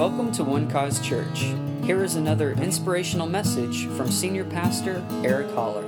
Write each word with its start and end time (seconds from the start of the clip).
Welcome 0.00 0.32
to 0.32 0.44
One 0.44 0.66
Cause 0.70 0.98
Church. 1.06 1.52
Here 1.84 2.02
is 2.02 2.14
another 2.14 2.52
inspirational 2.52 3.26
message 3.26 3.84
from 3.88 4.10
Senior 4.10 4.46
Pastor 4.46 5.06
Eric 5.22 5.50
Holler. 5.50 5.82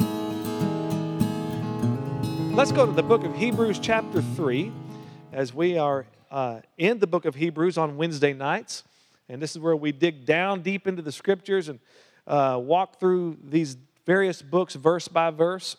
Let's 2.54 2.72
go 2.72 2.85
to 2.85 2.93
the 2.93 3.03
book 3.03 3.25
of 3.25 3.35
Hebrews, 3.35 3.79
chapter 3.79 4.21
3, 4.21 4.71
as 5.33 5.54
we 5.54 5.79
are 5.79 6.04
uh, 6.30 6.61
in 6.77 6.98
the 6.98 7.06
book 7.06 7.25
of 7.25 7.37
Hebrews 7.37 7.79
on 7.79 7.96
Wednesday 7.96 8.34
nights. 8.34 8.84
And 9.30 9.40
this 9.40 9.52
is 9.52 9.59
where 9.61 9.75
we 9.75 9.93
dig 9.93 10.26
down 10.26 10.60
deep 10.60 10.86
into 10.86 11.00
the 11.00 11.10
scriptures 11.10 11.70
and 11.70 11.80
uh, 12.26 12.60
walk 12.62 13.00
through 13.00 13.38
these 13.42 13.79
various 14.04 14.42
books 14.42 14.74
verse 14.74 15.08
by 15.08 15.30
verse. 15.30 15.74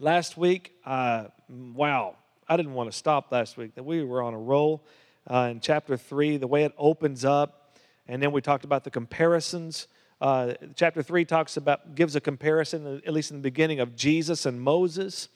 Last 0.00 0.36
week, 0.36 0.72
uh, 0.84 1.26
wow, 1.48 2.16
I 2.48 2.56
didn't 2.56 2.74
want 2.74 2.90
to 2.90 2.98
stop 2.98 3.30
last 3.30 3.56
week. 3.56 3.76
That 3.76 3.84
we 3.84 4.02
were 4.02 4.22
on 4.22 4.34
a 4.34 4.40
roll 4.40 4.84
uh, 5.30 5.48
in 5.50 5.60
chapter 5.60 5.96
3, 5.96 6.36
the 6.36 6.46
way 6.46 6.64
it 6.64 6.74
opens 6.76 7.24
up. 7.24 7.76
And 8.06 8.22
then 8.22 8.32
we 8.32 8.40
talked 8.40 8.64
about 8.64 8.84
the 8.84 8.90
comparisons. 8.90 9.88
Uh, 10.20 10.54
chapter 10.76 11.02
3 11.02 11.24
talks 11.24 11.56
about, 11.56 11.94
gives 11.94 12.16
a 12.16 12.20
comparison, 12.20 13.02
at 13.06 13.12
least 13.12 13.30
in 13.30 13.38
the 13.38 13.42
beginning, 13.42 13.80
of 13.80 13.96
Jesus 13.96 14.46
and 14.46 14.60
Moses. 14.60 15.28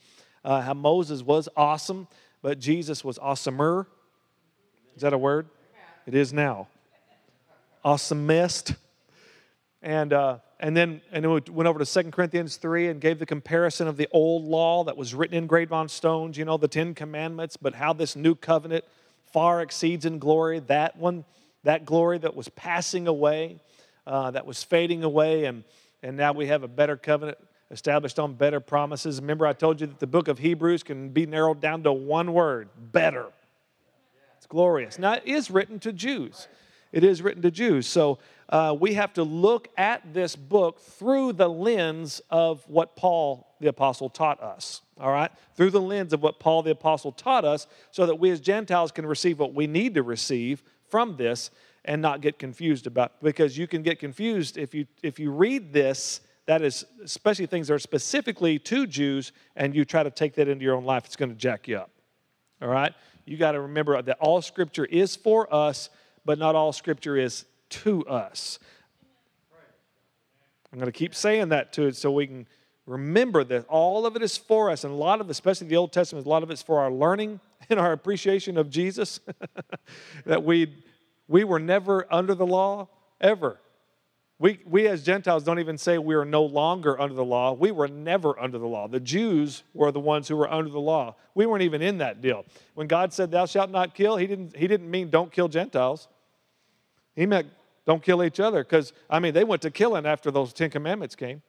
Uh, 0.45 0.61
how 0.61 0.75
Moses 0.75 1.23
was 1.23 1.49
awesome, 1.57 2.07
but 2.43 2.59
Jesus 2.59 3.03
was 3.03 3.19
awesomer. 3.19 3.87
Is 4.95 5.03
that 5.03 5.13
a 5.13 5.19
word? 5.19 5.49
It 6.07 6.15
is 6.15 6.33
now. 6.33 6.69
Awesomest. 7.85 8.77
And, 9.83 10.13
uh, 10.13 10.39
and 10.61 10.77
then 10.77 11.01
and 11.13 11.25
then 11.25 11.31
we 11.31 11.41
went 11.51 11.69
over 11.69 11.79
to 11.79 11.87
2 11.87 12.11
Corinthians 12.11 12.57
3 12.57 12.89
and 12.89 13.01
gave 13.01 13.19
the 13.19 13.27
comparison 13.27 13.87
of 13.87 13.97
the 13.97 14.09
old 14.11 14.45
law 14.45 14.85
that 14.85 14.97
was 14.97 15.15
written 15.15 15.37
engraved 15.37 15.73
on 15.73 15.89
stones, 15.89 16.37
you 16.37 16.45
know, 16.45 16.57
the 16.57 16.69
Ten 16.69 16.95
Commandments, 16.95 17.57
but 17.57 17.75
how 17.75 17.93
this 17.93 18.17
new 18.17 18.35
covenant 18.35 18.85
far 19.33 19.63
exceeds 19.63 20.05
in 20.05 20.19
glory 20.19 20.61
that 20.61 20.97
one, 20.97 21.25
that 21.65 21.85
glory 21.85 22.19
that 22.19 22.35
was 22.35 22.49
passing 22.49 23.07
away, 23.07 23.61
uh, 24.07 24.31
that 24.31 24.47
was 24.47 24.63
fading 24.63 25.05
away, 25.05 25.45
and, 25.45 25.65
and 26.03 26.17
now 26.17 26.33
we 26.33 26.47
have 26.47 26.63
a 26.63 26.69
better 26.69 26.97
covenant 26.97 27.39
established 27.71 28.19
on 28.19 28.35
better 28.35 28.61
promises. 28.61 29.21
Remember, 29.21 29.47
I 29.47 29.53
told 29.53 29.81
you 29.81 29.87
that 29.87 29.99
the 29.99 30.07
book 30.07 30.29
of 30.29 30.39
Hebrews 30.39 30.83
can 30.83 31.11
be 31.11 31.27
narrowed 31.27 31.61
down 31.61 31.83
to 31.83 31.93
one 31.93 32.33
word 32.33 32.69
better. 32.77 33.27
It's 34.37 34.47
glorious. 34.47 34.99
Now, 34.99 35.15
it 35.15 35.25
is 35.27 35.51
written 35.51 35.79
to 35.81 35.93
Jews. 35.93 36.49
It 36.93 37.05
is 37.05 37.23
written 37.23 37.43
to 37.43 37.51
Jews. 37.51 37.87
So 37.87 38.19
uh, 38.49 38.75
we 38.79 38.95
have 38.95 39.13
to 39.15 39.23
look 39.23 39.69
at 39.77 40.15
this 40.15 40.35
book 40.37 40.81
through 40.81 41.35
the 41.35 41.49
lens 41.49 42.23
of 42.31 42.65
what 42.69 42.97
Paul 42.97 43.55
the 43.61 43.69
Apostle 43.69 44.09
taught 44.09 44.43
us. 44.43 44.81
All 44.99 45.13
right? 45.13 45.31
Through 45.55 45.71
the 45.71 45.81
lens 45.81 46.13
of 46.13 46.23
what 46.23 46.41
Paul 46.41 46.63
the 46.63 46.71
Apostle 46.71 47.13
taught 47.13 47.45
us, 47.45 47.67
so 47.91 48.07
that 48.07 48.17
we 48.17 48.31
as 48.31 48.41
Gentiles 48.41 48.91
can 48.91 49.05
receive 49.07 49.39
what 49.39 49.55
we 49.55 49.67
need 49.67 49.95
to 49.95 50.03
receive 50.03 50.63
from 50.89 51.17
this 51.17 51.51
and 51.85 52.03
not 52.03 52.21
get 52.21 52.39
confused 52.39 52.87
about 52.87 53.21
because 53.23 53.57
you 53.57 53.67
can 53.67 53.83
get 53.83 53.99
confused 53.99 54.59
if 54.59 54.75
you 54.75 54.87
if 55.03 55.19
you 55.19 55.31
read 55.31 55.73
this 55.73 56.21
that 56.47 56.63
is 56.63 56.85
especially 57.05 57.47
things 57.47 57.69
that 57.69 57.75
are 57.75 57.79
specifically 57.79 58.59
to 58.59 58.87
Jews 58.87 59.33
and 59.57 59.75
you 59.75 59.85
try 59.85 60.03
to 60.03 60.11
take 60.11 60.35
that 60.35 60.49
into 60.49 60.65
your 60.65 60.77
own 60.77 60.85
life 60.85 61.07
it's 61.07 61.17
going 61.17 61.31
to 61.31 61.37
jack 61.37 61.69
you 61.69 61.79
up 61.79 61.91
all 62.61 62.69
right 62.69 62.93
you 63.25 63.37
got 63.37 63.53
to 63.53 63.61
remember 63.61 64.01
that 64.01 64.19
all 64.21 64.43
scripture 64.43 64.85
is 64.87 65.17
for 65.17 65.53
us 65.55 65.89
but 66.29 66.39
not 66.39 66.55
all 66.55 66.75
scripture 66.75 67.17
is 67.17 67.47
to 67.71 68.07
us 68.07 68.59
i'm 70.71 70.79
going 70.79 70.85
to 70.85 70.93
keep 70.93 71.15
saying 71.15 71.49
that 71.49 71.73
to 71.73 71.87
it 71.87 71.97
so 71.97 72.13
we 72.13 72.27
can 72.27 72.47
remember 72.85 73.43
that 73.43 73.65
all 73.67 74.05
of 74.05 74.15
it 74.15 74.21
is 74.21 74.37
for 74.37 74.71
us 74.71 74.85
and 74.85 74.93
a 74.93 74.97
lot 74.97 75.23
of 75.23 75.31
especially 75.31 75.67
the 75.69 75.77
old 75.77 75.91
testament 75.91 76.27
a 76.27 76.29
lot 76.29 76.43
of 76.43 76.51
it's 76.51 76.61
for 76.61 76.81
our 76.81 76.93
learning 76.93 77.41
and 77.71 77.81
our 77.81 77.93
appreciation 77.93 78.59
of 78.59 78.69
jesus 78.69 79.21
that 80.27 80.45
we 80.45 80.71
we 81.29 81.45
were 81.45 81.59
never 81.59 82.07
under 82.13 82.35
the 82.35 82.47
law 82.47 82.87
ever 83.23 83.59
we, 84.41 84.61
we 84.65 84.87
as 84.87 85.03
Gentiles 85.03 85.43
don't 85.43 85.59
even 85.59 85.77
say 85.79 85.99
we 85.99 86.15
are 86.15 86.25
no 86.25 86.45
longer 86.45 87.01
under 87.01 87.15
the 87.15 87.25
law. 87.25 87.55
We 87.55 87.73
were 87.73 87.89
never 87.89 88.39
under 88.39 88.57
the 88.57 88.69
law. 88.69 88.87
The 88.87 89.01
Jews 89.01 89.65
were 89.75 89.91
the 89.91 89.99
ones 89.99 90.29
who 90.29 90.37
were 90.37 90.49
under 90.49 90.71
the 90.71 90.79
law. 90.79 91.17
We 91.35 91.45
weren't 91.45 91.65
even 91.65 91.83
in 91.83 91.99
that 91.99 92.21
deal. 92.21 92.45
When 92.75 92.87
God 92.87 93.13
said, 93.13 93.33
Thou 93.33 93.47
shalt 93.47 93.71
not 93.71 93.97
kill, 93.97 94.17
He 94.17 94.29
didn't, 94.29 94.57
he 94.57 94.69
didn't 94.69 94.89
mean 94.89 95.11
don't 95.11 95.33
kill 95.33 95.49
Gentiles. 95.49 96.07
He 97.19 97.27
meant 97.27 97.49
don't 97.85 98.03
kill 98.03 98.23
each 98.23 98.39
other 98.39 98.63
because, 98.63 98.93
I 99.11 99.19
mean, 99.19 99.35
they 99.35 99.43
went 99.43 99.63
to 99.63 99.71
killing 99.73 100.07
after 100.07 100.31
those 100.31 100.53
Ten 100.53 100.71
Commandments 100.71 101.17
came, 101.17 101.43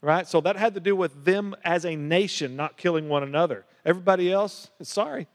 right? 0.00 0.26
So 0.26 0.40
that 0.40 0.56
had 0.56 0.72
to 0.74 0.80
do 0.80 0.96
with 0.96 1.24
them 1.24 1.54
as 1.62 1.84
a 1.84 1.94
nation 1.94 2.56
not 2.56 2.78
killing 2.78 3.08
one 3.08 3.22
another. 3.22 3.66
Everybody 3.84 4.32
else, 4.32 4.70
sorry. 4.80 5.26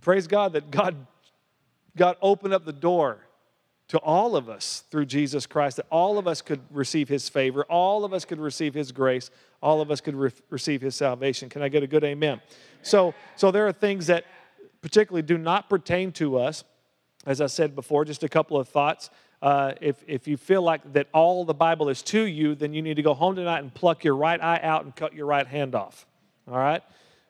Praise 0.00 0.28
God 0.28 0.52
that 0.52 0.70
God, 0.70 1.04
God 1.96 2.16
opened 2.22 2.54
up 2.54 2.64
the 2.64 2.72
door 2.72 3.26
to 3.88 3.98
all 3.98 4.36
of 4.36 4.48
us 4.48 4.84
through 4.88 5.06
Jesus 5.06 5.46
Christ, 5.46 5.78
that 5.78 5.86
all 5.90 6.16
of 6.16 6.28
us 6.28 6.42
could 6.42 6.60
receive 6.70 7.08
His 7.08 7.28
favor, 7.28 7.64
all 7.64 8.04
of 8.04 8.12
us 8.14 8.24
could 8.24 8.38
receive 8.38 8.72
His 8.72 8.92
grace, 8.92 9.30
all 9.60 9.80
of 9.80 9.90
us 9.90 10.00
could 10.00 10.14
re- 10.14 10.30
receive 10.48 10.80
His 10.80 10.94
salvation. 10.94 11.48
Can 11.48 11.60
I 11.60 11.68
get 11.68 11.82
a 11.82 11.88
good 11.88 12.04
amen? 12.04 12.40
So, 12.82 13.14
so 13.34 13.50
there 13.50 13.66
are 13.66 13.72
things 13.72 14.06
that 14.06 14.26
particularly 14.80 15.22
do 15.22 15.36
not 15.36 15.68
pertain 15.68 16.12
to 16.12 16.38
us. 16.38 16.62
As 17.26 17.40
I 17.40 17.46
said 17.46 17.74
before, 17.74 18.04
just 18.04 18.22
a 18.22 18.28
couple 18.28 18.58
of 18.58 18.68
thoughts. 18.68 19.10
Uh, 19.42 19.72
if, 19.80 20.02
if 20.06 20.26
you 20.28 20.36
feel 20.36 20.62
like 20.62 20.92
that 20.92 21.08
all 21.12 21.44
the 21.44 21.54
Bible 21.54 21.88
is 21.88 22.02
to 22.02 22.22
you, 22.22 22.54
then 22.54 22.72
you 22.72 22.82
need 22.82 22.94
to 22.94 23.02
go 23.02 23.14
home 23.14 23.36
tonight 23.36 23.60
and 23.60 23.72
pluck 23.72 24.04
your 24.04 24.16
right 24.16 24.40
eye 24.42 24.60
out 24.62 24.84
and 24.84 24.94
cut 24.94 25.14
your 25.14 25.26
right 25.26 25.46
hand 25.46 25.74
off. 25.74 26.06
All 26.48 26.58
right? 26.58 26.82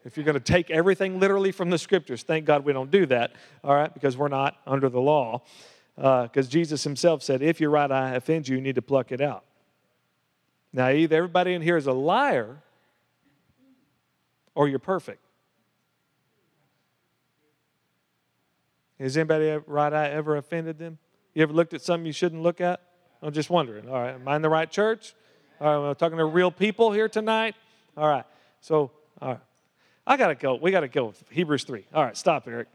If 0.04 0.16
you're 0.16 0.24
going 0.24 0.38
to 0.38 0.40
take 0.40 0.70
everything 0.70 1.20
literally 1.20 1.52
from 1.52 1.70
the 1.70 1.78
scriptures, 1.78 2.22
thank 2.22 2.46
God 2.46 2.64
we 2.64 2.72
don't 2.72 2.90
do 2.90 3.04
that, 3.06 3.32
all 3.62 3.74
right, 3.74 3.92
because 3.92 4.16
we're 4.16 4.28
not 4.28 4.56
under 4.66 4.88
the 4.88 5.00
law 5.00 5.42
because 5.96 6.46
uh, 6.46 6.50
Jesus 6.50 6.82
himself 6.82 7.22
said, 7.22 7.42
if 7.42 7.60
your 7.60 7.68
right 7.68 7.90
eye 7.90 8.14
offends 8.14 8.48
you, 8.48 8.56
you 8.56 8.62
need 8.62 8.76
to 8.76 8.82
pluck 8.82 9.12
it 9.12 9.20
out. 9.20 9.44
Now, 10.72 10.88
either 10.88 11.16
everybody 11.16 11.52
in 11.52 11.60
here 11.60 11.76
is 11.76 11.86
a 11.86 11.92
liar 11.92 12.62
or 14.54 14.68
you're 14.68 14.78
perfect. 14.78 15.22
Has 19.00 19.16
anybody 19.16 19.58
right 19.66 19.92
eye 19.92 20.10
ever 20.10 20.36
offended 20.36 20.78
them? 20.78 20.98
You 21.34 21.42
ever 21.42 21.52
looked 21.52 21.72
at 21.72 21.80
something 21.80 22.06
you 22.06 22.12
shouldn't 22.12 22.42
look 22.42 22.60
at? 22.60 22.80
I'm 23.22 23.32
just 23.32 23.48
wondering. 23.48 23.88
All 23.88 24.00
right, 24.00 24.14
am 24.14 24.28
I 24.28 24.36
in 24.36 24.42
the 24.42 24.48
right 24.48 24.70
church? 24.70 25.14
All 25.60 25.82
right, 25.82 25.88
I'm 25.90 25.94
talking 25.94 26.18
to 26.18 26.24
real 26.24 26.50
people 26.50 26.92
here 26.92 27.08
tonight. 27.08 27.54
All 27.96 28.08
right, 28.08 28.24
so, 28.60 28.90
all 29.20 29.28
right. 29.28 29.40
I 30.06 30.16
got 30.16 30.28
to 30.28 30.34
go. 30.34 30.56
We 30.56 30.70
got 30.70 30.80
to 30.80 30.88
go. 30.88 31.14
Hebrews 31.30 31.64
3. 31.64 31.84
All 31.94 32.04
right, 32.04 32.16
stop, 32.16 32.46
Eric. 32.46 32.68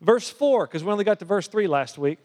Verse 0.00 0.28
4, 0.30 0.66
because 0.66 0.84
we 0.84 0.92
only 0.92 1.04
got 1.04 1.18
to 1.18 1.24
verse 1.24 1.48
3 1.48 1.66
last 1.66 1.98
week. 1.98 2.18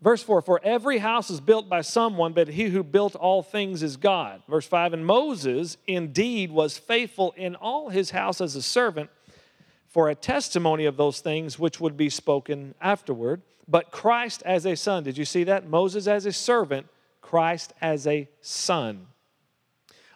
Verse 0.00 0.22
4 0.22 0.42
For 0.42 0.60
every 0.62 0.98
house 0.98 1.30
is 1.30 1.40
built 1.40 1.68
by 1.68 1.82
someone, 1.82 2.32
but 2.32 2.48
he 2.48 2.64
who 2.64 2.82
built 2.82 3.14
all 3.14 3.42
things 3.42 3.82
is 3.82 3.96
God. 3.96 4.42
Verse 4.48 4.66
5 4.66 4.92
And 4.92 5.06
Moses 5.06 5.76
indeed 5.86 6.50
was 6.50 6.78
faithful 6.78 7.34
in 7.36 7.54
all 7.54 7.90
his 7.90 8.10
house 8.10 8.40
as 8.40 8.56
a 8.56 8.62
servant 8.62 9.10
for 9.96 10.10
a 10.10 10.14
testimony 10.14 10.84
of 10.84 10.98
those 10.98 11.20
things 11.20 11.58
which 11.58 11.80
would 11.80 11.96
be 11.96 12.10
spoken 12.10 12.74
afterward. 12.82 13.40
But 13.66 13.90
Christ 13.90 14.42
as 14.44 14.66
a 14.66 14.76
son. 14.76 15.04
Did 15.04 15.16
you 15.16 15.24
see 15.24 15.44
that? 15.44 15.70
Moses 15.70 16.06
as 16.06 16.26
a 16.26 16.34
servant, 16.34 16.86
Christ 17.22 17.72
as 17.80 18.06
a 18.06 18.28
son 18.42 19.06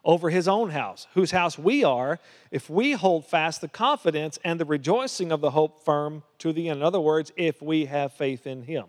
over 0.05 0.29
his 0.29 0.47
own 0.47 0.69
house, 0.69 1.07
whose 1.15 1.31
house 1.31 1.59
we 1.59 1.83
are, 1.83 2.19
if 2.51 2.69
we 2.69 2.93
hold 2.93 3.25
fast 3.25 3.63
the 3.63 3.69
confidence 3.69 4.39
and 4.45 4.61
the 4.61 4.67
rejoicing 4.67 5.33
of 5.33 5.41
the 5.41 5.53
hope 5.53 5.83
firm 5.83 6.25
to 6.41 6.53
the 6.53 6.69
end. 6.69 6.81
In 6.81 6.83
other 6.83 7.01
words, 7.01 7.33
if 7.39 7.63
we 7.63 7.87
have 7.87 8.13
faith 8.13 8.47
in 8.47 8.65
him. 8.65 8.85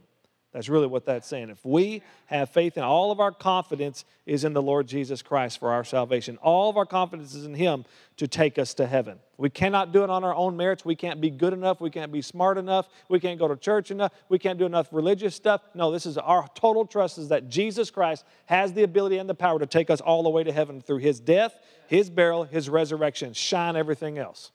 That's 0.52 0.68
really 0.68 0.88
what 0.88 1.06
that's 1.06 1.28
saying. 1.28 1.50
If 1.50 1.64
we 1.64 2.02
have 2.26 2.50
faith 2.50 2.76
in 2.76 2.84
all 2.84 3.10
of 3.12 3.22
our 3.22 3.32
confidence 3.32 4.04
is 4.26 4.44
in 4.44 4.52
the 4.52 4.62
Lord 4.62 4.86
Jesus 4.86 5.22
Christ 5.22 5.60
for 5.60 5.72
our 5.72 5.86
salvation. 5.86 6.38
All 6.42 6.70
of 6.70 6.76
our 6.76 6.86
confidence 6.86 7.34
is 7.34 7.46
in 7.46 7.54
him 7.54 7.86
to 8.18 8.28
take 8.28 8.60
us 8.60 8.74
to 8.74 8.86
heaven. 8.86 9.18
We 9.38 9.50
cannot 9.50 9.94
do 9.94 10.04
it 10.04 10.10
on 10.10 10.26
our 10.26 10.36
own 10.36 10.58
merits. 10.58 10.84
We 10.84 10.96
can't 10.96 11.22
be 11.22 11.30
good 11.30 11.54
enough. 11.54 11.80
We 11.80 11.90
can't 11.90 12.12
be 12.12 12.22
smart 12.22 12.58
enough. 12.58 12.90
We 13.08 13.20
can't 13.20 13.40
go 13.40 13.48
to 13.48 13.56
church 13.56 13.92
enough. 13.92 14.12
We 14.28 14.40
can't 14.40 14.60
do 14.60 14.66
enough 14.66 14.90
religious 14.92 15.36
stuff. 15.36 15.62
No, 15.74 15.90
this 15.90 16.06
is 16.06 16.18
our 16.18 16.46
total 16.54 16.86
trust 16.86 17.18
is 17.18 17.30
that 17.30 17.48
Jesus 17.48 17.90
Christ 17.90 18.26
has 18.46 18.74
the 18.74 18.84
ability 18.84 19.20
and 19.20 19.30
the 19.30 19.36
power 19.36 19.58
to 19.58 19.66
take 19.66 19.90
us 19.90 20.02
all 20.02 20.22
the 20.22 20.30
way 20.30 20.44
to 20.44 20.52
heaven 20.52 20.82
through 20.82 21.00
his 21.00 21.22
death, 21.22 21.58
his 21.88 22.10
burial, 22.10 22.44
his 22.44 22.70
resurrection. 22.70 23.32
Shine 23.32 23.78
everything 23.78 24.18
else. 24.18 24.52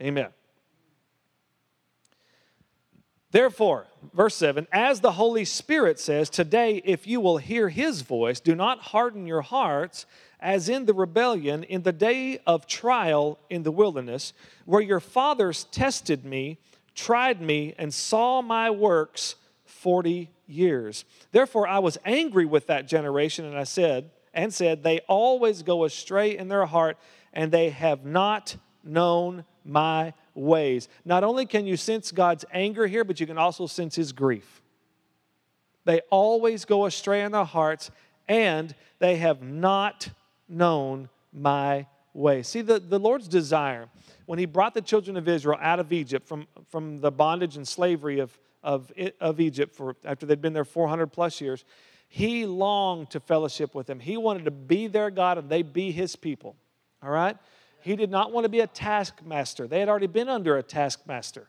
Amen. 0.00 0.28
Therefore, 3.30 3.86
verse 4.14 4.34
7 4.36 4.66
as 4.72 5.00
the 5.00 5.12
Holy 5.12 5.44
Spirit 5.44 5.98
says, 6.00 6.30
Today, 6.30 6.80
if 6.84 7.06
you 7.06 7.20
will 7.20 7.36
hear 7.36 7.68
his 7.68 8.00
voice, 8.00 8.40
do 8.40 8.54
not 8.54 8.78
harden 8.78 9.26
your 9.26 9.42
hearts 9.42 10.06
as 10.40 10.68
in 10.68 10.86
the 10.86 10.94
rebellion 10.94 11.64
in 11.64 11.82
the 11.82 11.92
day 11.92 12.38
of 12.46 12.66
trial 12.66 13.38
in 13.50 13.64
the 13.64 13.72
wilderness, 13.72 14.32
where 14.64 14.80
your 14.80 15.00
fathers 15.00 15.64
tested 15.64 16.24
me, 16.24 16.58
tried 16.94 17.40
me, 17.40 17.74
and 17.76 17.92
saw 17.92 18.40
my 18.40 18.70
works 18.70 19.34
40 19.64 20.30
years. 20.46 21.04
Therefore, 21.32 21.68
I 21.68 21.80
was 21.80 21.98
angry 22.04 22.46
with 22.46 22.68
that 22.68 22.88
generation, 22.88 23.44
and 23.44 23.58
I 23.58 23.64
said, 23.64 24.10
and 24.32 24.54
said, 24.54 24.82
They 24.82 25.00
always 25.00 25.62
go 25.62 25.84
astray 25.84 26.36
in 26.36 26.48
their 26.48 26.66
heart, 26.66 26.96
and 27.32 27.52
they 27.52 27.70
have 27.70 28.04
not 28.04 28.56
known 28.82 29.44
my 29.64 30.14
ways. 30.38 30.88
Not 31.04 31.24
only 31.24 31.46
can 31.46 31.66
you 31.66 31.76
sense 31.76 32.12
God's 32.12 32.44
anger 32.52 32.86
here, 32.86 33.04
but 33.04 33.20
you 33.20 33.26
can 33.26 33.38
also 33.38 33.66
sense 33.66 33.96
his 33.96 34.12
grief. 34.12 34.62
They 35.84 36.00
always 36.10 36.64
go 36.64 36.86
astray 36.86 37.22
in 37.22 37.32
their 37.32 37.44
hearts, 37.44 37.90
and 38.28 38.74
they 38.98 39.16
have 39.16 39.42
not 39.42 40.08
known 40.48 41.08
my 41.32 41.86
way. 42.14 42.42
See, 42.42 42.62
the, 42.62 42.78
the 42.78 42.98
Lord's 42.98 43.28
desire 43.28 43.88
when 44.26 44.38
he 44.38 44.44
brought 44.44 44.74
the 44.74 44.82
children 44.82 45.16
of 45.16 45.26
Israel 45.26 45.58
out 45.60 45.80
of 45.80 45.92
Egypt 45.92 46.28
from, 46.28 46.46
from 46.68 46.98
the 46.98 47.10
bondage 47.10 47.56
and 47.56 47.66
slavery 47.66 48.18
of, 48.18 48.38
of, 48.62 48.92
of 49.20 49.40
Egypt 49.40 49.74
for, 49.74 49.96
after 50.04 50.26
they'd 50.26 50.42
been 50.42 50.52
there 50.52 50.66
400 50.66 51.06
plus 51.06 51.40
years, 51.40 51.64
he 52.08 52.44
longed 52.44 53.10
to 53.10 53.20
fellowship 53.20 53.74
with 53.74 53.86
them. 53.86 54.00
He 54.00 54.16
wanted 54.16 54.44
to 54.44 54.50
be 54.50 54.86
their 54.86 55.10
God 55.10 55.38
and 55.38 55.48
they 55.48 55.62
be 55.62 55.90
his 55.90 56.16
people. 56.16 56.56
All 57.02 57.10
right? 57.10 57.36
He 57.88 57.96
did 57.96 58.10
not 58.10 58.32
want 58.32 58.44
to 58.44 58.50
be 58.50 58.60
a 58.60 58.66
taskmaster. 58.66 59.66
They 59.66 59.80
had 59.80 59.88
already 59.88 60.08
been 60.08 60.28
under 60.28 60.58
a 60.58 60.62
taskmaster 60.62 61.48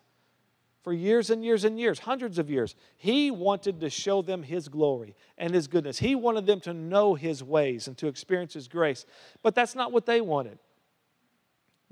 for 0.83 0.93
years 0.93 1.29
and 1.29 1.43
years 1.43 1.65
and 1.65 1.77
years, 1.77 1.99
hundreds 1.99 2.39
of 2.39 2.49
years. 2.49 2.75
He 2.95 3.29
wanted 3.29 3.81
to 3.81 3.89
show 3.89 4.21
them 4.21 4.43
his 4.43 4.69
glory 4.69 5.17
and 5.37 5.53
his 5.53 5.67
goodness. 5.67 5.99
He 5.99 6.15
wanted 6.15 6.45
them 6.45 6.61
to 6.61 6.73
know 6.73 7.13
his 7.13 7.43
ways 7.43 7.89
and 7.89 7.97
to 7.97 8.07
experience 8.07 8.53
his 8.53 8.69
grace. 8.69 9.05
But 9.43 9.53
that's 9.53 9.75
not 9.75 9.91
what 9.91 10.05
they 10.05 10.21
wanted 10.21 10.59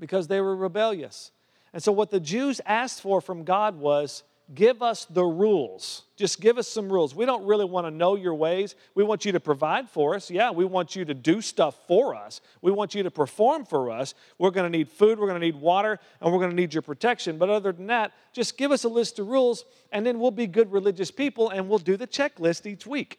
because 0.00 0.28
they 0.28 0.40
were 0.40 0.56
rebellious. 0.56 1.30
And 1.74 1.82
so, 1.82 1.92
what 1.92 2.10
the 2.10 2.18
Jews 2.18 2.58
asked 2.64 3.02
for 3.02 3.20
from 3.20 3.44
God 3.44 3.76
was 3.76 4.22
give 4.54 4.82
us 4.82 5.04
the 5.04 5.24
rules. 5.24 6.04
Just 6.16 6.40
give 6.40 6.58
us 6.58 6.66
some 6.66 6.92
rules. 6.92 7.14
We 7.14 7.26
don't 7.26 7.46
really 7.46 7.64
want 7.64 7.86
to 7.86 7.90
know 7.90 8.16
your 8.16 8.34
ways. 8.34 8.74
We 8.94 9.04
want 9.04 9.24
you 9.24 9.32
to 9.32 9.40
provide 9.40 9.88
for 9.90 10.14
us. 10.14 10.30
Yeah, 10.30 10.50
we 10.50 10.64
want 10.64 10.96
you 10.96 11.04
to 11.04 11.14
do 11.14 11.40
stuff 11.40 11.78
for 11.86 12.14
us. 12.14 12.40
We 12.62 12.72
want 12.72 12.94
you 12.94 13.02
to 13.02 13.10
perform 13.10 13.64
for 13.64 13.90
us. 13.90 14.14
We're 14.38 14.50
going 14.50 14.70
to 14.70 14.76
need 14.76 14.88
food, 14.88 15.18
we're 15.18 15.28
going 15.28 15.40
to 15.40 15.46
need 15.46 15.56
water, 15.56 15.98
and 16.20 16.32
we're 16.32 16.38
going 16.38 16.50
to 16.50 16.56
need 16.56 16.74
your 16.74 16.82
protection. 16.82 17.38
But 17.38 17.50
other 17.50 17.72
than 17.72 17.88
that, 17.88 18.12
just 18.32 18.56
give 18.56 18.72
us 18.72 18.84
a 18.84 18.88
list 18.88 19.18
of 19.18 19.28
rules, 19.28 19.64
and 19.92 20.04
then 20.04 20.18
we'll 20.18 20.30
be 20.30 20.46
good 20.46 20.72
religious 20.72 21.10
people 21.10 21.50
and 21.50 21.68
we'll 21.68 21.78
do 21.78 21.96
the 21.96 22.06
checklist 22.06 22.66
each 22.66 22.86
week. 22.86 23.18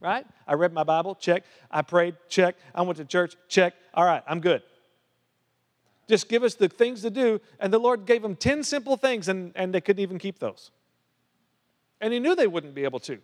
Right? 0.00 0.24
I 0.46 0.54
read 0.54 0.72
my 0.72 0.82
Bible, 0.84 1.14
check. 1.14 1.44
I 1.70 1.82
prayed, 1.82 2.14
check. 2.28 2.56
I 2.74 2.82
went 2.82 2.96
to 2.98 3.04
church, 3.04 3.36
check. 3.48 3.74
All 3.92 4.04
right, 4.04 4.22
I'm 4.26 4.40
good. 4.40 4.62
Just 6.10 6.28
give 6.28 6.42
us 6.42 6.54
the 6.56 6.68
things 6.68 7.02
to 7.02 7.10
do. 7.10 7.40
And 7.60 7.72
the 7.72 7.78
Lord 7.78 8.04
gave 8.04 8.20
them 8.20 8.34
10 8.34 8.64
simple 8.64 8.96
things, 8.96 9.28
and, 9.28 9.52
and 9.54 9.72
they 9.72 9.80
couldn't 9.80 10.02
even 10.02 10.18
keep 10.18 10.40
those. 10.40 10.72
And 12.00 12.12
He 12.12 12.18
knew 12.18 12.34
they 12.34 12.48
wouldn't 12.48 12.74
be 12.74 12.82
able 12.82 12.98
to 13.00 13.18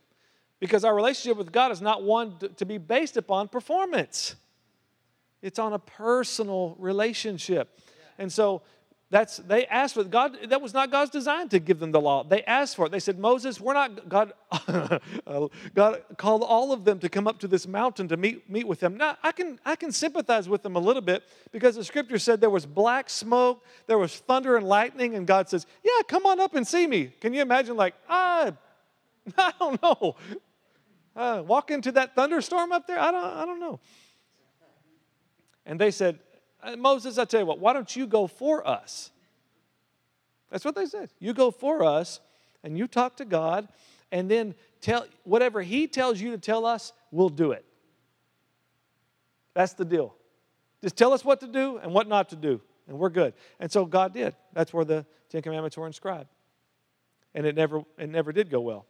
because 0.60 0.84
our 0.84 0.94
relationship 0.94 1.36
with 1.36 1.50
God 1.50 1.72
is 1.72 1.82
not 1.82 2.04
one 2.04 2.38
to, 2.38 2.48
to 2.48 2.64
be 2.64 2.78
based 2.78 3.16
upon 3.16 3.48
performance, 3.48 4.36
it's 5.42 5.58
on 5.58 5.72
a 5.72 5.80
personal 5.80 6.76
relationship. 6.78 7.76
And 8.18 8.32
so 8.32 8.62
that's 9.08 9.36
they 9.36 9.66
asked 9.66 9.94
for 9.94 10.02
God. 10.02 10.36
That 10.48 10.60
was 10.60 10.74
not 10.74 10.90
God's 10.90 11.12
design 11.12 11.48
to 11.50 11.60
give 11.60 11.78
them 11.78 11.92
the 11.92 12.00
law. 12.00 12.24
They 12.24 12.42
asked 12.42 12.74
for 12.74 12.86
it. 12.86 12.92
They 12.92 12.98
said, 12.98 13.20
"Moses, 13.20 13.60
we're 13.60 13.74
not 13.74 14.08
God." 14.08 14.32
God 15.74 16.02
called 16.16 16.42
all 16.42 16.72
of 16.72 16.84
them 16.84 16.98
to 16.98 17.08
come 17.08 17.28
up 17.28 17.38
to 17.40 17.48
this 17.48 17.68
mountain 17.68 18.08
to 18.08 18.16
meet 18.16 18.50
meet 18.50 18.66
with 18.66 18.80
them. 18.80 18.96
Now 18.96 19.16
I 19.22 19.30
can 19.30 19.60
I 19.64 19.76
can 19.76 19.92
sympathize 19.92 20.48
with 20.48 20.64
them 20.64 20.74
a 20.74 20.80
little 20.80 21.02
bit 21.02 21.22
because 21.52 21.76
the 21.76 21.84
Scripture 21.84 22.18
said 22.18 22.40
there 22.40 22.50
was 22.50 22.66
black 22.66 23.08
smoke, 23.08 23.64
there 23.86 23.98
was 23.98 24.16
thunder 24.16 24.56
and 24.56 24.66
lightning, 24.66 25.14
and 25.14 25.24
God 25.24 25.48
says, 25.48 25.66
"Yeah, 25.84 26.02
come 26.08 26.26
on 26.26 26.40
up 26.40 26.56
and 26.56 26.66
see 26.66 26.88
me." 26.88 27.12
Can 27.20 27.32
you 27.32 27.42
imagine? 27.42 27.76
Like, 27.76 27.94
ah, 28.08 28.52
I 29.38 29.52
don't 29.60 29.80
know. 29.80 30.16
Uh, 31.14 31.44
walk 31.46 31.70
into 31.70 31.92
that 31.92 32.16
thunderstorm 32.16 32.72
up 32.72 32.88
there. 32.88 32.98
I 32.98 33.12
don't 33.12 33.24
I 33.24 33.46
don't 33.46 33.60
know. 33.60 33.78
And 35.64 35.80
they 35.80 35.90
said, 35.90 36.20
Moses, 36.76 37.18
I 37.18 37.24
tell 37.24 37.40
you 37.40 37.46
what, 37.46 37.58
why 37.58 37.72
don't 37.72 37.94
you 37.94 38.06
go 38.06 38.26
for 38.26 38.66
us? 38.66 39.10
That's 40.50 40.64
what 40.64 40.74
they 40.74 40.86
said. 40.86 41.10
You 41.18 41.34
go 41.34 41.50
for 41.50 41.84
us 41.84 42.20
and 42.64 42.76
you 42.76 42.88
talk 42.88 43.16
to 43.18 43.24
God, 43.24 43.68
and 44.10 44.28
then 44.30 44.54
tell 44.80 45.06
whatever 45.22 45.62
He 45.62 45.86
tells 45.86 46.20
you 46.20 46.32
to 46.32 46.38
tell 46.38 46.66
us, 46.66 46.92
we'll 47.12 47.28
do 47.28 47.52
it. 47.52 47.64
That's 49.54 49.74
the 49.74 49.84
deal. 49.84 50.14
Just 50.82 50.96
tell 50.96 51.12
us 51.12 51.24
what 51.24 51.40
to 51.40 51.46
do 51.46 51.78
and 51.78 51.92
what 51.92 52.08
not 52.08 52.30
to 52.30 52.36
do, 52.36 52.60
and 52.88 52.98
we're 52.98 53.10
good. 53.10 53.34
And 53.60 53.70
so 53.70 53.84
God 53.84 54.12
did. 54.12 54.34
That's 54.52 54.72
where 54.72 54.84
the 54.84 55.06
Ten 55.30 55.42
Commandments 55.42 55.76
were 55.76 55.86
inscribed. 55.86 56.28
And 57.34 57.46
it 57.46 57.54
never, 57.54 57.82
it 57.98 58.08
never 58.08 58.32
did 58.32 58.50
go 58.50 58.60
well. 58.60 58.86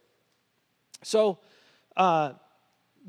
So, 1.03 1.37
uh, 1.95 2.33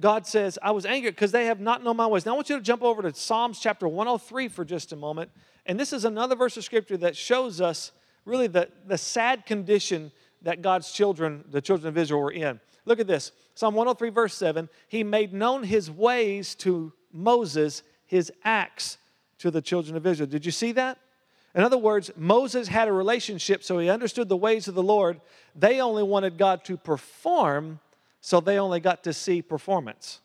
God 0.00 0.26
says, 0.26 0.58
I 0.62 0.70
was 0.70 0.86
angry 0.86 1.10
because 1.10 1.32
they 1.32 1.46
have 1.46 1.60
not 1.60 1.82
known 1.82 1.96
my 1.96 2.06
ways. 2.06 2.24
Now 2.24 2.32
I 2.32 2.34
want 2.36 2.48
you 2.48 2.56
to 2.56 2.62
jump 2.62 2.82
over 2.82 3.02
to 3.02 3.14
Psalms 3.14 3.58
chapter 3.58 3.88
103 3.88 4.48
for 4.48 4.64
just 4.64 4.92
a 4.92 4.96
moment. 4.96 5.30
And 5.66 5.78
this 5.78 5.92
is 5.92 6.04
another 6.04 6.36
verse 6.36 6.56
of 6.56 6.64
scripture 6.64 6.96
that 6.98 7.16
shows 7.16 7.60
us 7.60 7.92
really 8.24 8.46
the, 8.46 8.68
the 8.86 8.98
sad 8.98 9.44
condition 9.44 10.12
that 10.42 10.62
God's 10.62 10.92
children, 10.92 11.44
the 11.50 11.60
children 11.60 11.88
of 11.88 11.98
Israel, 11.98 12.20
were 12.20 12.30
in. 12.30 12.60
Look 12.84 13.00
at 13.00 13.06
this 13.06 13.32
Psalm 13.54 13.74
103, 13.74 14.10
verse 14.10 14.34
7. 14.34 14.68
He 14.88 15.02
made 15.02 15.32
known 15.32 15.64
his 15.64 15.90
ways 15.90 16.54
to 16.56 16.92
Moses, 17.12 17.82
his 18.06 18.32
acts 18.44 18.98
to 19.38 19.50
the 19.50 19.62
children 19.62 19.96
of 19.96 20.06
Israel. 20.06 20.28
Did 20.28 20.46
you 20.46 20.52
see 20.52 20.72
that? 20.72 20.98
In 21.54 21.62
other 21.62 21.78
words, 21.78 22.10
Moses 22.16 22.68
had 22.68 22.88
a 22.88 22.92
relationship, 22.92 23.64
so 23.64 23.78
he 23.78 23.88
understood 23.88 24.28
the 24.28 24.36
ways 24.36 24.68
of 24.68 24.74
the 24.74 24.82
Lord. 24.82 25.20
They 25.56 25.80
only 25.80 26.02
wanted 26.02 26.38
God 26.38 26.64
to 26.64 26.76
perform 26.76 27.80
so 28.20 28.40
they 28.40 28.58
only 28.58 28.80
got 28.80 29.04
to 29.04 29.12
see 29.12 29.42
performance. 29.42 30.20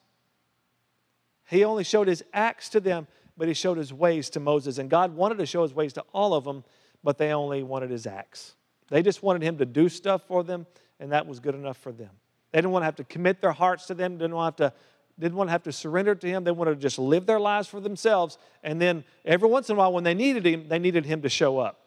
He 1.49 1.63
only 1.63 1.83
showed 1.83 2.07
his 2.07 2.23
acts 2.33 2.69
to 2.69 2.79
them, 2.79 3.07
but 3.37 3.47
he 3.47 3.53
showed 3.53 3.77
his 3.77 3.93
ways 3.93 4.29
to 4.31 4.39
Moses. 4.39 4.77
And 4.77 4.89
God 4.89 5.15
wanted 5.15 5.37
to 5.39 5.45
show 5.45 5.63
his 5.63 5.73
ways 5.73 5.93
to 5.93 6.03
all 6.13 6.33
of 6.33 6.43
them, 6.43 6.63
but 7.03 7.17
they 7.17 7.31
only 7.33 7.63
wanted 7.63 7.89
his 7.89 8.07
acts. 8.07 8.55
They 8.89 9.01
just 9.01 9.23
wanted 9.23 9.43
him 9.43 9.57
to 9.57 9.65
do 9.65 9.89
stuff 9.89 10.23
for 10.27 10.43
them, 10.43 10.65
and 10.99 11.11
that 11.11 11.27
was 11.27 11.39
good 11.39 11.55
enough 11.55 11.77
for 11.77 11.91
them. 11.91 12.09
They 12.51 12.59
didn't 12.59 12.71
want 12.71 12.81
to 12.81 12.85
have 12.85 12.95
to 12.97 13.03
commit 13.03 13.41
their 13.41 13.51
hearts 13.51 13.87
to 13.87 13.93
them, 13.93 14.17
didn't 14.17 14.35
want 14.35 14.57
to 14.57 14.63
have 14.63 14.71
to, 14.71 14.77
didn't 15.19 15.35
want 15.35 15.47
to, 15.47 15.51
have 15.51 15.63
to 15.63 15.71
surrender 15.71 16.15
to 16.15 16.27
him. 16.27 16.43
They 16.43 16.51
wanted 16.51 16.75
to 16.75 16.81
just 16.81 16.99
live 16.99 17.25
their 17.25 17.39
lives 17.39 17.67
for 17.67 17.79
themselves. 17.79 18.37
And 18.63 18.81
then 18.81 19.03
every 19.25 19.49
once 19.49 19.69
in 19.69 19.75
a 19.75 19.79
while, 19.79 19.93
when 19.93 20.03
they 20.03 20.13
needed 20.13 20.45
him, 20.45 20.67
they 20.67 20.79
needed 20.79 21.05
him 21.05 21.21
to 21.21 21.29
show 21.29 21.59
up. 21.59 21.79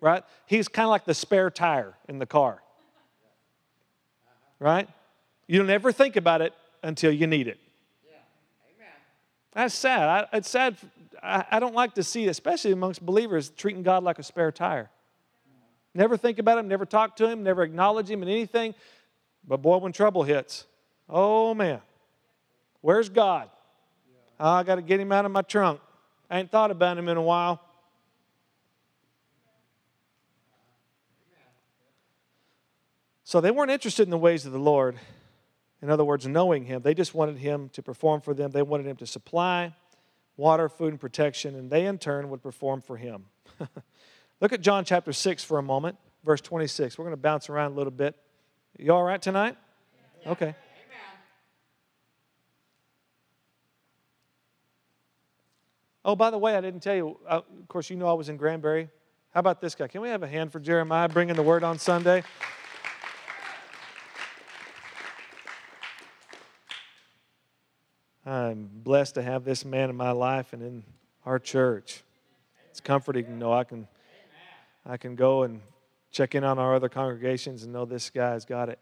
Right? 0.00 0.22
He's 0.46 0.68
kind 0.68 0.84
of 0.84 0.90
like 0.90 1.04
the 1.04 1.14
spare 1.14 1.50
tire 1.50 1.94
in 2.08 2.18
the 2.18 2.26
car 2.26 2.62
right? 4.58 4.88
You 5.46 5.58
don't 5.58 5.70
ever 5.70 5.92
think 5.92 6.16
about 6.16 6.42
it 6.42 6.52
until 6.82 7.10
you 7.10 7.26
need 7.26 7.48
it. 7.48 7.58
Yeah. 8.04 8.16
Amen. 8.76 8.92
That's 9.52 9.74
sad. 9.74 10.02
I, 10.02 10.36
it's 10.36 10.50
sad. 10.50 10.76
I, 11.22 11.44
I, 11.50 11.60
don't 11.60 11.74
like 11.74 11.94
to 11.94 12.02
see, 12.02 12.28
especially 12.28 12.72
amongst 12.72 13.04
believers, 13.04 13.50
treating 13.50 13.82
God 13.82 14.04
like 14.04 14.18
a 14.18 14.22
spare 14.22 14.52
tire. 14.52 14.90
Never 15.94 16.16
think 16.16 16.38
about 16.38 16.58
him, 16.58 16.68
never 16.68 16.86
talk 16.86 17.16
to 17.16 17.28
him, 17.28 17.42
never 17.42 17.62
acknowledge 17.62 18.10
him 18.10 18.22
in 18.22 18.28
anything. 18.28 18.74
But 19.46 19.62
boy, 19.62 19.78
when 19.78 19.92
trouble 19.92 20.22
hits, 20.22 20.66
oh 21.08 21.54
man, 21.54 21.80
where's 22.82 23.08
God? 23.08 23.48
Oh, 24.38 24.50
I 24.50 24.62
got 24.62 24.76
to 24.76 24.82
get 24.82 25.00
him 25.00 25.10
out 25.10 25.24
of 25.24 25.32
my 25.32 25.42
trunk. 25.42 25.80
I 26.30 26.38
ain't 26.38 26.50
thought 26.50 26.70
about 26.70 26.98
him 26.98 27.08
in 27.08 27.16
a 27.16 27.22
while. 27.22 27.60
So 33.28 33.42
they 33.42 33.50
weren't 33.50 33.70
interested 33.70 34.04
in 34.04 34.10
the 34.10 34.16
ways 34.16 34.46
of 34.46 34.52
the 34.52 34.58
Lord. 34.58 34.96
In 35.82 35.90
other 35.90 36.02
words, 36.02 36.26
knowing 36.26 36.64
Him. 36.64 36.80
They 36.80 36.94
just 36.94 37.14
wanted 37.14 37.36
Him 37.36 37.68
to 37.74 37.82
perform 37.82 38.22
for 38.22 38.32
them. 38.32 38.52
They 38.52 38.62
wanted 38.62 38.86
Him 38.86 38.96
to 38.96 39.06
supply 39.06 39.74
water, 40.38 40.66
food, 40.70 40.94
and 40.94 40.98
protection, 40.98 41.54
and 41.54 41.70
they 41.70 41.84
in 41.84 41.98
turn 41.98 42.30
would 42.30 42.42
perform 42.42 42.80
for 42.80 42.96
Him. 42.96 43.26
Look 44.40 44.54
at 44.54 44.62
John 44.62 44.82
chapter 44.82 45.12
6 45.12 45.44
for 45.44 45.58
a 45.58 45.62
moment, 45.62 45.98
verse 46.24 46.40
26. 46.40 46.96
We're 46.96 47.04
going 47.04 47.12
to 47.12 47.20
bounce 47.20 47.50
around 47.50 47.72
a 47.72 47.74
little 47.74 47.90
bit. 47.90 48.16
You 48.78 48.94
all 48.94 49.04
right 49.04 49.20
tonight? 49.20 49.58
Yeah. 50.24 50.30
Okay. 50.32 50.54
Oh, 56.02 56.16
by 56.16 56.30
the 56.30 56.38
way, 56.38 56.56
I 56.56 56.62
didn't 56.62 56.80
tell 56.80 56.96
you. 56.96 57.18
Uh, 57.28 57.42
of 57.60 57.68
course, 57.68 57.90
you 57.90 57.96
know 57.96 58.08
I 58.08 58.14
was 58.14 58.30
in 58.30 58.38
Granbury. 58.38 58.88
How 59.34 59.40
about 59.40 59.60
this 59.60 59.74
guy? 59.74 59.86
Can 59.86 60.00
we 60.00 60.08
have 60.08 60.22
a 60.22 60.28
hand 60.28 60.50
for 60.50 60.60
Jeremiah 60.60 61.10
bringing 61.10 61.36
the 61.36 61.42
word 61.42 61.62
on 61.62 61.78
Sunday? 61.78 62.22
I'm 68.28 68.68
blessed 68.84 69.14
to 69.14 69.22
have 69.22 69.44
this 69.44 69.64
man 69.64 69.88
in 69.88 69.96
my 69.96 70.10
life 70.10 70.52
and 70.52 70.62
in 70.62 70.84
our 71.24 71.38
church. 71.38 72.02
It's 72.68 72.78
comforting 72.78 73.24
to 73.24 73.32
know 73.32 73.54
I 73.54 73.64
can, 73.64 73.88
I 74.84 74.98
can 74.98 75.14
go 75.16 75.44
and 75.44 75.62
check 76.10 76.34
in 76.34 76.44
on 76.44 76.58
our 76.58 76.74
other 76.74 76.90
congregations 76.90 77.62
and 77.62 77.72
know 77.72 77.86
this 77.86 78.10
guy's 78.10 78.44
got 78.44 78.68
it. 78.68 78.78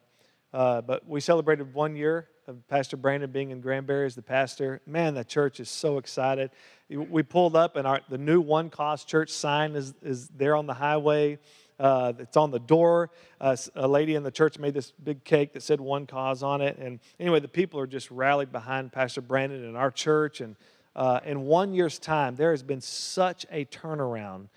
Uh, 0.53 0.81
but 0.81 1.07
we 1.09 1.21
celebrated 1.21 1.73
one 1.75 1.95
year 1.95 2.27
of 2.49 2.67
Pastor 2.67 2.97
Brandon 2.97 3.31
being 3.31 3.53
in 3.53 3.61
Granbury 3.61 4.07
as 4.07 4.17
the 4.17 4.23
pastor. 4.23 4.81
Man, 4.85 5.15
the 5.15 5.23
church 5.23 5.61
is 5.61 5.71
so 5.71 5.99
excited. 5.99 6.51
We 6.91 7.23
pulled 7.23 7.55
up 7.55 7.77
and 7.77 7.87
our, 7.87 8.01
the 8.09 8.19
new 8.19 8.41
One 8.41 8.69
Cause 8.69 9.05
Church 9.05 9.31
sign 9.31 9.77
is, 9.77 9.95
is 10.03 10.27
there 10.31 10.57
on 10.57 10.67
the 10.67 10.75
highway. 10.75 11.39
Uh, 11.79 12.13
it's 12.19 12.37
on 12.37 12.51
the 12.51 12.59
door. 12.59 13.11
Uh, 13.41 13.57
a 13.75 13.87
lady 13.87 14.15
in 14.15 14.23
the 14.23 14.31
church 14.31 14.59
made 14.59 14.75
this 14.75 14.93
big 15.03 15.25
cake 15.25 15.53
that 15.53 15.63
said 15.63 15.81
one 15.81 16.07
cause 16.07 16.43
on 16.43 16.61
it. 16.61 16.79
And 16.79 17.01
anyway, 17.21 17.41
the 17.41 17.49
people 17.49 17.79
are 17.81 17.87
just 17.87 18.11
rallied 18.11 18.51
behind 18.51 18.93
Pastor 18.93 19.21
Brandon 19.21 19.65
and 19.65 19.77
our 19.77 19.91
church. 19.91 20.41
And 20.41 20.57
uh, 20.95 21.21
in 21.25 21.43
one 21.43 21.75
year's 21.75 21.99
time, 21.99 22.37
there 22.37 22.51
has 22.53 22.63
been 22.63 22.81
such 22.81 23.45
a 23.51 23.67
turnaround 23.67 24.49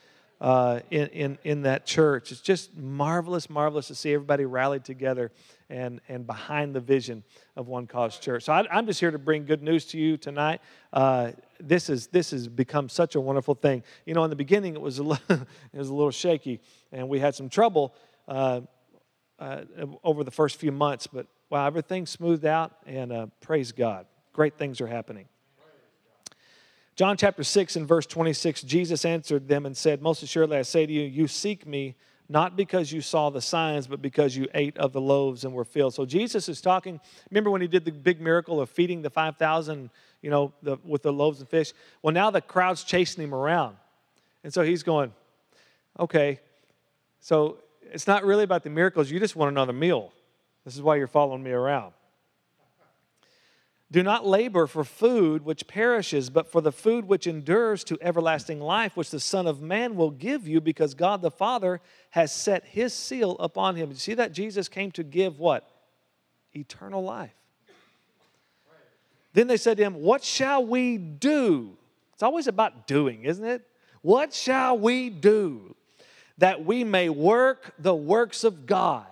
uh, 0.42 0.80
in, 0.90 1.08
in, 1.08 1.38
in 1.44 1.62
that 1.64 1.86
church. 1.86 2.32
It's 2.32 2.42
just 2.42 2.76
marvelous, 2.76 3.50
marvelous 3.50 3.88
to 3.88 3.96
see 3.96 4.14
everybody 4.14 4.46
rallied 4.46 4.86
together 4.86 5.32
and, 5.70 6.00
and 6.08 6.26
behind 6.26 6.74
the 6.74 6.80
vision 6.80 7.24
of 7.56 7.68
One 7.68 7.88
Cause 7.88 8.18
Church. 8.20 8.44
So 8.44 8.54
I, 8.54 8.78
am 8.78 8.86
just 8.86 9.00
here 9.00 9.12
to 9.12 9.20
bring 9.20 9.46
good 9.46 9.62
news 9.62 9.86
to 9.88 9.98
you 9.98 10.18
tonight. 10.18 10.62
Uh, 10.94 11.32
this, 11.60 11.90
is, 11.90 12.08
this 12.08 12.32
has 12.32 12.48
become 12.48 12.90
such 12.90 13.16
a 13.16 13.22
wonderful 13.22 13.56
thing. 13.56 13.84
You 14.06 14.14
know, 14.14 14.24
in 14.24 14.30
the 14.30 14.36
beginning, 14.36 14.76
it 14.76 14.82
was 14.82 15.00
a 15.00 15.04
little, 15.10 15.26
it 15.30 15.78
was 15.78 15.90
a 15.90 15.94
little 15.94 16.12
shaky, 16.12 16.62
and 16.92 17.10
we 17.10 17.20
had 17.20 17.36
some 17.36 17.50
trouble 17.50 17.94
uh, 18.28 18.62
uh, 19.40 19.64
over 20.04 20.24
the 20.24 20.32
first 20.32 20.58
few 20.58 20.72
months, 20.72 21.08
but 21.08 21.28
wow, 21.50 21.66
everything 21.66 22.06
smoothed 22.06 22.46
out, 22.46 22.74
and 22.86 23.12
uh, 23.12 23.28
praise 23.42 23.72
God. 23.72 24.06
Great 24.34 24.58
things 24.58 24.82
are 24.82 24.88
happening. 24.88 25.28
John 27.00 27.16
chapter 27.16 27.46
6 27.46 27.78
and 27.78 27.88
verse 27.88 28.06
26, 28.06 28.62
Jesus 28.64 29.06
answered 29.06 29.48
them 29.48 29.66
and 29.66 29.78
said, 29.78 30.02
Most 30.02 30.22
assuredly 30.22 30.58
I 30.58 30.64
say 30.64 30.86
to 30.86 30.92
you, 30.92 31.04
you 31.04 31.30
seek 31.30 31.66
me 31.66 31.96
not 32.28 32.58
because 32.58 32.92
you 32.92 33.00
saw 33.00 33.30
the 33.30 33.40
signs, 33.40 33.88
but 33.88 34.02
because 34.02 34.36
you 34.36 34.50
ate 34.54 34.78
of 34.78 34.92
the 34.92 35.00
loaves 35.00 35.46
and 35.46 35.54
were 35.54 35.64
filled. 35.64 35.94
So 35.94 36.06
Jesus 36.06 36.50
is 36.50 36.60
talking. 36.60 37.00
Remember 37.32 37.52
when 37.52 37.62
he 37.62 37.70
did 37.70 37.86
the 37.86 37.92
big 37.94 38.20
miracle 38.20 38.60
of 38.60 38.70
feeding 38.70 39.02
the 39.02 39.10
5,000, 39.10 39.90
you 40.22 40.30
know, 40.30 40.52
the, 40.62 40.76
with 40.84 41.02
the 41.02 41.14
loaves 41.14 41.40
and 41.40 41.48
fish? 41.48 41.72
Well, 42.02 42.14
now 42.14 42.32
the 42.32 42.42
crowd's 42.42 42.84
chasing 42.84 43.24
him 43.24 43.34
around. 43.34 43.78
And 44.44 44.54
so 44.54 44.62
he's 44.62 44.84
going, 44.84 45.14
okay, 45.98 46.42
so 47.22 47.60
it's 47.94 48.08
not 48.08 48.26
really 48.26 48.44
about 48.44 48.64
the 48.64 48.72
miracles. 48.72 49.10
You 49.10 49.22
just 49.22 49.38
want 49.38 49.52
another 49.52 49.72
meal. 49.72 50.12
This 50.66 50.76
is 50.76 50.82
why 50.82 50.98
you're 50.98 51.08
following 51.08 51.44
me 51.44 51.52
around. 51.52 51.94
Do 53.92 54.04
not 54.04 54.26
labor 54.26 54.68
for 54.68 54.84
food 54.84 55.44
which 55.44 55.66
perishes, 55.66 56.30
but 56.30 56.52
for 56.52 56.62
the 56.62 56.72
food 56.72 57.06
which 57.06 57.26
endures 57.26 57.84
to 57.86 57.98
everlasting 58.02 58.62
life, 58.62 58.96
which 58.96 59.10
the 59.10 59.20
Son 59.20 59.48
of 59.48 59.62
Man 59.62 59.96
will 59.96 60.12
give 60.12 60.48
you, 60.48 60.62
because 60.62 60.94
God 60.94 61.24
the 61.24 61.32
Father 61.32 61.82
has 62.12 62.32
set 62.32 62.66
his 62.66 62.94
seal 62.94 63.36
upon 63.40 63.76
him. 63.76 63.90
You 63.90 63.96
see 63.96 64.14
that 64.14 64.32
Jesus 64.32 64.70
came 64.70 64.92
to 64.92 65.04
give 65.04 65.40
what? 65.40 65.68
Eternal 66.54 67.04
life. 67.04 67.34
Then 69.34 69.48
they 69.48 69.58
said 69.58 69.78
to 69.78 69.84
him, 69.84 69.96
What 69.96 70.24
shall 70.24 70.66
we 70.66 70.98
do? 70.98 71.76
It's 72.14 72.24
always 72.24 72.48
about 72.48 72.86
doing, 72.86 73.24
isn't 73.24 73.46
it? 73.46 73.66
What 74.02 74.34
shall 74.34 74.78
we 74.78 75.10
do 75.10 75.76
that 76.38 76.64
we 76.64 76.84
may 76.84 77.10
work 77.10 77.74
the 77.80 77.96
works 77.96 78.44
of 78.44 78.66
God? 78.66 79.08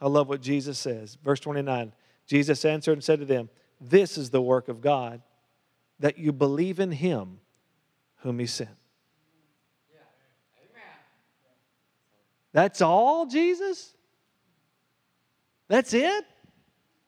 I 0.00 0.08
love 0.08 0.28
what 0.28 0.40
Jesus 0.40 0.78
says. 0.78 1.18
Verse 1.22 1.40
29 1.40 1.92
Jesus 2.26 2.64
answered 2.64 2.92
and 2.94 3.04
said 3.04 3.20
to 3.20 3.24
them, 3.24 3.48
this 3.80 4.16
is 4.16 4.30
the 4.30 4.40
work 4.40 4.68
of 4.68 4.80
God, 4.80 5.22
that 5.98 6.18
you 6.18 6.32
believe 6.32 6.80
in 6.80 6.90
him 6.90 7.40
whom 8.18 8.38
he 8.38 8.46
sent. 8.46 8.70
That's 12.52 12.80
all, 12.80 13.26
Jesus? 13.26 13.92
That's 15.68 15.92
it? 15.92 16.24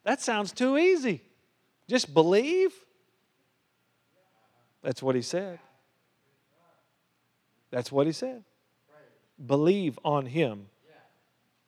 That 0.04 0.20
sounds 0.20 0.52
too 0.52 0.76
easy. 0.76 1.22
Just 1.88 2.12
believe? 2.12 2.72
That's 4.82 5.02
what 5.02 5.14
he 5.14 5.22
said. 5.22 5.58
That's 7.70 7.90
what 7.90 8.06
he 8.06 8.12
said. 8.12 8.44
Believe 9.44 9.98
on 10.04 10.26
him, 10.26 10.66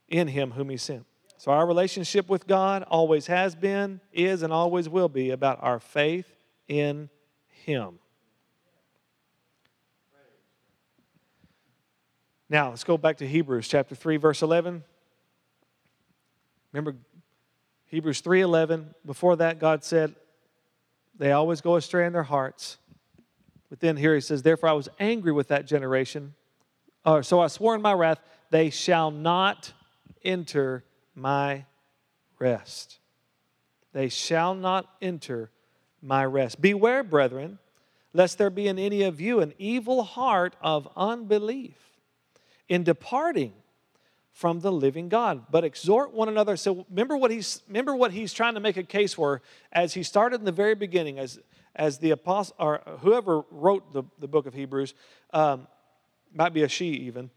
in 0.08 0.28
him 0.28 0.50
whom 0.52 0.70
he 0.70 0.76
sent. 0.76 1.06
So, 1.40 1.52
our 1.52 1.66
relationship 1.66 2.28
with 2.28 2.46
God 2.46 2.82
always 2.82 3.26
has 3.28 3.54
been, 3.54 4.02
is, 4.12 4.42
and 4.42 4.52
always 4.52 4.90
will 4.90 5.08
be 5.08 5.30
about 5.30 5.58
our 5.62 5.80
faith 5.80 6.30
in 6.68 7.08
Him. 7.64 7.98
Now, 12.50 12.68
let's 12.68 12.84
go 12.84 12.98
back 12.98 13.16
to 13.16 13.26
Hebrews 13.26 13.68
chapter 13.68 13.94
3 13.94 14.18
verse 14.18 14.42
11. 14.42 14.84
Remember 16.74 16.98
Hebrews 17.86 18.20
3:11, 18.20 18.94
before 19.06 19.36
that 19.36 19.58
God 19.58 19.82
said 19.82 20.14
they 21.14 21.32
always 21.32 21.62
go 21.62 21.76
astray 21.76 22.04
in 22.04 22.12
their 22.12 22.22
hearts. 22.22 22.76
But 23.70 23.80
then 23.80 23.96
here 23.96 24.14
he 24.14 24.20
says, 24.20 24.42
"Therefore 24.42 24.68
I 24.68 24.74
was 24.74 24.90
angry 24.98 25.32
with 25.32 25.48
that 25.48 25.64
generation, 25.64 26.34
or 27.06 27.22
so 27.22 27.40
I 27.40 27.46
swore 27.46 27.74
in 27.74 27.80
my 27.80 27.94
wrath, 27.94 28.20
they 28.50 28.68
shall 28.68 29.10
not 29.10 29.72
enter 30.22 30.84
my 31.20 31.64
rest. 32.38 32.98
They 33.92 34.08
shall 34.08 34.54
not 34.54 34.86
enter 35.02 35.50
my 36.02 36.24
rest. 36.24 36.60
Beware, 36.60 37.02
brethren, 37.02 37.58
lest 38.12 38.38
there 38.38 38.50
be 38.50 38.68
in 38.68 38.78
any 38.78 39.02
of 39.02 39.20
you 39.20 39.40
an 39.40 39.52
evil 39.58 40.02
heart 40.02 40.56
of 40.60 40.88
unbelief 40.96 41.76
in 42.68 42.84
departing 42.84 43.52
from 44.32 44.60
the 44.60 44.72
living 44.72 45.08
God. 45.08 45.46
But 45.50 45.64
exhort 45.64 46.14
one 46.14 46.28
another. 46.28 46.56
So 46.56 46.86
remember 46.88 47.16
what 47.16 47.30
he's 47.30 47.62
remember 47.68 47.94
what 47.94 48.12
he's 48.12 48.32
trying 48.32 48.54
to 48.54 48.60
make 48.60 48.76
a 48.76 48.82
case 48.82 49.12
for 49.12 49.42
as 49.72 49.92
he 49.92 50.02
started 50.02 50.40
in 50.40 50.46
the 50.46 50.52
very 50.52 50.74
beginning, 50.74 51.18
as 51.18 51.38
as 51.76 51.98
the 51.98 52.10
apostle 52.10 52.56
or 52.58 52.80
whoever 53.00 53.42
wrote 53.50 53.92
the, 53.92 54.02
the 54.18 54.26
book 54.26 54.46
of 54.46 54.54
Hebrews, 54.54 54.94
um, 55.32 55.66
might 56.34 56.52
be 56.52 56.62
a 56.62 56.68
she 56.68 56.86
even, 56.86 57.30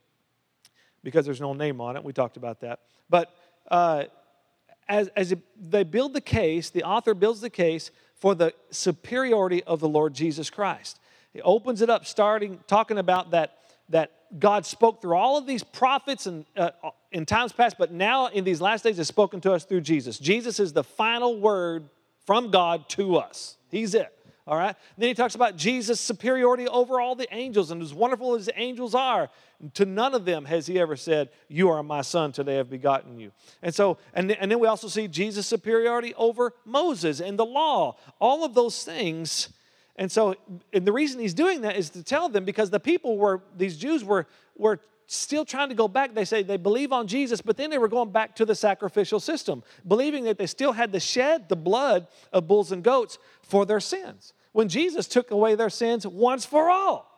because 1.04 1.26
there's 1.26 1.42
no 1.42 1.54
name 1.54 1.82
on 1.82 1.96
it. 1.98 2.04
We 2.04 2.14
talked 2.14 2.38
about 2.38 2.62
that. 2.62 2.80
But 3.10 3.34
uh, 3.70 4.06
as, 4.88 5.08
as 5.10 5.34
they 5.60 5.84
build 5.84 6.14
the 6.14 6.22
case, 6.22 6.70
the 6.70 6.84
author 6.84 7.14
builds 7.14 7.42
the 7.42 7.50
case 7.50 7.92
for 8.16 8.36
the 8.36 8.54
superiority 8.70 9.64
of 9.64 9.80
the 9.80 9.88
Lord 9.88 10.14
Jesus 10.14 10.50
Christ. 10.50 11.00
He 11.34 11.42
opens 11.42 11.82
it 11.82 11.90
up, 11.90 12.06
starting 12.06 12.60
talking 12.68 12.98
about 12.98 13.32
that, 13.32 13.58
that 13.90 14.12
God 14.40 14.66
spoke 14.66 15.02
through 15.02 15.16
all 15.16 15.38
of 15.38 15.46
these 15.46 15.64
prophets 15.64 16.26
and, 16.26 16.46
uh, 16.56 16.72
in 17.12 17.26
times 17.26 17.54
past, 17.54 17.78
but 17.78 17.92
now 17.92 18.28
in 18.28 18.44
these 18.44 18.62
last 18.62 18.84
days 18.84 18.98
has 18.98 19.08
spoken 19.08 19.42
to 19.42 19.54
us 19.54 19.66
through 19.66 19.82
Jesus. 19.82 20.20
Jesus 20.20 20.60
is 20.60 20.74
the 20.74 20.84
final 20.84 21.40
word 21.40 21.90
from 22.26 22.52
God 22.52 22.88
to 22.90 23.18
us. 23.18 23.58
He's 23.70 23.94
it. 23.94 24.14
All 24.46 24.58
right. 24.58 24.76
Then 24.98 25.08
he 25.08 25.14
talks 25.14 25.36
about 25.36 25.56
Jesus' 25.56 26.02
superiority 26.02 26.68
over 26.68 27.00
all 27.00 27.16
the 27.16 27.34
angels, 27.34 27.72
and 27.72 27.82
as 27.82 27.94
wonderful 27.94 28.36
as 28.36 28.48
the 28.48 28.60
angels 28.60 28.94
are, 28.94 29.30
to 29.76 29.86
none 29.86 30.14
of 30.14 30.26
them 30.26 30.44
has 30.46 30.68
he 30.68 30.78
ever 30.80 30.98
said, 30.98 31.30
You 31.48 31.70
are 31.70 31.82
my 31.82 32.02
son, 32.02 32.34
today 32.34 32.60
I've 32.60 32.70
begotten 32.70 33.20
you. 33.20 33.32
And 33.62 33.74
so, 33.74 33.98
and, 34.14 34.30
and 34.32 34.52
then 34.52 34.60
we 34.60 34.68
also 34.68 34.90
see 34.90 35.08
Jesus' 35.08 35.48
superiority 35.48 36.14
over 36.16 36.54
Moses 36.66 37.22
and 37.22 37.40
the 37.40 37.46
law, 37.46 37.96
all 38.20 38.44
of 38.44 38.54
those 38.54 38.84
things. 38.84 39.50
And 39.96 40.12
so, 40.12 40.36
and 40.74 40.86
the 40.86 40.92
reason 40.92 41.22
he's 41.22 41.34
doing 41.34 41.62
that 41.62 41.78
is 41.78 41.92
to 41.92 42.04
tell 42.04 42.28
them 42.28 42.44
because 42.44 42.70
the 42.70 42.80
people 42.80 43.18
were, 43.18 43.44
these 43.56 43.78
Jews 43.78 44.04
were, 44.04 44.28
were 44.58 44.82
still 45.08 45.46
trying 45.46 45.70
to 45.70 45.76
go 45.76 45.88
back. 45.88 46.14
They 46.14 46.26
say 46.26 46.44
they 46.44 46.58
believe 46.58 46.92
on 46.92 47.08
Jesus, 47.08 47.42
but 47.42 47.58
then 47.58 47.70
they 47.70 47.78
were 47.78 47.88
going 47.88 48.12
back 48.12 48.36
to 48.38 48.46
the 48.46 48.56
sacrificial 48.56 49.20
system, 49.20 49.64
believing 49.88 50.24
that 50.26 50.38
they 50.38 50.48
still 50.48 50.72
had 50.72 50.92
to 50.94 51.00
shed 51.00 51.50
the 51.50 51.56
blood 51.56 52.08
of 52.32 52.48
bulls 52.48 52.72
and 52.72 52.84
goats 52.84 53.18
for 53.44 53.66
their 53.66 53.80
sins. 53.80 54.34
When 54.52 54.70
Jesus 54.70 55.08
took 55.08 55.32
away 55.32 55.56
their 55.56 55.70
sins 55.70 56.08
once 56.08 56.46
for 56.46 56.70
all. 56.70 57.14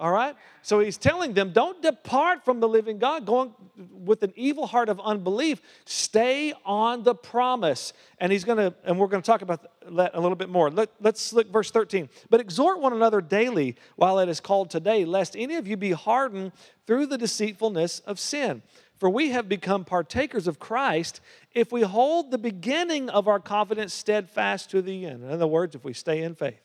All 0.00 0.12
right? 0.12 0.36
So 0.62 0.78
he's 0.78 0.96
telling 0.96 1.34
them, 1.34 1.52
don't 1.52 1.82
depart 1.82 2.44
from 2.44 2.60
the 2.60 2.68
living 2.68 2.98
God, 2.98 3.26
going 3.26 3.52
with 3.92 4.22
an 4.22 4.32
evil 4.36 4.66
heart 4.66 4.88
of 4.88 5.00
unbelief. 5.00 5.60
Stay 5.86 6.52
on 6.64 7.02
the 7.02 7.16
promise. 7.16 7.92
And 8.18 8.30
he's 8.30 8.44
going 8.44 8.58
to, 8.58 8.74
and 8.84 8.96
we're 8.98 9.08
going 9.08 9.22
to 9.22 9.26
talk 9.26 9.42
about 9.42 9.66
that 9.90 10.12
a 10.14 10.20
little 10.20 10.36
bit 10.36 10.50
more. 10.50 10.70
Let, 10.70 10.90
us 11.04 11.32
look 11.32 11.50
verse 11.50 11.72
13. 11.72 12.08
But 12.30 12.40
exhort 12.40 12.80
one 12.80 12.92
another 12.92 13.20
daily 13.20 13.74
while 13.96 14.20
it 14.20 14.28
is 14.28 14.38
called 14.38 14.70
today, 14.70 15.04
lest 15.04 15.34
any 15.36 15.56
of 15.56 15.66
you 15.66 15.76
be 15.76 15.90
hardened 15.90 16.52
through 16.86 17.06
the 17.06 17.18
deceitfulness 17.18 17.98
of 18.00 18.20
sin. 18.20 18.62
For 18.98 19.08
we 19.08 19.30
have 19.30 19.48
become 19.48 19.84
partakers 19.84 20.48
of 20.48 20.58
Christ 20.58 21.20
if 21.54 21.70
we 21.72 21.82
hold 21.82 22.30
the 22.30 22.38
beginning 22.38 23.08
of 23.08 23.28
our 23.28 23.38
confidence 23.38 23.94
steadfast 23.94 24.70
to 24.70 24.82
the 24.82 25.06
end. 25.06 25.22
In 25.22 25.30
other 25.30 25.46
words, 25.46 25.74
if 25.74 25.84
we 25.84 25.92
stay 25.92 26.22
in 26.22 26.34
faith. 26.34 26.60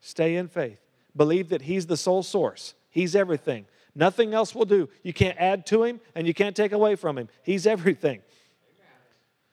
Stay 0.00 0.36
in 0.36 0.48
faith. 0.48 0.78
Believe 1.16 1.48
that 1.48 1.62
He's 1.62 1.86
the 1.86 1.96
sole 1.96 2.22
source, 2.22 2.74
He's 2.90 3.16
everything. 3.16 3.66
Nothing 3.96 4.34
else 4.34 4.54
will 4.54 4.64
do. 4.64 4.88
You 5.04 5.12
can't 5.12 5.38
add 5.38 5.66
to 5.66 5.84
Him 5.84 6.00
and 6.14 6.26
you 6.26 6.34
can't 6.34 6.56
take 6.56 6.72
away 6.72 6.96
from 6.96 7.16
Him. 7.16 7.28
He's 7.42 7.66
everything. 7.66 8.22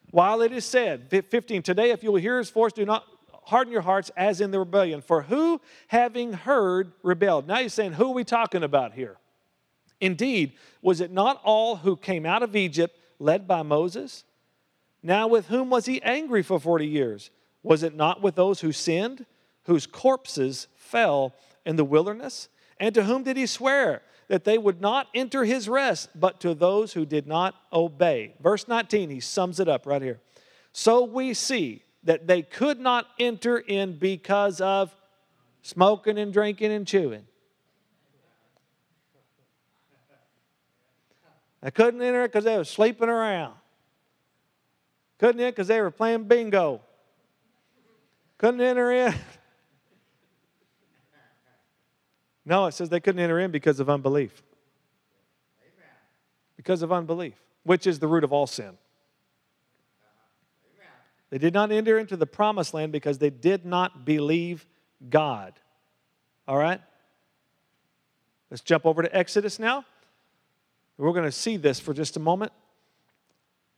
While 0.09 0.41
it 0.41 0.51
is 0.51 0.65
said, 0.65 1.09
15, 1.09 1.61
today 1.61 1.91
if 1.91 2.03
you 2.03 2.11
will 2.11 2.19
hear 2.19 2.37
His 2.37 2.49
voice, 2.49 2.73
do 2.73 2.83
not 2.83 3.05
harden 3.43 3.71
your 3.71 3.81
hearts 3.81 4.11
as 4.17 4.41
in 4.41 4.51
the 4.51 4.59
rebellion. 4.59 5.01
For 5.01 5.21
who, 5.21 5.61
having 5.87 6.33
heard, 6.33 6.91
rebelled? 7.03 7.47
Now 7.47 7.57
he's 7.57 7.73
saying, 7.73 7.93
who 7.93 8.09
are 8.09 8.13
we 8.13 8.23
talking 8.23 8.63
about 8.63 8.93
here? 8.93 9.17
Indeed, 10.01 10.53
was 10.81 10.99
it 10.99 11.11
not 11.11 11.39
all 11.43 11.77
who 11.77 11.95
came 11.95 12.25
out 12.25 12.43
of 12.43 12.55
Egypt 12.55 12.99
led 13.19 13.47
by 13.47 13.61
Moses? 13.61 14.25
Now, 15.03 15.27
with 15.27 15.47
whom 15.47 15.69
was 15.69 15.85
he 15.85 16.01
angry 16.01 16.41
for 16.41 16.59
40 16.59 16.85
years? 16.85 17.29
Was 17.63 17.83
it 17.83 17.95
not 17.95 18.21
with 18.21 18.35
those 18.35 18.61
who 18.61 18.71
sinned, 18.71 19.25
whose 19.65 19.85
corpses 19.85 20.67
fell 20.75 21.33
in 21.65 21.75
the 21.75 21.85
wilderness? 21.85 22.49
And 22.79 22.93
to 22.95 23.03
whom 23.03 23.23
did 23.23 23.37
he 23.37 23.45
swear? 23.45 24.01
That 24.27 24.43
they 24.43 24.57
would 24.57 24.81
not 24.81 25.07
enter 25.13 25.43
his 25.43 25.69
rest, 25.69 26.09
but 26.15 26.39
to 26.39 26.55
those 26.55 26.93
who 26.93 27.05
did 27.05 27.27
not 27.27 27.53
obey. 27.71 28.33
Verse 28.41 28.67
19, 28.67 29.09
he 29.09 29.19
sums 29.19 29.59
it 29.59 29.67
up 29.67 29.85
right 29.85 30.01
here. 30.01 30.19
So 30.73 31.03
we 31.03 31.33
see 31.33 31.83
that 32.03 32.27
they 32.27 32.41
could 32.41 32.79
not 32.79 33.07
enter 33.19 33.57
in 33.57 33.97
because 33.97 34.61
of 34.61 34.95
smoking 35.61 36.17
and 36.17 36.33
drinking 36.33 36.71
and 36.71 36.87
chewing. 36.87 37.27
They 41.61 41.71
couldn't 41.71 42.01
enter 42.01 42.23
it 42.23 42.29
because 42.29 42.43
they 42.43 42.57
were 42.57 42.63
sleeping 42.63 43.09
around. 43.09 43.53
Couldn't 45.19 45.39
enter 45.39 45.51
because 45.51 45.67
they 45.67 45.79
were 45.79 45.91
playing 45.91 46.23
bingo. 46.23 46.81
Couldn't 48.37 48.61
enter 48.61 48.91
in. 48.91 49.13
No, 52.43 52.65
it 52.65 52.73
says 52.73 52.89
they 52.89 52.99
couldn't 52.99 53.21
enter 53.21 53.39
in 53.39 53.51
because 53.51 53.79
of 53.79 53.87
unbelief. 53.87 54.41
Because 56.57 56.81
of 56.81 56.91
unbelief, 56.91 57.35
which 57.63 57.85
is 57.85 57.99
the 57.99 58.07
root 58.07 58.23
of 58.23 58.33
all 58.33 58.47
sin. 58.47 58.77
They 61.29 61.37
did 61.37 61.53
not 61.53 61.71
enter 61.71 61.97
into 61.97 62.17
the 62.17 62.25
promised 62.25 62.73
land 62.73 62.91
because 62.91 63.19
they 63.19 63.29
did 63.29 63.65
not 63.65 64.05
believe 64.05 64.65
God. 65.09 65.53
All 66.47 66.57
right? 66.57 66.81
Let's 68.49 68.61
jump 68.61 68.85
over 68.85 69.01
to 69.01 69.15
Exodus 69.15 69.57
now. 69.57 69.85
We're 70.97 71.13
going 71.13 71.25
to 71.25 71.31
see 71.31 71.57
this 71.57 71.79
for 71.79 71.93
just 71.93 72.17
a 72.17 72.19
moment. 72.19 72.51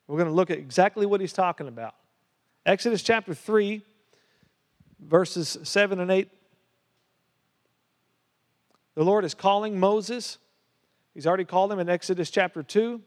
We're 0.07 0.17
going 0.17 0.29
to 0.29 0.33
look 0.35 0.51
at 0.51 0.57
exactly 0.57 1.05
what 1.05 1.21
he's 1.21 1.33
talking 1.33 1.67
about. 1.67 1.95
Exodus 2.65 3.01
chapter 3.01 3.33
3, 3.33 3.81
verses 4.99 5.57
7 5.63 5.99
and 5.99 6.11
8. 6.11 6.29
The 8.95 9.03
Lord 9.03 9.25
is 9.25 9.33
calling 9.33 9.79
Moses. 9.79 10.37
He's 11.13 11.25
already 11.27 11.45
called 11.45 11.71
him 11.71 11.79
in 11.79 11.89
Exodus 11.89 12.29
chapter 12.29 12.63
2, 12.63 13.01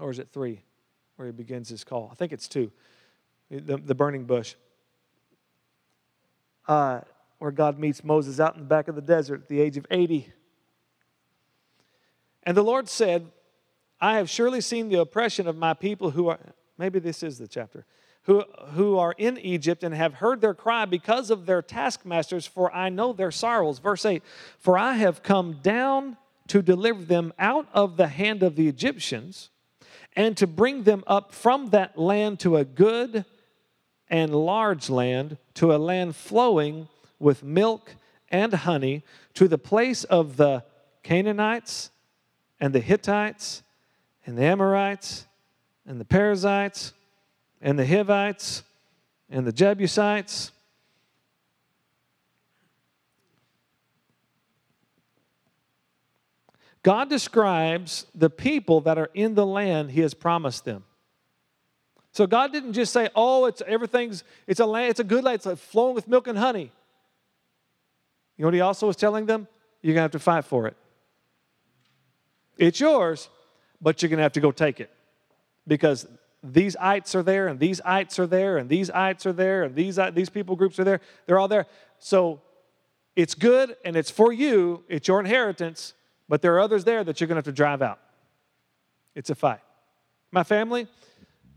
or 0.00 0.10
is 0.10 0.18
it 0.18 0.28
3 0.32 0.60
where 1.16 1.26
he 1.26 1.32
begins 1.32 1.68
his 1.68 1.84
call? 1.84 2.08
I 2.10 2.14
think 2.14 2.32
it's 2.32 2.48
2, 2.48 2.70
the, 3.50 3.76
the 3.78 3.94
burning 3.94 4.24
bush. 4.24 4.54
Uh, 6.66 7.00
where 7.38 7.50
God 7.50 7.78
meets 7.78 8.04
Moses 8.04 8.38
out 8.38 8.54
in 8.54 8.60
the 8.60 8.66
back 8.66 8.86
of 8.86 8.94
the 8.94 9.02
desert 9.02 9.42
at 9.42 9.48
the 9.48 9.60
age 9.60 9.76
of 9.76 9.86
80. 9.90 10.32
And 12.44 12.56
the 12.56 12.62
Lord 12.62 12.88
said, 12.88 13.26
I 14.00 14.16
have 14.16 14.28
surely 14.28 14.60
seen 14.60 14.88
the 14.88 15.00
oppression 15.00 15.46
of 15.46 15.56
my 15.56 15.74
people 15.74 16.10
who 16.10 16.28
are, 16.28 16.40
maybe 16.76 16.98
this 16.98 17.22
is 17.22 17.38
the 17.38 17.46
chapter, 17.46 17.84
who, 18.22 18.44
who 18.72 18.98
are 18.98 19.14
in 19.16 19.38
Egypt 19.38 19.82
and 19.84 19.94
have 19.94 20.14
heard 20.14 20.40
their 20.40 20.54
cry 20.54 20.84
because 20.84 21.30
of 21.30 21.46
their 21.46 21.62
taskmasters, 21.62 22.46
for 22.46 22.72
I 22.74 22.88
know 22.88 23.12
their 23.12 23.30
sorrows. 23.30 23.78
Verse 23.78 24.04
8 24.04 24.22
For 24.58 24.76
I 24.76 24.94
have 24.94 25.22
come 25.22 25.60
down 25.62 26.16
to 26.48 26.62
deliver 26.62 27.02
them 27.02 27.32
out 27.38 27.68
of 27.72 27.96
the 27.96 28.08
hand 28.08 28.42
of 28.42 28.56
the 28.56 28.68
Egyptians 28.68 29.50
and 30.14 30.36
to 30.36 30.46
bring 30.46 30.82
them 30.82 31.04
up 31.06 31.32
from 31.32 31.70
that 31.70 31.96
land 31.98 32.40
to 32.40 32.56
a 32.56 32.64
good 32.64 33.24
and 34.08 34.34
large 34.34 34.90
land, 34.90 35.38
to 35.54 35.74
a 35.74 35.78
land 35.78 36.14
flowing 36.14 36.88
with 37.18 37.42
milk 37.42 37.94
and 38.30 38.52
honey, 38.52 39.02
to 39.34 39.48
the 39.48 39.58
place 39.58 40.04
of 40.04 40.36
the 40.36 40.64
Canaanites 41.02 41.90
and 42.62 42.72
the 42.72 42.80
Hittites 42.80 43.64
and 44.24 44.38
the 44.38 44.44
Amorites 44.44 45.26
and 45.84 46.00
the 46.00 46.04
Perizzites 46.04 46.92
and 47.60 47.76
the 47.76 47.84
Hivites 47.84 48.62
and 49.28 49.44
the 49.44 49.52
Jebusites. 49.52 50.52
God 56.84 57.10
describes 57.10 58.06
the 58.14 58.30
people 58.30 58.80
that 58.82 58.96
are 58.96 59.10
in 59.12 59.34
the 59.34 59.44
land 59.44 59.90
he 59.90 60.00
has 60.02 60.14
promised 60.14 60.64
them. 60.64 60.84
So 62.12 62.28
God 62.28 62.52
didn't 62.52 62.74
just 62.74 62.92
say, 62.92 63.10
"Oh, 63.16 63.46
it's 63.46 63.60
everything's 63.66 64.22
it's 64.46 64.60
a 64.60 64.66
land, 64.66 64.90
it's 64.90 65.00
a 65.00 65.04
good 65.04 65.24
land, 65.24 65.36
it's 65.36 65.46
like 65.46 65.58
flowing 65.58 65.96
with 65.96 66.06
milk 66.06 66.28
and 66.28 66.38
honey." 66.38 66.70
You 68.36 68.42
know 68.42 68.46
what 68.46 68.54
he 68.54 68.60
also 68.60 68.86
was 68.86 68.96
telling 68.96 69.26
them? 69.26 69.48
You're 69.80 69.94
gonna 69.94 70.02
have 70.02 70.12
to 70.12 70.20
fight 70.20 70.44
for 70.44 70.68
it. 70.68 70.76
It's 72.62 72.78
yours, 72.78 73.28
but 73.80 74.00
you're 74.00 74.08
gonna 74.08 74.22
have 74.22 74.34
to 74.34 74.40
go 74.40 74.52
take 74.52 74.78
it 74.78 74.88
because 75.66 76.06
these 76.44 76.76
ites 76.76 77.12
are 77.16 77.22
there, 77.24 77.48
and 77.48 77.58
these 77.58 77.80
ites 77.80 78.20
are 78.20 78.26
there, 78.26 78.56
and 78.56 78.68
these 78.68 78.88
ites 78.88 79.26
are 79.26 79.32
there, 79.32 79.64
and 79.64 79.74
these 79.74 79.98
these 80.12 80.30
people 80.30 80.54
groups 80.54 80.78
are 80.78 80.84
there. 80.84 81.00
They're 81.26 81.40
all 81.40 81.48
there. 81.48 81.66
So 81.98 82.40
it's 83.16 83.34
good 83.34 83.76
and 83.84 83.96
it's 83.96 84.12
for 84.12 84.32
you. 84.32 84.84
It's 84.88 85.08
your 85.08 85.18
inheritance, 85.18 85.94
but 86.28 86.40
there 86.40 86.54
are 86.54 86.60
others 86.60 86.84
there 86.84 87.02
that 87.02 87.20
you're 87.20 87.26
gonna 87.26 87.38
have 87.38 87.46
to 87.46 87.52
drive 87.52 87.82
out. 87.82 87.98
It's 89.16 89.28
a 89.28 89.34
fight. 89.34 89.60
My 90.30 90.44
family, 90.44 90.86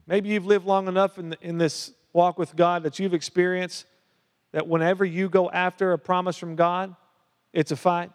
maybe 0.07 0.29
you've 0.29 0.47
lived 0.47 0.65
long 0.65 0.87
enough 0.87 1.19
in, 1.19 1.29
the, 1.29 1.37
in 1.39 1.59
this 1.59 1.91
walk 2.13 2.39
with 2.39 2.55
God 2.55 2.81
that 2.81 2.97
you've 2.97 3.13
experienced 3.13 3.85
that 4.53 4.67
whenever 4.67 5.05
you 5.05 5.29
go 5.29 5.51
after 5.51 5.93
a 5.93 5.99
promise 5.99 6.35
from 6.35 6.55
God, 6.55 6.95
it's 7.53 7.71
a 7.71 7.75
fight. 7.75 8.09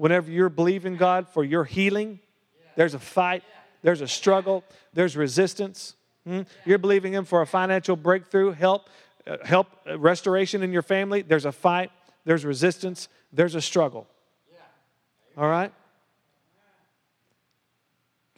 Whenever 0.00 0.30
you're 0.30 0.48
believing 0.48 0.96
God 0.96 1.28
for 1.28 1.44
your 1.44 1.62
healing, 1.62 2.20
there's 2.74 2.94
a 2.94 2.98
fight, 2.98 3.42
there's 3.82 4.00
a 4.00 4.08
struggle, 4.08 4.64
there's 4.94 5.14
resistance. 5.14 5.94
Hmm? 6.26 6.40
You're 6.64 6.78
believing 6.78 7.12
Him 7.12 7.26
for 7.26 7.42
a 7.42 7.46
financial 7.46 7.96
breakthrough, 7.96 8.52
help, 8.52 8.88
uh, 9.26 9.36
help, 9.44 9.66
uh, 9.86 9.98
restoration 9.98 10.62
in 10.62 10.72
your 10.72 10.80
family. 10.80 11.20
There's 11.20 11.44
a 11.44 11.52
fight, 11.52 11.90
there's 12.24 12.46
resistance, 12.46 13.08
there's 13.30 13.54
a 13.54 13.60
struggle. 13.60 14.06
All 15.36 15.50
right? 15.50 15.70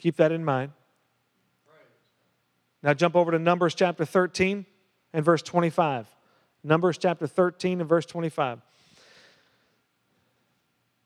Keep 0.00 0.16
that 0.16 0.32
in 0.32 0.44
mind. 0.44 0.72
Now 2.82 2.92
jump 2.92 3.14
over 3.14 3.30
to 3.30 3.38
Numbers 3.38 3.76
chapter 3.76 4.04
13 4.04 4.66
and 5.12 5.24
verse 5.24 5.42
25. 5.42 6.08
Numbers 6.64 6.98
chapter 6.98 7.28
13 7.28 7.78
and 7.78 7.88
verse 7.88 8.04
25. 8.04 8.58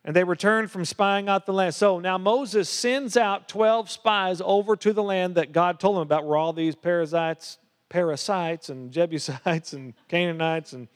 And 0.06 0.14
they 0.14 0.22
returned 0.22 0.70
from 0.70 0.84
spying 0.84 1.28
out 1.28 1.46
the 1.46 1.52
land. 1.52 1.74
So 1.74 1.98
now 1.98 2.16
Moses 2.16 2.70
sends 2.70 3.16
out 3.16 3.48
12 3.48 3.90
spies 3.90 4.40
over 4.42 4.76
to 4.76 4.92
the 4.92 5.02
land 5.02 5.34
that 5.34 5.50
God 5.50 5.80
told 5.80 5.96
him 5.96 6.02
about, 6.02 6.24
where 6.24 6.36
all 6.36 6.52
these 6.52 6.76
parasites, 6.76 7.58
parasites 7.88 8.68
and 8.68 8.92
Jebusites 8.92 9.72
and 9.72 9.94
Canaanites 10.06 10.72
and, 10.74 10.86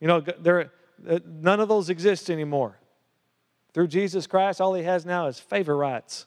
you 0.00 0.08
know, 0.08 0.20
there, 0.20 0.72
uh, 1.06 1.18
none 1.26 1.60
of 1.60 1.68
those 1.68 1.90
exist 1.90 2.30
anymore. 2.30 2.78
Through 3.74 3.88
Jesus 3.88 4.26
Christ, 4.26 4.62
all 4.62 4.72
he 4.72 4.84
has 4.84 5.04
now 5.04 5.26
is 5.26 5.38
favor 5.38 5.76
rights. 5.76 6.24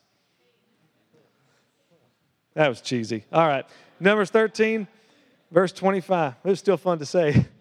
That 2.53 2.67
was 2.67 2.81
cheesy. 2.81 3.25
All 3.33 3.47
right. 3.47 3.65
Numbers 3.99 4.29
13, 4.29 4.87
verse 5.49 5.71
25. 5.71 6.35
It 6.43 6.47
was 6.47 6.59
still 6.59 6.77
fun 6.77 6.99
to 6.99 7.07
say. 7.07 7.47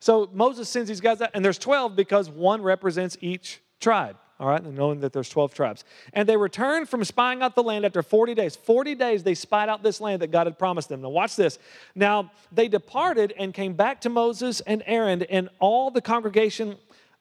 so 0.00 0.28
Moses 0.32 0.68
sends 0.68 0.88
these 0.88 1.00
guys 1.00 1.20
out, 1.20 1.30
and 1.34 1.44
there's 1.44 1.58
12 1.58 1.96
because 1.96 2.30
one 2.30 2.62
represents 2.62 3.16
each 3.20 3.60
tribe. 3.80 4.16
All 4.40 4.46
right, 4.46 4.64
knowing 4.64 5.00
that 5.00 5.12
there's 5.12 5.28
12 5.28 5.52
tribes. 5.52 5.82
And 6.12 6.28
they 6.28 6.36
returned 6.36 6.88
from 6.88 7.02
spying 7.02 7.42
out 7.42 7.56
the 7.56 7.62
land 7.62 7.84
after 7.84 8.04
40 8.04 8.34
days. 8.34 8.54
40 8.54 8.94
days 8.94 9.24
they 9.24 9.34
spied 9.34 9.68
out 9.68 9.82
this 9.82 10.00
land 10.00 10.22
that 10.22 10.30
God 10.30 10.46
had 10.46 10.56
promised 10.56 10.88
them. 10.88 11.02
Now, 11.02 11.08
watch 11.08 11.34
this. 11.34 11.58
Now, 11.96 12.30
they 12.52 12.68
departed 12.68 13.34
and 13.36 13.52
came 13.52 13.72
back 13.72 14.00
to 14.02 14.08
Moses 14.08 14.60
and 14.60 14.84
Aaron 14.86 15.22
and 15.24 15.48
all 15.58 15.90
the 15.90 16.00
congregation 16.00 16.76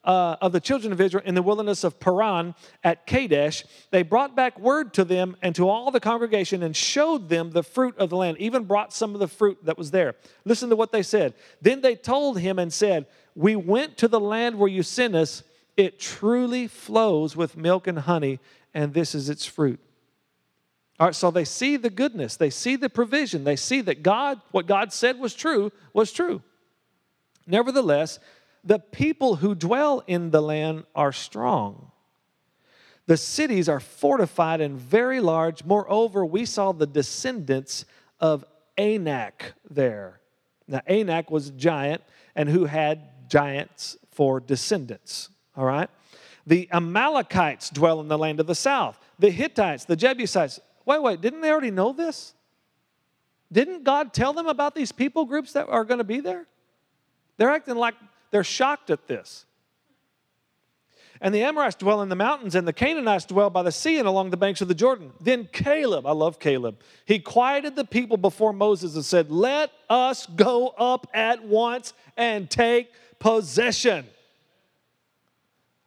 uh, 0.07 0.37
of 0.41 0.53
the 0.53 0.61
children 0.61 0.93
of 0.93 1.01
Israel 1.01 1.21
in 1.25 1.35
the 1.35 1.41
wilderness 1.43 1.83
of 1.83 1.99
Paran 1.99 2.55
at 2.81 3.05
Kadesh, 3.05 3.65
they 3.91 4.03
brought 4.03 4.37
back 4.37 4.57
word 4.57 4.93
to 4.93 5.03
them 5.03 5.35
and 5.41 5.53
to 5.55 5.67
all 5.67 5.91
the 5.91 5.99
congregation 5.99 6.63
and 6.63 6.73
showed 6.75 7.27
them 7.27 7.51
the 7.51 7.61
fruit 7.61 7.97
of 7.97 8.09
the 8.09 8.15
land, 8.15 8.37
even 8.39 8.63
brought 8.63 8.93
some 8.93 9.13
of 9.13 9.19
the 9.19 9.27
fruit 9.27 9.59
that 9.65 9.77
was 9.77 9.91
there. 9.91 10.15
Listen 10.45 10.69
to 10.69 10.77
what 10.77 10.93
they 10.93 11.03
said. 11.03 11.33
Then 11.61 11.81
they 11.81 11.95
told 11.95 12.39
him 12.39 12.57
and 12.57 12.71
said, 12.71 13.05
We 13.35 13.57
went 13.57 13.97
to 13.97 14.07
the 14.07 14.19
land 14.19 14.57
where 14.57 14.69
you 14.69 14.81
sent 14.81 15.13
us. 15.13 15.43
It 15.75 15.99
truly 15.99 16.67
flows 16.67 17.35
with 17.35 17.57
milk 17.57 17.85
and 17.85 17.99
honey, 17.99 18.39
and 18.73 18.93
this 18.93 19.13
is 19.13 19.29
its 19.29 19.45
fruit. 19.45 19.79
All 20.99 21.07
right, 21.07 21.15
so 21.15 21.29
they 21.29 21.45
see 21.45 21.77
the 21.77 21.91
goodness, 21.91 22.37
they 22.37 22.49
see 22.49 22.75
the 22.77 22.89
provision, 22.89 23.43
they 23.43 23.57
see 23.57 23.81
that 23.81 24.01
God, 24.01 24.41
what 24.51 24.65
God 24.65 24.91
said 24.91 25.19
was 25.19 25.35
true, 25.35 25.71
was 25.93 26.11
true. 26.11 26.41
Nevertheless, 27.45 28.19
the 28.67 28.80
people 28.80 29.38
who 29.38 29.56
dwell 29.56 30.03
in 30.08 30.32
the 30.32 30.41
land 30.41 30.84
are 30.93 31.13
strong. 31.13 31.91
The 33.06 33.15
cities 33.15 33.69
are 33.69 33.80
fortified 33.80 34.60
and 34.60 34.77
very 34.77 35.21
large. 35.21 35.63
Moreover, 35.63 36.25
we 36.25 36.45
saw 36.45 36.73
the 36.73 36.86
descendants 36.86 37.86
of 38.19 38.43
Anak 38.77 39.53
there. 39.69 40.19
Now, 40.67 40.82
Anak 40.86 41.32
was 41.32 41.47
a 41.47 41.51
giant 41.51 42.01
and 42.36 42.49
who 42.49 42.65
had 42.65 43.30
giants 43.30 43.97
for 44.12 44.41
descendants. 44.41 45.30
All 45.56 45.65
right? 45.65 45.89
The 46.45 46.67
Amalekites 46.71 47.69
dwell 47.69 48.01
in 48.01 48.10
the 48.10 48.17
land 48.17 48.41
of 48.41 48.47
the 48.47 48.56
south. 48.56 48.99
The 49.17 49.30
Hittites, 49.30 49.86
the 49.86 49.95
Jebusites. 49.95 50.60
Wait, 50.86 51.01
wait, 51.01 51.21
didn't 51.21 51.39
they 51.39 51.51
already 51.51 51.71
know 51.71 51.93
this? 51.93 52.34
Didn't 53.49 53.86
God 53.86 54.13
tell 54.13 54.34
them 54.34 54.47
about 54.47 54.75
these 54.75 54.91
people 54.91 55.23
groups 55.23 55.53
that 55.53 55.69
are 55.69 55.86
going 55.86 55.99
to 55.99 56.03
be 56.03 56.19
there? 56.19 56.45
They're 57.38 57.49
acting 57.49 57.75
like 57.75 57.95
they're 58.31 58.43
shocked 58.43 58.89
at 58.89 59.07
this. 59.07 59.45
And 61.19 61.33
the 61.33 61.41
Amorites 61.43 61.75
dwell 61.75 62.01
in 62.03 62.09
the 62.09 62.15
mountains, 62.15 62.53
and 62.53 62.67
the 62.67 62.73
Canaanites 62.73 63.25
dwell 63.25 63.49
by 63.49 63.63
the 63.63 63.71
sea 63.71 63.97
and 63.97 64.07
along 64.07 64.29
the 64.29 64.37
banks 64.37 64.61
of 64.61 64.67
the 64.67 64.75
Jordan. 64.75 65.11
Then 65.19 65.49
Caleb, 65.51 66.05
I 66.05 66.11
love 66.11 66.39
Caleb, 66.39 66.79
he 67.05 67.19
quieted 67.19 67.75
the 67.75 67.85
people 67.85 68.17
before 68.17 68.53
Moses 68.53 68.95
and 68.95 69.03
said, 69.03 69.31
Let 69.31 69.71
us 69.89 70.27
go 70.27 70.67
up 70.77 71.07
at 71.13 71.43
once 71.43 71.93
and 72.15 72.49
take 72.49 72.91
possession. 73.19 74.05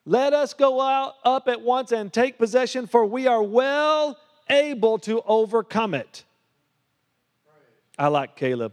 Let 0.05 0.33
us 0.33 0.55
go 0.55 0.81
out 0.81 1.15
up 1.25 1.47
at 1.47 1.61
once 1.61 1.93
and 1.93 2.13
take 2.13 2.39
possession, 2.39 2.89
for 2.89 3.07
we 3.07 3.29
are 3.29 3.43
well 3.43 4.19
able 4.49 4.99
to 5.01 5.23
overcome 5.23 5.95
it. 5.95 6.25
I 7.97 8.09
like 8.09 8.35
Caleb. 8.35 8.73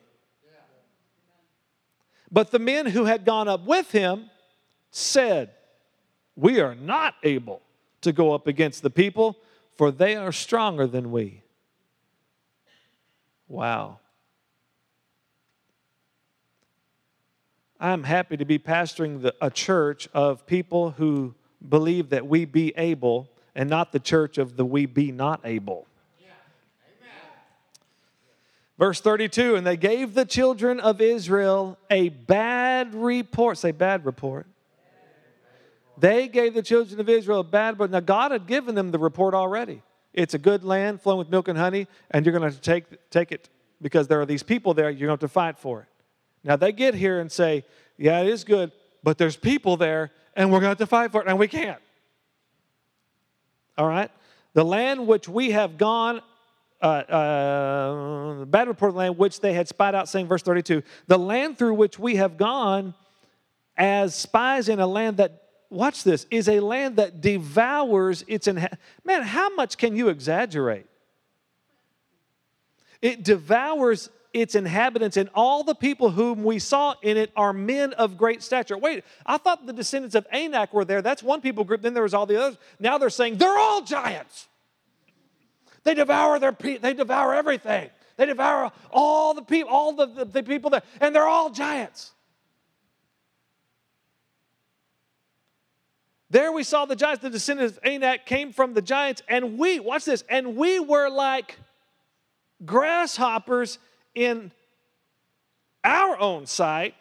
But 2.31 2.51
the 2.51 2.59
men 2.59 2.87
who 2.87 3.05
had 3.05 3.25
gone 3.25 3.47
up 3.47 3.65
with 3.65 3.91
him 3.91 4.29
said, 4.91 5.51
We 6.35 6.59
are 6.59 6.75
not 6.75 7.15
able 7.23 7.61
to 8.01 8.11
go 8.11 8.33
up 8.33 8.47
against 8.47 8.81
the 8.81 8.89
people, 8.89 9.37
for 9.75 9.91
they 9.91 10.15
are 10.15 10.31
stronger 10.31 10.87
than 10.87 11.11
we. 11.11 11.41
Wow. 13.47 13.99
I'm 17.79 18.03
happy 18.03 18.37
to 18.37 18.45
be 18.45 18.59
pastoring 18.59 19.21
the, 19.21 19.35
a 19.39 19.51
church 19.51 20.09
of 20.13 20.45
people 20.47 20.91
who 20.91 21.35
believe 21.67 22.09
that 22.09 22.27
we 22.27 22.45
be 22.45 22.73
able 22.75 23.29
and 23.55 23.69
not 23.69 23.91
the 23.91 23.99
church 23.99 24.37
of 24.37 24.57
the 24.57 24.65
we 24.65 24.85
be 24.85 25.11
not 25.11 25.41
able. 25.43 25.87
Verse 28.77 29.01
32 29.01 29.55
And 29.55 29.65
they 29.65 29.77
gave 29.77 30.13
the 30.13 30.25
children 30.25 30.79
of 30.79 31.01
Israel 31.01 31.77
a 31.89 32.09
bad 32.09 32.93
report. 32.93 33.57
Say, 33.57 33.71
bad 33.71 34.05
report. 34.05 34.47
They 35.99 36.27
gave 36.27 36.53
the 36.53 36.61
children 36.61 36.99
of 36.99 37.09
Israel 37.09 37.39
a 37.39 37.43
bad 37.43 37.71
report. 37.71 37.89
Now, 37.89 38.01
God 38.01 38.31
had 38.31 38.45
given 38.45 38.75
them 38.75 38.91
the 38.91 38.99
report 38.99 39.33
already. 39.33 39.81
It's 40.13 40.35
a 40.35 40.37
good 40.39 40.63
land 40.63 41.01
flowing 41.01 41.19
with 41.19 41.29
milk 41.29 41.47
and 41.47 41.57
honey, 41.57 41.87
and 42.11 42.25
you're 42.25 42.33
going 42.33 42.41
to 42.43 42.47
have 42.47 42.55
to 42.55 42.61
take, 42.61 43.09
take 43.09 43.31
it 43.31 43.49
because 43.81 44.07
there 44.07 44.21
are 44.21 44.25
these 44.25 44.43
people 44.43 44.73
there. 44.73 44.89
You're 44.89 45.07
going 45.07 45.17
to 45.17 45.23
have 45.23 45.31
to 45.31 45.33
fight 45.33 45.57
for 45.57 45.81
it. 45.81 45.87
Now, 46.43 46.55
they 46.55 46.71
get 46.71 46.93
here 46.93 47.19
and 47.19 47.31
say, 47.31 47.65
Yeah, 47.97 48.19
it 48.21 48.27
is 48.27 48.43
good, 48.43 48.71
but 49.03 49.17
there's 49.17 49.35
people 49.35 49.75
there, 49.75 50.11
and 50.35 50.49
we're 50.51 50.59
going 50.59 50.67
to 50.67 50.69
have 50.69 50.77
to 50.77 50.85
fight 50.87 51.11
for 51.11 51.21
it, 51.21 51.27
and 51.27 51.39
we 51.39 51.47
can't. 51.47 51.81
All 53.77 53.87
right? 53.87 54.11
The 54.53 54.63
land 54.63 55.07
which 55.07 55.27
we 55.27 55.51
have 55.51 55.77
gone 55.77 56.21
uh, 56.81 56.85
uh, 56.85 58.45
bad 58.45 58.67
report 58.67 58.89
of 58.89 58.95
the 58.95 58.99
land 58.99 59.17
which 59.17 59.39
they 59.39 59.53
had 59.53 59.67
spied 59.67 59.95
out, 59.95 60.07
saying, 60.07 60.27
verse 60.27 60.43
32, 60.43 60.83
the 61.07 61.17
land 61.17 61.57
through 61.57 61.73
which 61.73 61.97
we 61.97 62.17
have 62.17 62.37
gone 62.37 62.93
as 63.75 64.15
spies 64.15 64.69
in 64.69 64.79
a 64.79 64.87
land 64.87 65.17
that, 65.17 65.43
watch 65.69 66.03
this, 66.03 66.25
is 66.29 66.47
a 66.47 66.59
land 66.59 66.97
that 66.97 67.21
devours 67.21 68.23
its 68.27 68.47
inhabitants. 68.47 68.83
Man, 69.03 69.23
how 69.23 69.53
much 69.55 69.77
can 69.77 69.95
you 69.95 70.09
exaggerate? 70.09 70.85
It 73.01 73.23
devours 73.23 74.09
its 74.33 74.55
inhabitants, 74.55 75.17
and 75.17 75.29
all 75.33 75.63
the 75.63 75.75
people 75.75 76.11
whom 76.11 76.43
we 76.43 76.59
saw 76.59 76.93
in 77.01 77.17
it 77.17 77.31
are 77.35 77.53
men 77.53 77.93
of 77.93 78.17
great 78.17 78.43
stature. 78.43 78.77
Wait, 78.77 79.03
I 79.25 79.37
thought 79.37 79.65
the 79.65 79.73
descendants 79.73 80.15
of 80.15 80.27
Anak 80.31 80.73
were 80.73 80.85
there. 80.85 81.01
That's 81.01 81.23
one 81.23 81.41
people 81.41 81.63
group. 81.63 81.81
Then 81.81 81.93
there 81.93 82.03
was 82.03 82.13
all 82.13 82.25
the 82.25 82.39
others. 82.39 82.57
Now 82.79 82.97
they're 82.97 83.09
saying 83.09 83.37
they're 83.37 83.57
all 83.57 83.81
giants. 83.81 84.47
They 85.87 85.93
devour 85.93 86.37
their 86.37 86.51
pe- 86.51 86.79
they 86.79 86.93
devour 86.93 87.33
everything. 87.33 87.89
They 88.17 88.25
devour 88.25 88.73
all 88.91 89.33
the 89.33 89.41
people, 89.41 89.71
all 89.71 89.93
the, 89.93 90.05
the, 90.05 90.25
the 90.25 90.43
people 90.43 90.69
there, 90.69 90.81
and 90.99 91.15
they're 91.15 91.29
all 91.29 91.49
giants. 91.49 92.11
There 96.29 96.51
we 96.51 96.63
saw 96.63 96.83
the 96.83 96.97
giants, 96.97 97.21
the 97.21 97.29
descendants 97.29 97.77
of 97.77 97.85
Anak 97.85 98.25
came 98.25 98.51
from 98.51 98.73
the 98.73 98.81
giants, 98.81 99.21
and 99.29 99.57
we, 99.57 99.79
watch 99.79 100.03
this, 100.03 100.25
and 100.27 100.57
we 100.57 100.77
were 100.81 101.07
like 101.07 101.57
grasshoppers 102.65 103.79
in 104.13 104.51
our 105.85 106.19
own 106.19 106.47
sight, 106.47 106.95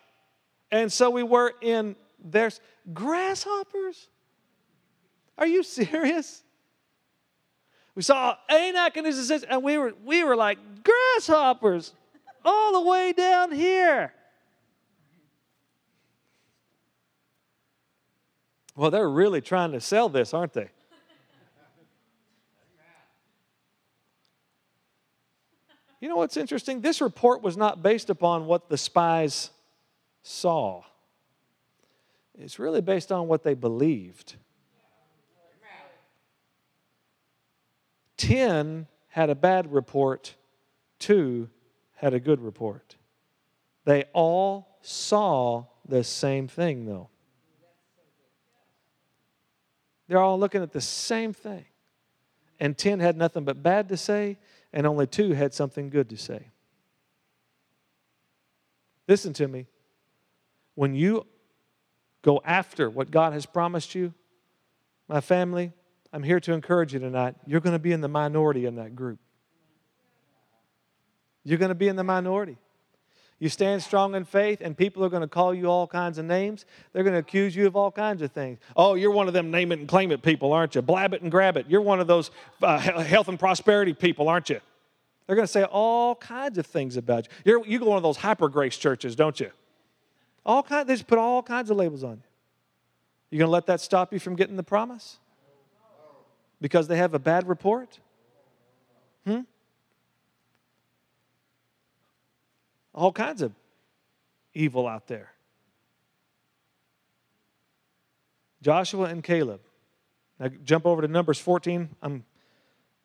and 0.70 0.92
so 0.92 1.10
we 1.10 1.24
were 1.24 1.52
in 1.60 1.96
theirs. 2.24 2.60
Grasshoppers? 2.94 4.06
Are 5.36 5.46
you 5.48 5.64
serious? 5.64 6.44
We 7.96 8.02
saw 8.02 8.36
Anak 8.50 8.98
and 8.98 9.06
his 9.06 9.18
assistants, 9.18 9.46
and 9.50 9.62
we 9.62 9.78
were, 9.78 9.94
we 10.04 10.22
were 10.22 10.36
like 10.36 10.58
grasshoppers 10.84 11.94
all 12.44 12.74
the 12.74 12.88
way 12.88 13.14
down 13.14 13.50
here. 13.50 14.12
Well, 18.76 18.90
they're 18.90 19.08
really 19.08 19.40
trying 19.40 19.72
to 19.72 19.80
sell 19.80 20.10
this, 20.10 20.34
aren't 20.34 20.52
they? 20.52 20.68
You 25.98 26.10
know 26.10 26.16
what's 26.16 26.36
interesting? 26.36 26.82
This 26.82 27.00
report 27.00 27.42
was 27.42 27.56
not 27.56 27.82
based 27.82 28.10
upon 28.10 28.44
what 28.44 28.68
the 28.68 28.76
spies 28.76 29.50
saw, 30.22 30.82
it's 32.38 32.58
really 32.58 32.82
based 32.82 33.10
on 33.10 33.28
what 33.28 33.42
they 33.42 33.54
believed. 33.54 34.36
10 38.16 38.86
had 39.08 39.30
a 39.30 39.34
bad 39.34 39.72
report, 39.72 40.34
2 40.98 41.48
had 41.94 42.14
a 42.14 42.20
good 42.20 42.40
report. 42.40 42.96
They 43.84 44.04
all 44.12 44.78
saw 44.82 45.64
the 45.86 46.04
same 46.04 46.48
thing, 46.48 46.86
though. 46.86 47.08
They're 50.08 50.18
all 50.18 50.38
looking 50.38 50.62
at 50.62 50.72
the 50.72 50.80
same 50.80 51.32
thing. 51.32 51.64
And 52.58 52.76
10 52.76 53.00
had 53.00 53.16
nothing 53.16 53.44
but 53.44 53.62
bad 53.62 53.88
to 53.90 53.96
say, 53.96 54.38
and 54.72 54.86
only 54.86 55.06
2 55.06 55.32
had 55.32 55.52
something 55.52 55.90
good 55.90 56.08
to 56.10 56.16
say. 56.16 56.50
Listen 59.08 59.32
to 59.34 59.46
me. 59.46 59.66
When 60.74 60.94
you 60.94 61.26
go 62.22 62.40
after 62.44 62.90
what 62.90 63.10
God 63.10 63.32
has 63.32 63.46
promised 63.46 63.94
you, 63.94 64.12
my 65.08 65.20
family, 65.20 65.72
I'm 66.16 66.22
here 66.22 66.40
to 66.40 66.54
encourage 66.54 66.94
you 66.94 66.98
tonight. 66.98 67.34
You're 67.46 67.60
going 67.60 67.74
to 67.74 67.78
be 67.78 67.92
in 67.92 68.00
the 68.00 68.08
minority 68.08 68.64
in 68.64 68.76
that 68.76 68.96
group. 68.96 69.18
You're 71.44 71.58
going 71.58 71.68
to 71.68 71.74
be 71.74 71.88
in 71.88 71.96
the 71.96 72.04
minority. 72.04 72.56
You 73.38 73.50
stand 73.50 73.82
strong 73.82 74.14
in 74.14 74.24
faith, 74.24 74.62
and 74.62 74.74
people 74.74 75.04
are 75.04 75.10
going 75.10 75.20
to 75.20 75.28
call 75.28 75.52
you 75.52 75.66
all 75.66 75.86
kinds 75.86 76.16
of 76.16 76.24
names. 76.24 76.64
They're 76.94 77.02
going 77.02 77.12
to 77.12 77.18
accuse 77.18 77.54
you 77.54 77.66
of 77.66 77.76
all 77.76 77.92
kinds 77.92 78.22
of 78.22 78.32
things. 78.32 78.60
Oh, 78.74 78.94
you're 78.94 79.10
one 79.10 79.28
of 79.28 79.34
them 79.34 79.50
name 79.50 79.72
it 79.72 79.78
and 79.78 79.86
claim 79.86 80.10
it 80.10 80.22
people, 80.22 80.54
aren't 80.54 80.74
you? 80.74 80.80
Blab 80.80 81.12
it 81.12 81.20
and 81.20 81.30
grab 81.30 81.58
it. 81.58 81.66
You're 81.68 81.82
one 81.82 82.00
of 82.00 82.06
those 82.06 82.30
uh, 82.62 82.78
health 82.78 83.28
and 83.28 83.38
prosperity 83.38 83.92
people, 83.92 84.30
aren't 84.30 84.48
you? 84.48 84.60
They're 85.26 85.36
going 85.36 85.44
to 85.44 85.52
say 85.52 85.64
all 85.64 86.14
kinds 86.14 86.56
of 86.56 86.64
things 86.64 86.96
about 86.96 87.26
you. 87.26 87.32
You're, 87.44 87.66
you 87.66 87.78
go 87.78 87.84
to 87.84 87.90
one 87.90 87.98
of 87.98 88.02
those 88.02 88.16
hyper 88.16 88.48
grace 88.48 88.78
churches, 88.78 89.16
don't 89.16 89.38
you? 89.38 89.50
All 90.46 90.62
kinds, 90.62 90.86
they 90.88 90.94
just 90.94 91.08
put 91.08 91.18
all 91.18 91.42
kinds 91.42 91.70
of 91.70 91.76
labels 91.76 92.02
on 92.02 92.12
you. 92.12 92.22
You 93.32 93.38
going 93.40 93.48
to 93.48 93.52
let 93.52 93.66
that 93.66 93.82
stop 93.82 94.14
you 94.14 94.18
from 94.18 94.34
getting 94.34 94.56
the 94.56 94.62
promise? 94.62 95.18
Because 96.60 96.88
they 96.88 96.96
have 96.96 97.14
a 97.14 97.18
bad 97.18 97.48
report? 97.48 97.98
Hmm? 99.26 99.40
All 102.94 103.12
kinds 103.12 103.42
of 103.42 103.52
evil 104.54 104.86
out 104.86 105.06
there. 105.06 105.32
Joshua 108.62 109.04
and 109.04 109.22
Caleb. 109.22 109.60
Now 110.38 110.48
jump 110.64 110.86
over 110.86 111.02
to 111.02 111.08
Numbers 111.08 111.38
14. 111.38 111.90
I'm, 112.02 112.24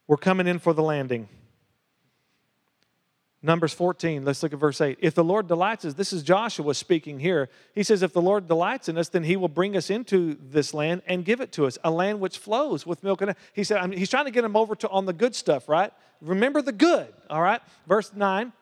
we're 0.08 0.18
coming 0.18 0.48
in 0.48 0.60
for 0.60 0.74
the 0.74 0.82
landing. 0.82 1.28
Numbers 3.44 3.74
14, 3.74 4.24
let's 4.24 4.44
look 4.44 4.54
at 4.54 4.60
verse 4.60 4.80
8. 4.80 5.00
If 5.02 5.16
the 5.16 5.24
Lord 5.24 5.48
delights 5.48 5.84
us, 5.84 5.96
this 5.96 6.14
is 6.14 6.22
Joshua 6.22 6.76
speaking 6.76 7.20
here. 7.20 7.50
He 7.74 7.82
says, 7.82 8.04
If 8.04 8.14
the 8.14 8.22
Lord 8.22 8.48
delights 8.48 8.88
in 8.88 9.00
us, 9.00 9.10
then 9.10 9.24
he 9.24 9.36
will 9.36 9.48
bring 9.48 9.76
us 9.76 9.90
into 9.90 10.38
this 10.40 10.76
land 10.76 11.02
and 11.08 11.26
give 11.26 11.42
it 11.42 11.52
to 11.54 11.66
us, 11.66 11.80
a 11.84 11.90
land 11.90 12.20
which 12.20 12.38
flows 12.38 12.86
with 12.86 13.04
milk 13.04 13.22
and 13.22 13.36
He 13.54 13.64
said, 13.64 13.78
I 13.78 13.88
mean, 13.88 13.98
He's 13.98 14.12
trying 14.12 14.26
to 14.26 14.32
get 14.32 14.44
them 14.44 14.56
over 14.56 14.76
to 14.76 14.90
on 14.90 15.08
the 15.08 15.14
good 15.14 15.34
stuff, 15.34 15.68
right? 15.68 15.92
Remember 16.22 16.62
the 16.62 16.72
good, 16.72 17.12
all 17.32 17.42
right? 17.42 17.62
Verse 17.88 18.14
9. 18.14 18.54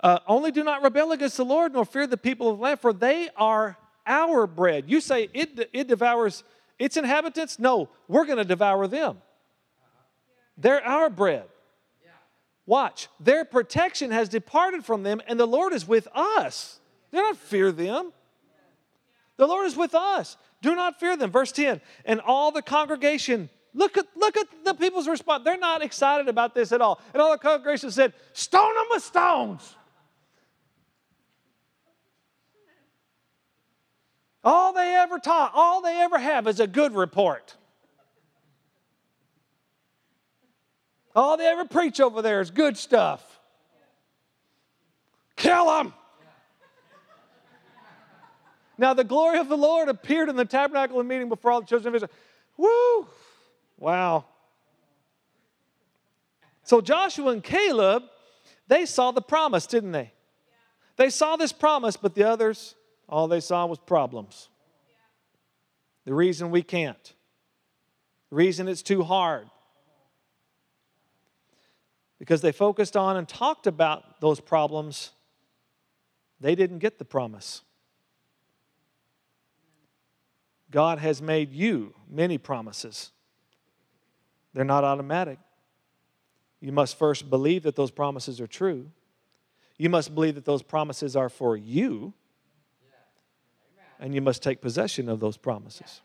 Uh, 0.00 0.18
Only 0.26 0.50
do 0.50 0.64
not 0.64 0.82
rebel 0.82 1.12
against 1.12 1.36
the 1.36 1.44
Lord, 1.44 1.74
nor 1.74 1.84
fear 1.84 2.08
the 2.08 2.16
people 2.16 2.50
of 2.50 2.58
the 2.58 2.62
land, 2.64 2.80
for 2.80 2.92
they 2.92 3.28
are 3.36 3.76
our 4.04 4.48
bread. 4.48 4.86
You 4.88 5.00
say 5.00 5.28
it, 5.32 5.70
it 5.72 5.86
devours 5.86 6.42
its 6.76 6.96
inhabitants? 6.96 7.60
No, 7.60 7.88
we're 8.08 8.24
going 8.24 8.38
to 8.38 8.44
devour 8.44 8.88
them. 8.88 9.18
They're 10.56 10.84
our 10.84 11.08
bread. 11.08 11.44
Watch, 12.66 13.08
their 13.18 13.44
protection 13.44 14.10
has 14.12 14.28
departed 14.28 14.84
from 14.84 15.02
them, 15.02 15.20
and 15.26 15.38
the 15.38 15.46
Lord 15.46 15.72
is 15.72 15.86
with 15.86 16.06
us. 16.14 16.80
Do 17.10 17.18
not 17.18 17.36
fear 17.36 17.72
them. 17.72 18.12
The 19.36 19.46
Lord 19.46 19.66
is 19.66 19.76
with 19.76 19.94
us. 19.94 20.36
Do 20.60 20.76
not 20.76 21.00
fear 21.00 21.16
them. 21.16 21.30
Verse 21.30 21.50
10. 21.50 21.80
And 22.04 22.20
all 22.20 22.52
the 22.52 22.62
congregation, 22.62 23.50
look 23.74 23.98
at, 23.98 24.06
look 24.14 24.36
at 24.36 24.46
the 24.64 24.74
people's 24.74 25.08
response. 25.08 25.44
They're 25.44 25.58
not 25.58 25.82
excited 25.82 26.28
about 26.28 26.54
this 26.54 26.70
at 26.70 26.80
all. 26.80 27.00
And 27.12 27.20
all 27.20 27.32
the 27.32 27.38
congregation 27.38 27.90
said, 27.90 28.12
Stone 28.32 28.74
them 28.74 28.86
with 28.90 29.02
stones. 29.02 29.76
All 34.44 34.72
they 34.72 34.94
ever 34.94 35.18
taught, 35.18 35.52
all 35.54 35.82
they 35.82 36.00
ever 36.00 36.18
have 36.18 36.46
is 36.46 36.60
a 36.60 36.66
good 36.66 36.94
report. 36.94 37.56
All 41.14 41.36
they 41.36 41.46
ever 41.46 41.64
preach 41.64 42.00
over 42.00 42.22
there 42.22 42.40
is 42.40 42.50
good 42.50 42.76
stuff. 42.76 43.40
Kill 45.36 45.66
them. 45.66 45.94
Now 48.78 48.94
the 48.94 49.04
glory 49.04 49.38
of 49.38 49.48
the 49.48 49.56
Lord 49.56 49.88
appeared 49.88 50.28
in 50.28 50.36
the 50.36 50.44
tabernacle 50.44 50.98
of 50.98 51.06
meeting 51.06 51.28
before 51.28 51.52
all 51.52 51.60
the 51.60 51.66
children 51.66 51.94
of 51.94 51.96
Israel. 51.96 52.10
Woo! 52.56 53.06
Wow. 53.78 54.24
So 56.64 56.80
Joshua 56.80 57.32
and 57.32 57.42
Caleb, 57.42 58.04
they 58.68 58.86
saw 58.86 59.10
the 59.10 59.20
promise, 59.20 59.66
didn't 59.66 59.92
they? 59.92 60.12
They 60.96 61.10
saw 61.10 61.36
this 61.36 61.52
promise, 61.52 61.96
but 61.96 62.14
the 62.14 62.24
others, 62.24 62.74
all 63.08 63.28
they 63.28 63.40
saw 63.40 63.66
was 63.66 63.78
problems. 63.78 64.48
The 66.04 66.14
reason 66.14 66.50
we 66.50 66.62
can't, 66.62 67.14
the 68.30 68.36
reason 68.36 68.68
it's 68.68 68.82
too 68.82 69.02
hard. 69.02 69.48
Because 72.22 72.40
they 72.40 72.52
focused 72.52 72.96
on 72.96 73.16
and 73.16 73.28
talked 73.28 73.66
about 73.66 74.20
those 74.20 74.38
problems, 74.38 75.10
they 76.38 76.54
didn't 76.54 76.78
get 76.78 77.00
the 77.00 77.04
promise. 77.04 77.62
God 80.70 81.00
has 81.00 81.20
made 81.20 81.52
you 81.52 81.94
many 82.08 82.38
promises. 82.38 83.10
They're 84.54 84.64
not 84.64 84.84
automatic. 84.84 85.40
You 86.60 86.70
must 86.70 86.96
first 86.96 87.28
believe 87.28 87.64
that 87.64 87.74
those 87.74 87.90
promises 87.90 88.40
are 88.40 88.46
true. 88.46 88.92
You 89.76 89.88
must 89.90 90.14
believe 90.14 90.36
that 90.36 90.44
those 90.44 90.62
promises 90.62 91.16
are 91.16 91.28
for 91.28 91.56
you. 91.56 92.14
And 93.98 94.14
you 94.14 94.20
must 94.20 94.44
take 94.44 94.60
possession 94.60 95.08
of 95.08 95.18
those 95.18 95.36
promises. 95.36 96.02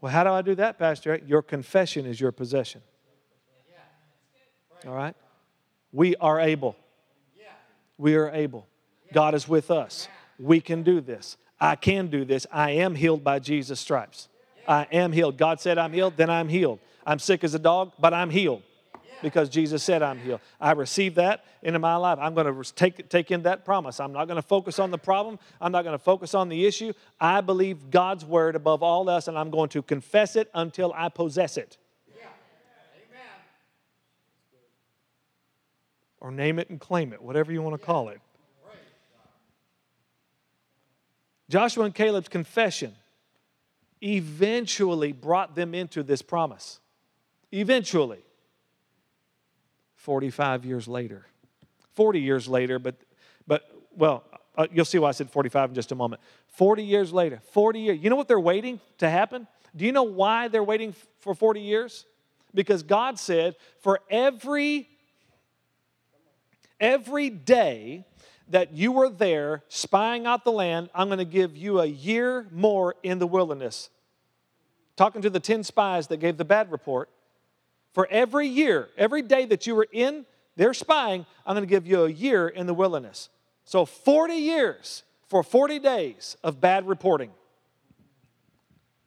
Well, 0.00 0.10
how 0.10 0.24
do 0.24 0.30
I 0.30 0.42
do 0.42 0.56
that, 0.56 0.80
Pastor? 0.80 1.20
Your 1.24 1.42
confession 1.42 2.06
is 2.06 2.20
your 2.20 2.32
possession. 2.32 2.82
All 4.86 4.94
right? 4.94 5.14
We 5.92 6.16
are 6.16 6.40
able. 6.40 6.76
We 7.98 8.14
are 8.14 8.30
able. 8.30 8.66
God 9.12 9.34
is 9.34 9.48
with 9.48 9.70
us. 9.70 10.08
We 10.38 10.60
can 10.60 10.82
do 10.82 11.00
this. 11.00 11.36
I 11.58 11.76
can 11.76 12.08
do 12.08 12.24
this. 12.24 12.46
I 12.52 12.72
am 12.72 12.94
healed 12.94 13.24
by 13.24 13.38
Jesus' 13.38 13.80
stripes. 13.80 14.28
I 14.68 14.86
am 14.92 15.12
healed. 15.12 15.38
God 15.38 15.60
said 15.60 15.78
I'm 15.78 15.92
healed, 15.92 16.16
then 16.16 16.28
I'm 16.28 16.48
healed. 16.48 16.80
I'm 17.06 17.18
sick 17.18 17.44
as 17.44 17.54
a 17.54 17.58
dog, 17.58 17.92
but 17.98 18.12
I'm 18.12 18.30
healed 18.30 18.62
because 19.22 19.48
Jesus 19.48 19.82
said 19.82 20.02
I'm 20.02 20.18
healed. 20.18 20.40
I 20.60 20.72
receive 20.72 21.14
that 21.14 21.44
into 21.62 21.78
my 21.78 21.96
life. 21.96 22.18
I'm 22.20 22.34
going 22.34 22.62
to 22.62 22.74
take, 22.74 23.08
take 23.08 23.30
in 23.30 23.42
that 23.42 23.64
promise. 23.64 24.00
I'm 24.00 24.12
not 24.12 24.26
going 24.26 24.36
to 24.36 24.42
focus 24.42 24.78
on 24.78 24.90
the 24.90 24.98
problem. 24.98 25.38
I'm 25.60 25.72
not 25.72 25.82
going 25.82 25.96
to 25.96 26.02
focus 26.02 26.34
on 26.34 26.48
the 26.48 26.66
issue. 26.66 26.92
I 27.20 27.40
believe 27.40 27.90
God's 27.90 28.24
word 28.24 28.56
above 28.56 28.82
all 28.82 29.08
else, 29.08 29.28
and 29.28 29.38
I'm 29.38 29.50
going 29.50 29.68
to 29.70 29.82
confess 29.82 30.36
it 30.36 30.50
until 30.52 30.92
I 30.94 31.08
possess 31.08 31.56
it. 31.56 31.78
Or 36.20 36.30
name 36.30 36.58
it 36.58 36.70
and 36.70 36.80
claim 36.80 37.12
it, 37.12 37.22
whatever 37.22 37.52
you 37.52 37.62
want 37.62 37.78
to 37.78 37.84
call 37.84 38.08
it. 38.08 38.20
Joshua 41.48 41.84
and 41.84 41.94
Caleb's 41.94 42.28
confession 42.28 42.94
eventually 44.02 45.12
brought 45.12 45.54
them 45.54 45.74
into 45.74 46.02
this 46.02 46.22
promise. 46.22 46.80
Eventually. 47.52 48.24
45 49.94 50.64
years 50.64 50.88
later. 50.88 51.26
40 51.94 52.20
years 52.20 52.48
later, 52.48 52.78
but, 52.78 52.96
but 53.46 53.70
well, 53.96 54.24
uh, 54.56 54.66
you'll 54.72 54.84
see 54.84 54.98
why 54.98 55.08
I 55.08 55.12
said 55.12 55.30
45 55.30 55.70
in 55.70 55.74
just 55.74 55.92
a 55.92 55.94
moment. 55.94 56.20
40 56.48 56.82
years 56.82 57.12
later, 57.12 57.40
40 57.52 57.80
years. 57.80 57.98
You 58.00 58.10
know 58.10 58.16
what 58.16 58.28
they're 58.28 58.40
waiting 58.40 58.80
to 58.98 59.08
happen? 59.08 59.46
Do 59.74 59.84
you 59.84 59.92
know 59.92 60.04
why 60.04 60.48
they're 60.48 60.64
waiting 60.64 60.94
for 61.20 61.34
40 61.34 61.60
years? 61.60 62.06
Because 62.54 62.82
God 62.82 63.18
said, 63.18 63.56
for 63.80 64.00
every 64.10 64.88
every 66.80 67.30
day 67.30 68.04
that 68.48 68.72
you 68.72 68.92
were 68.92 69.08
there 69.08 69.64
spying 69.68 70.26
out 70.26 70.44
the 70.44 70.52
land, 70.52 70.88
I'm 70.94 71.08
going 71.08 71.18
to 71.18 71.24
give 71.24 71.56
you 71.56 71.80
a 71.80 71.86
year 71.86 72.46
more 72.52 72.94
in 73.02 73.18
the 73.18 73.26
wilderness. 73.26 73.90
Talking 74.96 75.22
to 75.22 75.30
the 75.30 75.40
10 75.40 75.64
spies 75.64 76.06
that 76.08 76.18
gave 76.18 76.36
the 76.36 76.44
bad 76.44 76.70
report, 76.70 77.10
for 77.92 78.06
every 78.10 78.46
year, 78.46 78.88
every 78.96 79.22
day 79.22 79.46
that 79.46 79.66
you 79.66 79.74
were 79.74 79.88
in 79.90 80.26
there 80.56 80.74
spying, 80.74 81.26
I'm 81.44 81.54
going 81.54 81.66
to 81.66 81.70
give 81.70 81.86
you 81.86 82.04
a 82.04 82.10
year 82.10 82.48
in 82.48 82.66
the 82.66 82.74
wilderness. 82.74 83.30
So 83.64 83.84
40 83.84 84.34
years 84.34 85.02
for 85.28 85.42
40 85.42 85.78
days 85.78 86.36
of 86.42 86.60
bad 86.60 86.86
reporting. 86.86 87.30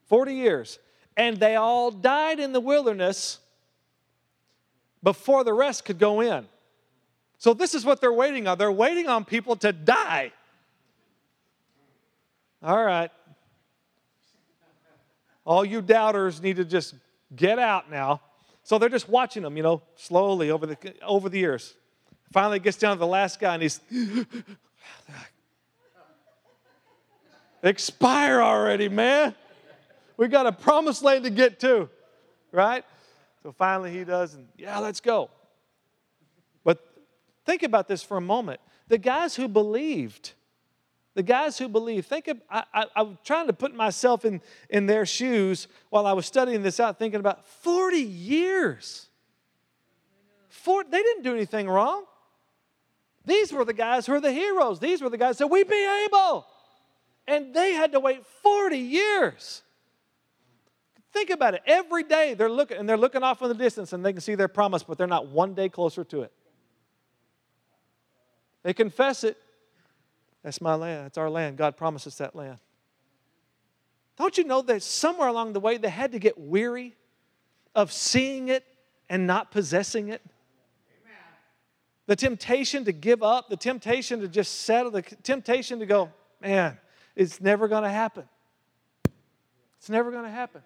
40 0.08 0.34
years. 0.34 0.80
And 1.16 1.38
they 1.38 1.56
all 1.56 1.92
died 1.92 2.40
in 2.40 2.52
the 2.52 2.60
wilderness 2.60 3.40
before 5.02 5.44
the 5.44 5.54
rest 5.54 5.86
could 5.86 6.00
go 6.00 6.22
in. 6.22 6.48
So, 7.40 7.54
this 7.54 7.74
is 7.74 7.84
what 7.84 8.00
they're 8.00 8.14
waiting 8.14 8.48
on. 8.48 8.58
They're 8.58 8.72
waiting 8.72 9.08
on 9.08 9.26
people 9.26 9.56
to 9.58 9.74
die. 9.74 10.32
All 12.62 12.84
right. 12.84 13.10
All 15.46 15.66
you 15.66 15.82
doubters 15.82 16.42
need 16.42 16.58
to 16.58 16.66
just 16.66 16.94
get 17.36 17.58
out 17.58 17.90
now. 17.90 18.22
So 18.64 18.78
they're 18.78 18.90
just 18.90 19.10
watching 19.10 19.42
them, 19.42 19.58
you 19.58 19.64
know, 19.64 19.82
slowly 19.96 20.52
over 20.52 20.68
the, 20.68 20.78
over 21.02 21.28
the 21.28 21.40
years. 21.40 21.74
Finally, 22.32 22.60
gets 22.60 22.78
down 22.78 22.96
to 22.96 23.00
the 23.00 23.08
last 23.08 23.40
guy, 23.40 23.56
and 23.56 23.64
he's, 23.64 23.82
expire 27.64 28.44
already, 28.44 28.90
man. 28.90 29.34
We 30.18 30.28
got 30.28 30.46
a 30.46 30.52
promised 30.52 31.02
land 31.02 31.24
to 31.24 31.32
get 31.32 31.60
to, 31.62 31.90
right? 32.52 32.86
So 33.42 33.52
finally, 33.52 33.92
he 33.92 34.04
does, 34.04 34.36
and 34.36 34.48
yeah, 34.56 34.78
let's 34.78 35.00
go. 35.00 35.32
Think 37.46 37.64
about 37.64 37.88
this 37.88 38.04
for 38.04 38.18
a 38.18 38.22
moment. 38.22 38.60
The 38.88 38.98
guys 38.98 39.36
who 39.36 39.48
believed, 39.48 40.34
the 41.14 41.24
guys 41.24 41.58
who 41.58 41.68
believed, 41.68 42.08
think 42.08 42.28
of, 42.28 42.42
I, 42.50 42.64
I, 42.74 42.86
I 42.96 43.02
was 43.04 43.18
trying 43.24 43.48
to 43.48 43.54
put 43.54 43.74
myself 43.74 44.26
in, 44.26 44.42
in 44.70 44.86
their 44.86 45.06
shoes 45.06 45.68
while 45.90 46.06
I 46.06 46.14
was 46.14 46.26
studying 46.26 46.64
this 46.64 46.80
out, 46.80 47.00
thinking 47.00 47.20
about 47.20 47.48
40 47.48 47.98
years. 47.98 49.08
For, 50.50 50.84
they 50.84 51.02
didn't 51.02 51.24
do 51.24 51.34
anything 51.34 51.70
wrong. 51.70 52.06
These 53.26 53.54
were 53.54 53.66
the 53.66 53.74
guys 53.74 54.06
who 54.06 54.14
were 54.14 54.20
the 54.20 54.32
heroes. 54.32 54.80
These 54.80 55.02
were 55.02 55.10
the 55.10 55.18
guys 55.18 55.38
that 55.38 55.48
we 55.48 55.64
be 55.64 56.06
able. 56.06 56.48
And 57.28 57.54
they 57.54 57.74
had 57.74 57.92
to 57.92 58.00
wait 58.00 58.26
40 58.42 58.78
years. 58.78 59.62
Think 61.12 61.30
about 61.30 61.54
it. 61.54 61.62
Every 61.66 62.04
day 62.04 62.34
they're 62.34 62.50
looking 62.50 62.78
and 62.78 62.88
they're 62.88 62.98
looking 62.98 63.24
off 63.24 63.42
in 63.42 63.50
the 63.50 63.56
distance 63.56 63.94
and 63.94 64.06
they 64.06 64.14
can 64.14 64.22
see 64.22 64.36
their 64.36 64.48
promise, 64.48 64.84
but 64.84 64.98
they're 64.98 65.08
not 65.08 65.28
one 65.28 65.54
day 65.54 65.70
closer 65.70 66.04
to 66.06 66.22
it. 66.22 66.32
They 68.64 68.74
confess 68.74 69.24
it. 69.24 69.38
That's 70.44 70.62
my 70.62 70.76
land. 70.76 71.06
That's 71.06 71.18
our 71.18 71.30
land. 71.30 71.58
God 71.58 71.78
promised 71.78 72.08
us 72.08 72.16
that 72.18 72.36
land. 72.36 72.58
Don't 74.18 74.38
you 74.38 74.44
know 74.44 74.62
that 74.64 74.84
somewhere 74.84 75.30
along 75.30 75.54
the 75.54 75.60
way 75.60 75.78
they 75.78 75.90
had 75.90 76.12
to 76.12 76.20
get 76.20 76.38
weary 76.38 76.96
of 77.74 77.92
seeing 77.92 78.50
it 78.50 78.66
and 79.10 79.26
not 79.26 79.50
possessing 79.50 80.10
it? 80.10 80.22
Amen. 81.02 81.18
The 82.06 82.16
temptation 82.16 82.84
to 82.86 82.92
give 82.92 83.24
up, 83.24 83.50
the 83.50 83.58
temptation 83.58 84.20
to 84.22 84.28
just 84.28 84.62
settle, 84.62 84.92
the 84.92 85.02
temptation 85.02 85.80
to 85.80 85.86
go, 85.86 86.12
man, 86.42 86.78
it's 87.16 87.40
never 87.40 87.68
going 87.68 87.84
to 87.84 87.90
happen. 87.90 88.26
It's 89.78 89.90
never 89.90 90.12
going 90.12 90.26
to 90.26 90.30
happen. 90.30 90.62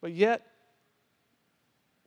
But 0.00 0.12
yet, 0.12 0.46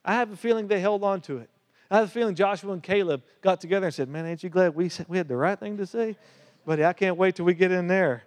I 0.06 0.14
have 0.14 0.32
a 0.32 0.38
feeling 0.38 0.68
they 0.68 0.80
held 0.80 1.04
on 1.04 1.20
to 1.22 1.40
it. 1.40 1.50
I 1.92 1.98
have 1.98 2.06
a 2.06 2.12
feeling 2.12 2.36
Joshua 2.36 2.72
and 2.72 2.84
Caleb 2.84 3.24
got 3.42 3.60
together 3.62 3.88
and 3.88 3.96
said, 3.96 4.10
Man, 4.10 4.26
ain't 4.26 4.44
you 4.44 4.50
glad 4.50 4.76
we, 4.76 4.92
we 5.08 5.18
had 5.18 5.28
the 5.28 5.36
right 5.36 5.60
thing 5.60 5.78
to 5.78 5.86
say? 5.86 6.16
Buddy, 6.66 6.86
I 6.86 6.94
can't 6.94 7.18
wait 7.18 7.36
till 7.36 7.46
we 7.46 7.54
get 7.54 7.72
in 7.72 7.88
there. 7.88 8.24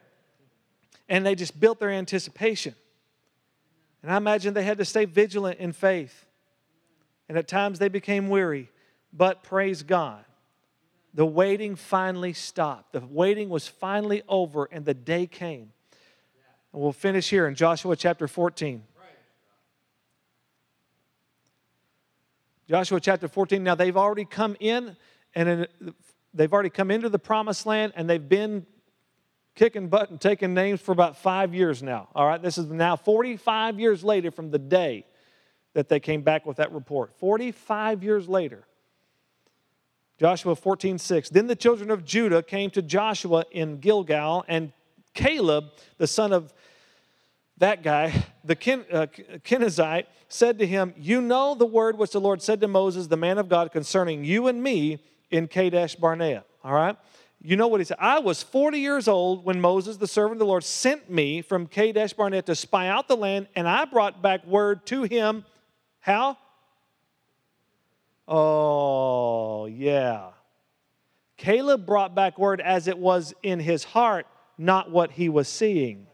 And 1.08 1.24
they 1.24 1.34
just 1.34 1.58
built 1.60 1.78
their 1.78 1.90
anticipation. 1.90 2.74
And 4.02 4.10
I 4.10 4.16
imagine 4.16 4.54
they 4.54 4.64
had 4.64 4.78
to 4.78 4.84
stay 4.84 5.04
vigilant 5.04 5.60
in 5.60 5.72
faith. 5.72 6.26
And 7.28 7.38
at 7.38 7.46
times 7.46 7.78
they 7.78 7.88
became 7.88 8.28
weary. 8.28 8.68
But 9.12 9.42
praise 9.42 9.82
God, 9.82 10.24
the 11.14 11.26
waiting 11.26 11.76
finally 11.76 12.32
stopped. 12.32 12.94
The 12.94 13.00
waiting 13.00 13.48
was 13.48 13.68
finally 13.68 14.22
over, 14.28 14.64
and 14.72 14.84
the 14.84 14.94
day 14.94 15.26
came. 15.26 15.70
And 16.72 16.82
we'll 16.82 16.92
finish 16.92 17.28
here 17.28 17.46
in 17.46 17.54
Joshua 17.54 17.94
chapter 17.94 18.26
14. 18.26 18.82
Joshua 22.72 23.00
chapter 23.00 23.28
14. 23.28 23.62
Now 23.62 23.74
they've 23.74 23.98
already 23.98 24.24
come 24.24 24.56
in 24.58 24.96
and 25.34 25.68
they've 26.32 26.50
already 26.50 26.70
come 26.70 26.90
into 26.90 27.10
the 27.10 27.18
promised 27.18 27.66
land 27.66 27.92
and 27.96 28.08
they've 28.08 28.30
been 28.30 28.64
kicking 29.54 29.88
butt 29.88 30.08
and 30.08 30.18
taking 30.18 30.54
names 30.54 30.80
for 30.80 30.92
about 30.92 31.18
five 31.18 31.54
years 31.54 31.82
now. 31.82 32.08
All 32.14 32.26
right, 32.26 32.40
this 32.40 32.56
is 32.56 32.68
now 32.68 32.96
45 32.96 33.78
years 33.78 34.02
later 34.02 34.30
from 34.30 34.50
the 34.50 34.58
day 34.58 35.04
that 35.74 35.90
they 35.90 36.00
came 36.00 36.22
back 36.22 36.46
with 36.46 36.56
that 36.56 36.72
report. 36.72 37.12
45 37.18 38.02
years 38.02 38.26
later. 38.26 38.64
Joshua 40.18 40.56
14, 40.56 40.96
6. 40.96 41.28
Then 41.28 41.48
the 41.48 41.56
children 41.56 41.90
of 41.90 42.06
Judah 42.06 42.42
came 42.42 42.70
to 42.70 42.80
Joshua 42.80 43.44
in 43.50 43.80
Gilgal, 43.80 44.46
and 44.48 44.72
Caleb, 45.12 45.66
the 45.98 46.06
son 46.06 46.32
of 46.32 46.54
that 47.62 47.84
guy, 47.84 48.12
the 48.44 48.56
Ken, 48.56 48.84
uh, 48.92 49.06
Kenizzite, 49.44 50.06
said 50.28 50.58
to 50.58 50.66
him, 50.66 50.94
You 50.96 51.20
know 51.20 51.54
the 51.54 51.64
word 51.64 51.96
which 51.96 52.10
the 52.10 52.20
Lord 52.20 52.42
said 52.42 52.60
to 52.60 52.68
Moses, 52.68 53.06
the 53.06 53.16
man 53.16 53.38
of 53.38 53.48
God, 53.48 53.70
concerning 53.70 54.24
you 54.24 54.48
and 54.48 54.60
me 54.60 55.00
in 55.30 55.46
Kadesh 55.46 55.94
Barnea. 55.94 56.44
All 56.64 56.74
right? 56.74 56.96
You 57.40 57.56
know 57.56 57.68
what 57.68 57.80
he 57.80 57.84
said? 57.84 57.98
I 58.00 58.18
was 58.18 58.42
40 58.42 58.78
years 58.78 59.06
old 59.06 59.44
when 59.44 59.60
Moses, 59.60 59.96
the 59.96 60.08
servant 60.08 60.34
of 60.34 60.38
the 60.40 60.46
Lord, 60.46 60.64
sent 60.64 61.08
me 61.08 61.40
from 61.40 61.68
Kadesh 61.68 62.12
Barnea 62.12 62.42
to 62.42 62.56
spy 62.56 62.88
out 62.88 63.06
the 63.06 63.16
land, 63.16 63.46
and 63.54 63.68
I 63.68 63.84
brought 63.84 64.20
back 64.20 64.44
word 64.44 64.84
to 64.86 65.04
him. 65.04 65.44
How? 66.00 66.38
Oh, 68.26 69.66
yeah. 69.66 70.30
Caleb 71.36 71.86
brought 71.86 72.12
back 72.12 72.38
word 72.38 72.60
as 72.60 72.88
it 72.88 72.98
was 72.98 73.34
in 73.44 73.60
his 73.60 73.84
heart, 73.84 74.26
not 74.58 74.90
what 74.90 75.12
he 75.12 75.28
was 75.28 75.46
seeing. 75.46 76.08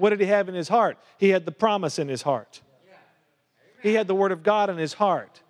What 0.00 0.10
did 0.10 0.20
he 0.20 0.26
have 0.26 0.48
in 0.48 0.54
his 0.54 0.68
heart? 0.68 0.96
He 1.18 1.28
had 1.28 1.44
the 1.44 1.52
promise 1.52 1.98
in 1.98 2.08
his 2.08 2.22
heart. 2.22 2.62
He 3.82 3.94
had 3.94 4.06
the 4.06 4.14
word 4.14 4.32
of 4.32 4.42
God 4.42 4.70
in 4.70 4.78
his 4.78 4.94
heart. 4.94 5.42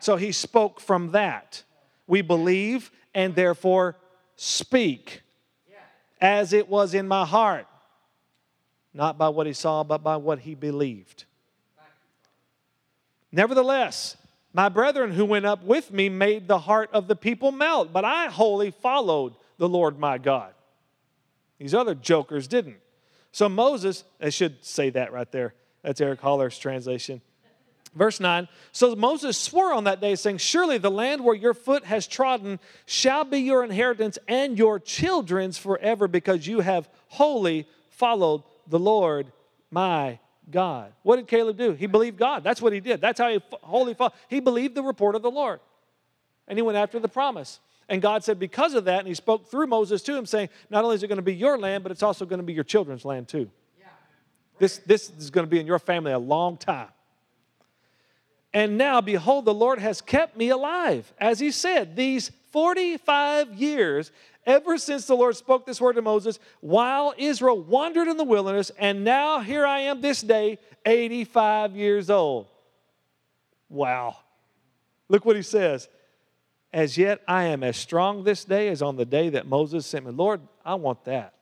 So 0.00 0.16
he 0.16 0.32
spoke 0.32 0.80
from 0.80 1.12
that. 1.12 1.62
We 2.06 2.22
believe 2.22 2.90
and 3.14 3.34
therefore 3.34 3.96
speak 4.36 5.20
as 6.18 6.54
it 6.54 6.68
was 6.68 6.94
in 6.94 7.06
my 7.06 7.26
heart. 7.26 7.66
Not 8.94 9.18
by 9.18 9.28
what 9.28 9.46
he 9.46 9.52
saw, 9.52 9.84
but 9.84 10.02
by 10.02 10.16
what 10.16 10.40
he 10.40 10.54
believed. 10.54 11.24
Nevertheless, 13.30 14.16
my 14.52 14.68
brethren 14.68 15.12
who 15.12 15.24
went 15.26 15.44
up 15.44 15.62
with 15.62 15.92
me 15.92 16.08
made 16.08 16.48
the 16.48 16.58
heart 16.58 16.90
of 16.92 17.06
the 17.06 17.16
people 17.16 17.52
melt, 17.52 17.92
but 17.92 18.04
I 18.04 18.28
wholly 18.28 18.70
followed 18.70 19.34
the 19.58 19.68
Lord 19.68 19.98
my 19.98 20.16
God. 20.16 20.52
These 21.58 21.74
other 21.74 21.94
jokers 21.94 22.48
didn't. 22.48 22.78
So 23.32 23.48
Moses, 23.48 24.04
I 24.20 24.30
should 24.30 24.64
say 24.64 24.90
that 24.90 25.12
right 25.12 25.30
there. 25.30 25.54
That's 25.82 26.00
Eric 26.00 26.20
Holler's 26.20 26.58
translation. 26.58 27.22
Verse 27.94 28.20
9 28.20 28.48
So 28.72 28.94
Moses 28.94 29.36
swore 29.36 29.72
on 29.72 29.84
that 29.84 30.00
day, 30.00 30.14
saying, 30.14 30.38
Surely 30.38 30.78
the 30.78 30.90
land 30.90 31.24
where 31.24 31.34
your 31.34 31.54
foot 31.54 31.84
has 31.84 32.06
trodden 32.06 32.60
shall 32.86 33.24
be 33.24 33.38
your 33.38 33.64
inheritance 33.64 34.18
and 34.28 34.58
your 34.58 34.78
children's 34.78 35.58
forever, 35.58 36.06
because 36.06 36.46
you 36.46 36.60
have 36.60 36.88
wholly 37.08 37.66
followed 37.88 38.42
the 38.66 38.78
Lord 38.78 39.32
my 39.70 40.18
God. 40.50 40.92
What 41.02 41.16
did 41.16 41.28
Caleb 41.28 41.56
do? 41.56 41.72
He 41.72 41.86
believed 41.86 42.18
God. 42.18 42.44
That's 42.44 42.62
what 42.62 42.72
he 42.72 42.80
did. 42.80 43.00
That's 43.00 43.20
how 43.20 43.30
he 43.30 43.40
wholly 43.62 43.94
followed. 43.94 44.12
He 44.28 44.40
believed 44.40 44.74
the 44.74 44.82
report 44.82 45.14
of 45.14 45.22
the 45.22 45.30
Lord. 45.30 45.60
And 46.48 46.58
he 46.58 46.62
went 46.62 46.78
after 46.78 46.98
the 46.98 47.08
promise. 47.08 47.60
And 47.90 48.00
God 48.00 48.22
said, 48.22 48.38
because 48.38 48.74
of 48.74 48.84
that, 48.84 49.00
and 49.00 49.08
he 49.08 49.14
spoke 49.14 49.50
through 49.50 49.66
Moses 49.66 50.00
to 50.02 50.16
him, 50.16 50.24
saying, 50.24 50.48
Not 50.70 50.84
only 50.84 50.94
is 50.94 51.02
it 51.02 51.08
going 51.08 51.16
to 51.16 51.22
be 51.22 51.34
your 51.34 51.58
land, 51.58 51.82
but 51.82 51.90
it's 51.90 52.04
also 52.04 52.24
going 52.24 52.38
to 52.38 52.44
be 52.44 52.52
your 52.52 52.64
children's 52.64 53.04
land 53.04 53.26
too. 53.26 53.50
Yeah. 53.80 53.86
This, 54.60 54.78
this 54.78 55.10
is 55.18 55.30
going 55.30 55.44
to 55.44 55.50
be 55.50 55.58
in 55.58 55.66
your 55.66 55.80
family 55.80 56.12
a 56.12 56.18
long 56.18 56.56
time. 56.56 56.88
And 58.54 58.78
now, 58.78 59.00
behold, 59.00 59.44
the 59.44 59.54
Lord 59.54 59.80
has 59.80 60.00
kept 60.00 60.36
me 60.36 60.50
alive, 60.50 61.12
as 61.18 61.40
he 61.40 61.50
said, 61.50 61.96
these 61.96 62.30
45 62.52 63.54
years, 63.54 64.12
ever 64.46 64.78
since 64.78 65.06
the 65.06 65.16
Lord 65.16 65.34
spoke 65.36 65.66
this 65.66 65.80
word 65.80 65.94
to 65.94 66.02
Moses, 66.02 66.38
while 66.60 67.12
Israel 67.18 67.60
wandered 67.60 68.06
in 68.06 68.16
the 68.16 68.24
wilderness, 68.24 68.70
and 68.78 69.02
now 69.02 69.40
here 69.40 69.66
I 69.66 69.80
am 69.80 70.00
this 70.00 70.20
day, 70.20 70.58
85 70.86 71.74
years 71.74 72.08
old. 72.08 72.46
Wow. 73.68 74.16
Look 75.08 75.24
what 75.24 75.34
he 75.34 75.42
says. 75.42 75.88
As 76.72 76.96
yet 76.96 77.20
I 77.26 77.44
am 77.44 77.62
as 77.62 77.76
strong 77.76 78.24
this 78.24 78.44
day 78.44 78.68
as 78.68 78.80
on 78.82 78.96
the 78.96 79.04
day 79.04 79.30
that 79.30 79.46
Moses 79.46 79.86
sent 79.86 80.06
me. 80.06 80.12
Lord, 80.12 80.40
I 80.64 80.74
want 80.74 81.04
that. 81.04 81.34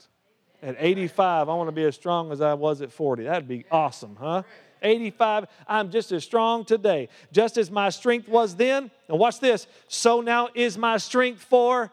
At 0.63 0.77
85, 0.79 1.49
I 1.49 1.55
want 1.55 1.69
to 1.69 1.73
be 1.73 1.85
as 1.85 1.95
strong 1.95 2.33
as 2.33 2.41
I 2.41 2.55
was 2.55 2.81
at 2.83 2.91
40. 2.91 3.25
That'd 3.25 3.47
be 3.47 3.65
awesome, 3.71 4.17
huh? 4.19 4.43
85, 4.83 5.47
I'm 5.67 5.91
just 5.91 6.13
as 6.13 6.25
strong 6.25 6.65
today. 6.65 7.09
Just 7.33 7.59
as 7.59 7.71
my 7.71 7.91
strength 7.91 8.29
was 8.29 8.57
then, 8.57 8.91
and 9.09 9.19
watch 9.19 9.41
this, 9.41 9.67
so 9.89 10.21
now 10.21 10.49
is 10.55 10.79
my 10.79 10.97
strength 10.97 11.43
for. 11.43 11.93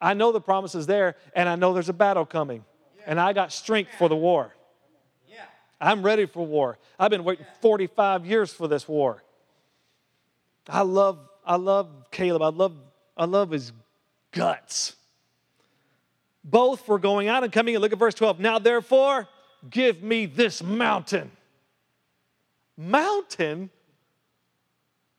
I 0.00 0.14
know 0.14 0.32
the 0.32 0.40
promise 0.40 0.74
is 0.74 0.86
there, 0.86 1.16
and 1.34 1.48
I 1.48 1.56
know 1.56 1.72
there's 1.72 1.88
a 1.88 1.94
battle 1.94 2.26
coming, 2.26 2.64
and 3.06 3.18
I 3.18 3.32
got 3.32 3.52
strength 3.52 3.92
for 3.98 4.08
the 4.08 4.16
war. 4.16 4.52
I'm 5.80 6.02
ready 6.02 6.26
for 6.26 6.44
war. 6.44 6.78
I've 6.98 7.10
been 7.10 7.24
waiting 7.24 7.46
45 7.60 8.26
years 8.26 8.52
for 8.52 8.66
this 8.66 8.88
war. 8.88 9.22
I 10.68 10.82
love, 10.82 11.18
I 11.48 11.56
love 11.56 11.88
Caleb. 12.12 12.42
I 12.42 12.50
love, 12.50 12.76
I 13.16 13.24
love 13.24 13.50
his 13.50 13.72
guts. 14.30 14.94
Both 16.44 16.86
were 16.86 17.00
going 17.00 17.26
out 17.26 17.42
and 17.42 17.52
coming 17.52 17.74
in. 17.74 17.80
Look 17.80 17.92
at 17.92 17.98
verse 17.98 18.14
12. 18.14 18.38
Now, 18.38 18.60
therefore, 18.60 19.26
Give 19.68 20.02
me 20.02 20.26
this 20.26 20.62
mountain. 20.62 21.30
Mountain? 22.76 23.70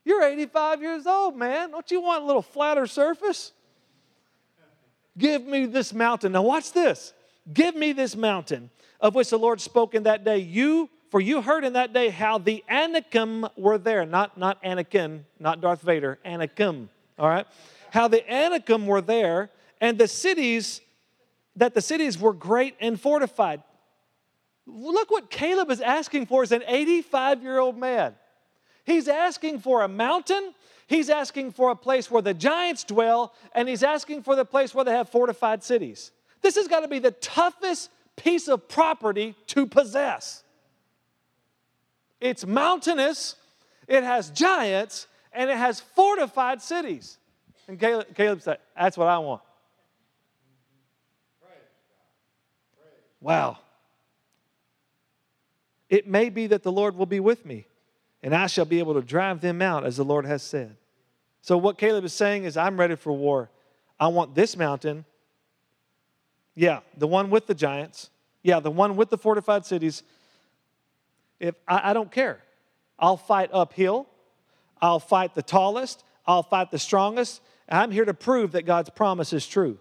You're 0.05 0.23
85 0.23 0.81
years 0.81 1.05
old, 1.05 1.35
man. 1.35 1.71
Don't 1.71 1.89
you 1.91 2.01
want 2.01 2.23
a 2.23 2.25
little 2.25 2.41
flatter 2.41 2.87
surface? 2.87 3.51
Give 5.17 5.43
me 5.45 5.65
this 5.65 5.93
mountain. 5.93 6.31
Now, 6.31 6.43
watch 6.43 6.71
this. 6.71 7.13
Give 7.51 7.75
me 7.75 7.91
this 7.91 8.15
mountain 8.15 8.69
of 9.01 9.15
which 9.15 9.29
the 9.29 9.39
Lord 9.39 9.59
spoke 9.59 9.93
in 9.93 10.03
that 10.03 10.23
day. 10.23 10.37
You, 10.37 10.89
for 11.09 11.19
you 11.19 11.41
heard 11.41 11.63
in 11.63 11.73
that 11.73 11.93
day 11.93 12.09
how 12.09 12.37
the 12.37 12.63
Anakim 12.69 13.47
were 13.55 13.77
there. 13.77 14.05
Not, 14.05 14.37
not 14.37 14.61
Anakin, 14.63 15.21
not 15.39 15.61
Darth 15.61 15.81
Vader, 15.81 16.19
Anakim. 16.23 16.89
All 17.17 17.27
right? 17.27 17.47
How 17.91 18.07
the 18.07 18.27
Anakim 18.31 18.85
were 18.85 19.01
there, 19.01 19.49
and 19.81 19.97
the 19.97 20.07
cities, 20.07 20.81
that 21.55 21.73
the 21.73 21.81
cities 21.81 22.19
were 22.19 22.33
great 22.33 22.75
and 22.79 22.99
fortified. 22.99 23.63
Look 24.67 25.09
what 25.09 25.31
Caleb 25.31 25.71
is 25.71 25.81
asking 25.81 26.27
for 26.27 26.43
as 26.43 26.51
an 26.51 26.63
85 26.67 27.41
year 27.41 27.57
old 27.57 27.77
man. 27.77 28.15
He's 28.85 29.07
asking 29.07 29.59
for 29.59 29.81
a 29.83 29.87
mountain, 29.87 30.53
he's 30.87 31.09
asking 31.09 31.51
for 31.51 31.71
a 31.71 31.75
place 31.75 32.09
where 32.09 32.21
the 32.21 32.33
giants 32.33 32.83
dwell, 32.83 33.33
and 33.53 33.67
he's 33.67 33.83
asking 33.83 34.23
for 34.23 34.35
the 34.35 34.45
place 34.45 34.73
where 34.73 34.85
they 34.85 34.91
have 34.91 35.09
fortified 35.09 35.63
cities. 35.63 36.11
This 36.41 36.55
has 36.55 36.67
got 36.67 36.81
to 36.81 36.87
be 36.87 36.99
the 36.99 37.11
toughest 37.11 37.89
piece 38.15 38.47
of 38.47 38.67
property 38.67 39.35
to 39.47 39.65
possess. 39.65 40.43
It's 42.19 42.45
mountainous, 42.45 43.35
it 43.87 44.03
has 44.03 44.29
giants, 44.29 45.07
and 45.31 45.49
it 45.49 45.57
has 45.57 45.79
fortified 45.79 46.61
cities. 46.61 47.17
And 47.67 47.79
Caleb, 47.79 48.15
Caleb 48.15 48.41
said, 48.41 48.57
That's 48.75 48.97
what 48.97 49.07
I 49.07 49.17
want. 49.19 49.41
Wow. 53.21 53.57
It 55.89 56.07
may 56.07 56.29
be 56.29 56.47
that 56.47 56.63
the 56.63 56.71
Lord 56.71 56.95
will 56.95 57.05
be 57.05 57.19
with 57.19 57.45
me, 57.45 57.65
and 58.21 58.35
I 58.35 58.47
shall 58.47 58.65
be 58.65 58.79
able 58.79 58.93
to 58.93 59.01
drive 59.01 59.41
them 59.41 59.61
out, 59.61 59.85
as 59.85 59.97
the 59.97 60.05
Lord 60.05 60.25
has 60.25 60.43
said. 60.43 60.75
So, 61.41 61.57
what 61.57 61.77
Caleb 61.77 62.05
is 62.05 62.13
saying 62.13 62.43
is, 62.43 62.57
I'm 62.57 62.79
ready 62.79 62.95
for 62.95 63.11
war. 63.11 63.49
I 63.99 64.07
want 64.07 64.35
this 64.35 64.55
mountain. 64.55 65.05
Yeah, 66.55 66.81
the 66.97 67.07
one 67.07 67.29
with 67.29 67.47
the 67.47 67.53
giants. 67.53 68.09
Yeah, 68.43 68.59
the 68.59 68.71
one 68.71 68.95
with 68.95 69.09
the 69.09 69.17
fortified 69.17 69.65
cities. 69.65 70.03
If 71.39 71.55
I, 71.67 71.91
I 71.91 71.93
don't 71.93 72.11
care, 72.11 72.41
I'll 72.97 73.17
fight 73.17 73.49
uphill. 73.53 74.07
I'll 74.81 74.99
fight 74.99 75.35
the 75.35 75.43
tallest. 75.43 76.03
I'll 76.25 76.43
fight 76.43 76.71
the 76.71 76.79
strongest. 76.79 77.41
I'm 77.67 77.91
here 77.91 78.05
to 78.05 78.13
prove 78.13 78.53
that 78.53 78.65
God's 78.65 78.89
promise 78.89 79.33
is 79.33 79.45
true. 79.47 79.77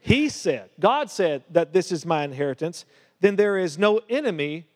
He 0.00 0.28
said, 0.28 0.70
God 0.78 1.10
said 1.10 1.42
that 1.50 1.72
this 1.72 1.90
is 1.90 2.06
my 2.06 2.22
inheritance 2.22 2.84
then 3.20 3.36
there 3.36 3.58
is 3.58 3.78
no 3.78 4.00
enemy 4.08 4.66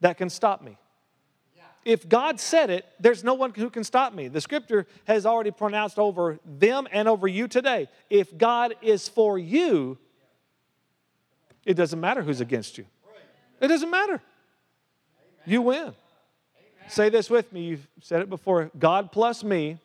that 0.00 0.16
can 0.16 0.30
stop 0.30 0.62
me. 0.62 0.76
If 1.84 2.08
God 2.08 2.38
said 2.38 2.68
it, 2.68 2.84
there's 3.00 3.24
no 3.24 3.34
one 3.34 3.52
who 3.54 3.70
can 3.70 3.84
stop 3.84 4.14
me. 4.14 4.28
The 4.28 4.40
scripture 4.40 4.86
has 5.06 5.24
already 5.24 5.50
pronounced 5.50 5.98
over 5.98 6.38
them 6.44 6.86
and 6.92 7.08
over 7.08 7.26
you 7.26 7.48
today. 7.48 7.88
If 8.10 8.36
God 8.36 8.74
is 8.82 9.08
for 9.08 9.38
you, 9.38 9.96
it 11.64 11.74
doesn't 11.74 11.98
matter 11.98 12.22
who's 12.22 12.40
against 12.40 12.76
you. 12.76 12.84
It 13.60 13.68
doesn't 13.68 13.90
matter. 13.90 14.20
You 15.50 15.62
win. 15.62 15.94
Say 16.86 17.08
this 17.08 17.28
with 17.28 17.52
me. 17.52 17.62
You've 17.62 17.88
said 18.00 18.22
it 18.22 18.30
before. 18.30 18.70
God 18.78 19.10
plus 19.10 19.42
me 19.42 19.78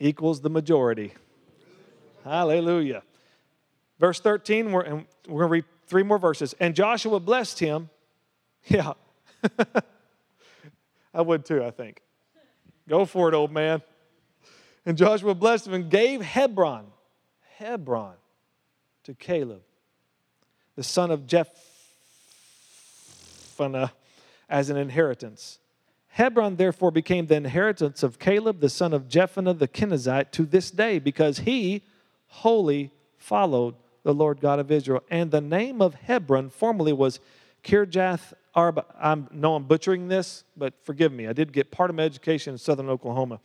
equals 0.00 0.40
the 0.40 0.50
majority. 0.50 1.14
Hallelujah. 2.24 3.04
Verse 4.00 4.18
13, 4.18 4.72
we're, 4.72 4.82
and 4.82 5.06
we're 5.28 5.42
going 5.42 5.48
to 5.48 5.52
read 5.52 5.64
three 5.86 6.02
more 6.02 6.18
verses. 6.18 6.56
And 6.58 6.74
Joshua 6.74 7.20
blessed 7.20 7.60
him. 7.60 7.88
Yeah. 8.68 8.94
I 11.14 11.22
would 11.22 11.44
too, 11.44 11.62
I 11.62 11.70
think. 11.70 12.02
Go 12.88 13.04
for 13.04 13.28
it, 13.28 13.34
old 13.34 13.52
man. 13.52 13.80
And 14.84 14.98
Joshua 14.98 15.36
blessed 15.36 15.68
him 15.68 15.74
and 15.74 15.88
gave 15.88 16.20
Hebron, 16.20 16.86
Hebron, 17.58 18.14
to 19.04 19.14
Caleb, 19.14 19.62
the 20.74 20.82
son 20.82 21.12
of 21.12 21.28
Jephunneh, 21.28 21.52
as 24.48 24.70
an 24.70 24.76
inheritance. 24.76 25.58
Hebron 26.08 26.56
therefore 26.56 26.90
became 26.90 27.26
the 27.26 27.36
inheritance 27.36 28.02
of 28.02 28.18
Caleb, 28.18 28.60
the 28.60 28.70
son 28.70 28.94
of 28.94 29.08
Jephunneh 29.08 29.58
the 29.58 29.68
Kenizzite, 29.68 30.30
to 30.32 30.46
this 30.46 30.70
day, 30.70 30.98
because 30.98 31.40
he 31.40 31.82
wholly 32.28 32.90
followed 33.18 33.74
the 34.02 34.14
Lord 34.14 34.40
God 34.40 34.58
of 34.58 34.70
Israel. 34.70 35.02
And 35.10 35.30
the 35.30 35.40
name 35.40 35.82
of 35.82 35.94
Hebron 35.94 36.48
formerly 36.48 36.92
was 36.92 37.20
Kirjath 37.62 38.32
Arba. 38.54 38.86
I 38.98 39.16
know 39.30 39.56
I'm 39.56 39.64
butchering 39.64 40.08
this, 40.08 40.44
but 40.56 40.72
forgive 40.84 41.12
me. 41.12 41.26
I 41.26 41.32
did 41.32 41.52
get 41.52 41.70
part 41.70 41.90
of 41.90 41.96
my 41.96 42.04
education 42.04 42.54
in 42.54 42.58
southern 42.58 42.88
Oklahoma. 42.88 43.40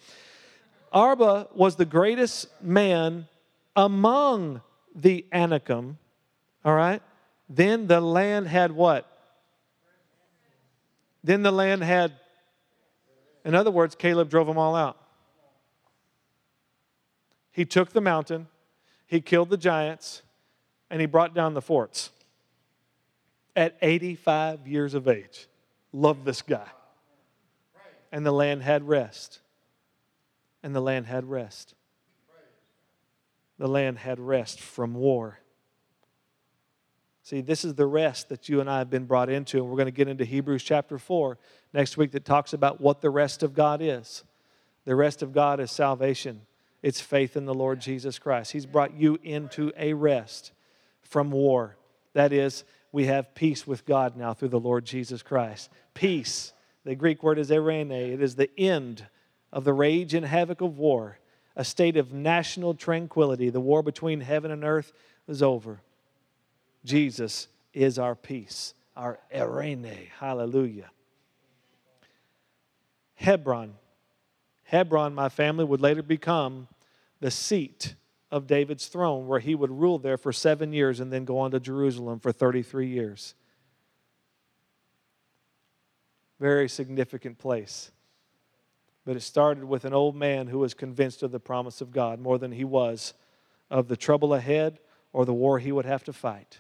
Arba 0.94 1.48
was 1.54 1.76
the 1.76 1.86
greatest 1.86 2.48
man 2.62 3.28
among 3.76 4.62
the 4.96 5.26
Anakim. 5.34 5.98
All 6.64 6.76
right? 6.76 7.02
Then 7.50 7.88
the 7.88 8.00
land 8.00 8.48
had 8.48 8.72
what? 8.72 9.11
Then 11.24 11.44
the 11.44 11.52
land 11.52 11.84
had, 11.84 12.14
in 13.46 13.56
other 13.56 13.72
words, 13.72 13.96
Caleb 13.96 14.30
drove 14.30 14.48
them 14.48 14.58
all 14.58 14.76
out. 14.76 14.98
He 17.52 17.66
took 17.66 17.92
the 17.92 18.02
mountain, 18.02 18.48
he 19.06 19.22
killed 19.22 19.50
the 19.50 19.58
giants, 19.58 20.22
and 20.90 21.02
he 21.02 21.06
brought 21.06 21.34
down 21.34 21.54
the 21.54 21.62
forts 21.62 22.12
at 23.56 23.78
85 23.82 24.68
years 24.68 24.94
of 24.94 25.08
age. 25.08 25.48
Love 25.92 26.24
this 26.24 26.42
guy. 26.42 26.68
And 28.12 28.26
the 28.26 28.32
land 28.32 28.62
had 28.64 28.88
rest. 28.88 29.40
And 30.64 30.76
the 30.76 30.82
land 30.82 31.08
had 31.08 31.30
rest. 31.30 31.76
The 33.58 33.68
land 33.68 34.00
had 34.00 34.20
rest 34.20 34.60
from 34.60 34.94
war. 34.94 35.40
See, 37.32 37.40
this 37.40 37.64
is 37.64 37.76
the 37.76 37.88
rest 37.88 38.28
that 38.28 38.50
you 38.50 38.60
and 38.60 38.70
I 38.70 38.80
have 38.80 38.90
been 38.90 39.06
brought 39.06 39.30
into, 39.30 39.60
and 39.60 39.70
we're 39.70 39.78
going 39.78 39.86
to 39.86 39.92
get 39.92 40.10
into 40.10 40.26
Hebrews 40.26 40.64
chapter 40.64 40.98
4 40.98 41.38
next 41.72 41.96
week 41.96 42.12
that 42.12 42.26
talks 42.26 42.52
about 42.52 42.82
what 42.82 43.00
the 43.00 43.10
rest 43.10 43.42
of 43.42 43.54
God 43.54 43.82
is. 43.82 44.26
The 44.84 44.98
rest 44.98 45.24
of 45.24 45.32
God 45.32 45.62
is 45.62 45.72
salvation, 45.72 46.42
it's 46.82 47.00
faith 47.00 47.38
in 47.38 47.46
the 47.46 47.54
Lord 47.54 47.80
Jesus 47.80 48.20
Christ. 48.20 48.52
He's 48.52 48.66
brought 48.66 48.96
you 48.96 49.18
into 49.24 49.72
a 49.78 49.94
rest 49.94 50.52
from 51.04 51.32
war. 51.32 51.78
That 52.12 52.34
is, 52.34 52.66
we 52.92 53.06
have 53.06 53.34
peace 53.34 53.66
with 53.66 53.86
God 53.86 54.18
now 54.18 54.34
through 54.34 54.50
the 54.50 54.60
Lord 54.60 54.84
Jesus 54.84 55.24
Christ. 55.24 55.70
Peace. 55.94 56.52
The 56.84 56.96
Greek 56.96 57.24
word 57.24 57.40
is 57.40 57.50
eirene. 57.50 58.12
It 58.12 58.22
is 58.22 58.36
the 58.36 58.52
end 58.60 59.08
of 59.54 59.64
the 59.64 59.72
rage 59.72 60.14
and 60.14 60.26
havoc 60.26 60.60
of 60.60 60.78
war, 60.78 61.18
a 61.56 61.64
state 61.64 61.96
of 61.96 62.12
national 62.12 62.74
tranquility. 62.74 63.50
The 63.50 63.62
war 63.62 63.82
between 63.82 64.20
heaven 64.20 64.52
and 64.52 64.66
earth 64.66 64.92
is 65.30 65.42
over. 65.42 65.80
Jesus 66.84 67.48
is 67.74 68.00
our 68.00 68.16
peace, 68.16 68.74
our 68.96 69.20
eirene. 69.34 70.10
Hallelujah. 70.20 70.90
Hebron. 73.16 73.74
Hebron, 74.64 75.14
my 75.14 75.30
family, 75.30 75.66
would 75.66 75.82
later 75.82 76.02
become 76.02 76.68
the 77.20 77.32
seat 77.32 77.96
of 78.32 78.48
David's 78.48 78.88
throne, 78.88 79.28
where 79.28 79.40
he 79.40 79.54
would 79.54 79.70
rule 79.70 80.00
there 80.00 80.18
for 80.18 80.32
seven 80.32 80.74
years 80.74 81.00
and 81.00 81.12
then 81.12 81.26
go 81.26 81.40
on 81.40 81.52
to 81.52 81.60
Jerusalem 81.60 82.20
for 82.20 82.32
33 82.32 82.88
years. 82.88 83.36
Very 86.40 86.70
significant 86.70 87.38
place. 87.38 87.92
But 89.06 89.16
it 89.16 89.22
started 89.22 89.66
with 89.66 89.86
an 89.86 89.94
old 89.94 90.16
man 90.16 90.48
who 90.48 90.60
was 90.60 90.74
convinced 90.74 91.22
of 91.22 91.32
the 91.32 91.40
promise 91.40 91.82
of 91.82 91.92
God 91.92 92.20
more 92.20 92.38
than 92.38 92.52
he 92.52 92.64
was 92.64 93.14
of 93.70 93.88
the 93.88 93.98
trouble 93.98 94.34
ahead 94.34 94.80
or 95.14 95.26
the 95.26 95.34
war 95.34 95.60
he 95.60 95.72
would 95.72 95.86
have 95.86 96.04
to 96.06 96.14
fight. 96.14 96.60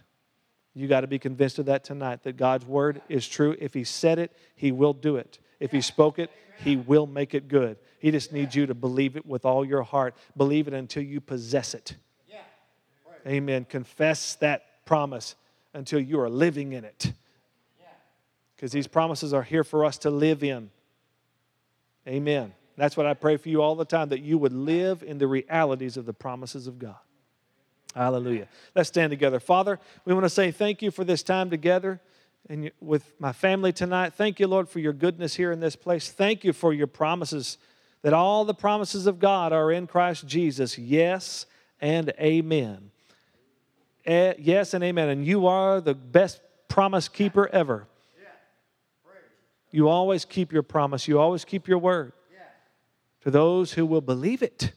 You 0.74 0.88
got 0.88 1.02
to 1.02 1.08
be 1.08 1.20
convinced 1.20 1.60
of 1.60 1.66
that 1.66 1.84
tonight 1.84 2.24
that 2.24 2.38
God's 2.38 2.66
word 2.66 3.02
is 3.10 3.28
true. 3.28 3.56
If 3.60 3.74
He 3.74 3.84
said 3.84 4.20
it, 4.20 4.32
He 4.56 4.72
will 4.72 4.94
do 4.94 5.18
it. 5.18 5.40
If 5.60 5.72
He 5.72 5.82
spoke 5.82 6.18
it, 6.18 6.32
He 6.64 6.76
will 6.76 7.08
make 7.08 7.34
it 7.34 7.48
good. 7.48 7.78
He 8.00 8.12
just 8.12 8.32
needs 8.32 8.56
you 8.56 8.66
to 8.66 8.74
believe 8.74 9.16
it 9.16 9.26
with 9.26 9.46
all 9.46 9.66
your 9.66 9.84
heart. 9.84 10.16
Believe 10.36 10.68
it 10.68 10.74
until 10.74 11.04
you 11.04 11.22
possess 11.22 11.74
it. 11.74 11.96
Amen. 13.28 13.66
Confess 13.66 14.36
that 14.36 14.86
promise 14.86 15.36
until 15.74 16.00
you 16.00 16.20
are 16.20 16.30
living 16.30 16.74
in 16.74 16.84
it. 16.84 17.14
Because 18.56 18.72
these 18.72 18.88
promises 18.88 19.34
are 19.34 19.44
here 19.44 19.64
for 19.64 19.86
us 19.86 19.98
to 20.00 20.10
live 20.10 20.44
in. 20.44 20.70
Amen. 22.08 22.54
That's 22.78 22.96
what 22.96 23.06
I 23.06 23.14
pray 23.14 23.38
for 23.38 23.50
you 23.50 23.62
all 23.62 23.76
the 23.76 23.86
time 23.86 24.10
that 24.10 24.22
you 24.22 24.38
would 24.38 24.54
live 24.54 25.04
in 25.04 25.18
the 25.18 25.28
realities 25.28 25.98
of 25.98 26.06
the 26.06 26.14
promises 26.14 26.68
of 26.68 26.80
God. 26.80 26.98
Hallelujah. 27.96 28.48
Let's 28.76 28.90
stand 28.90 29.10
together. 29.10 29.40
Father, 29.40 29.80
we 30.06 30.14
want 30.14 30.24
to 30.24 30.30
say 30.30 30.52
thank 30.52 30.82
you 30.82 30.92
for 30.92 31.04
this 31.04 31.24
time 31.24 31.50
together 31.50 32.00
and 32.50 32.72
with 32.80 33.14
my 33.20 33.34
family 33.34 33.74
tonight. 33.74 34.14
Thank 34.14 34.40
you, 34.40 34.48
Lord, 34.48 34.70
for 34.70 34.80
your 34.80 34.94
goodness 34.94 35.36
here 35.36 35.52
in 35.52 35.60
this 35.60 35.76
place. 35.76 36.10
Thank 36.10 36.44
you 36.44 36.54
for 36.54 36.74
your 36.74 36.88
promises, 36.88 37.58
that 38.02 38.14
all 38.14 38.46
the 38.46 38.54
promises 38.54 39.08
of 39.08 39.20
God 39.20 39.52
are 39.52 39.72
in 39.72 39.88
Christ 39.88 40.26
Jesus. 40.26 40.78
Yes 40.78 41.46
and 41.82 42.14
amen. 42.20 42.92
Eh, 44.06 44.34
yes 44.40 44.74
and 44.74 44.84
amen. 44.84 45.10
And 45.10 45.26
you 45.26 45.48
are 45.48 45.82
the 45.82 45.94
best 45.94 46.42
promise 46.68 47.08
keeper 47.08 47.50
ever. 47.52 47.88
You 49.74 49.88
always 49.88 50.26
keep 50.26 50.52
your 50.52 50.64
promise, 50.64 51.08
you 51.08 51.20
always 51.20 51.46
keep 51.46 51.68
your 51.68 51.78
word 51.78 52.12
to 53.22 53.32
those 53.32 53.74
who 53.74 53.86
will 53.86 54.02
believe 54.02 54.42
it. 54.42 54.72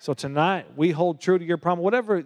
So 0.00 0.12
tonight, 0.12 0.66
we 0.76 0.90
hold 0.90 1.20
true 1.20 1.38
to 1.38 1.44
your 1.44 1.56
promise. 1.56 1.82
Whatever 1.82 2.24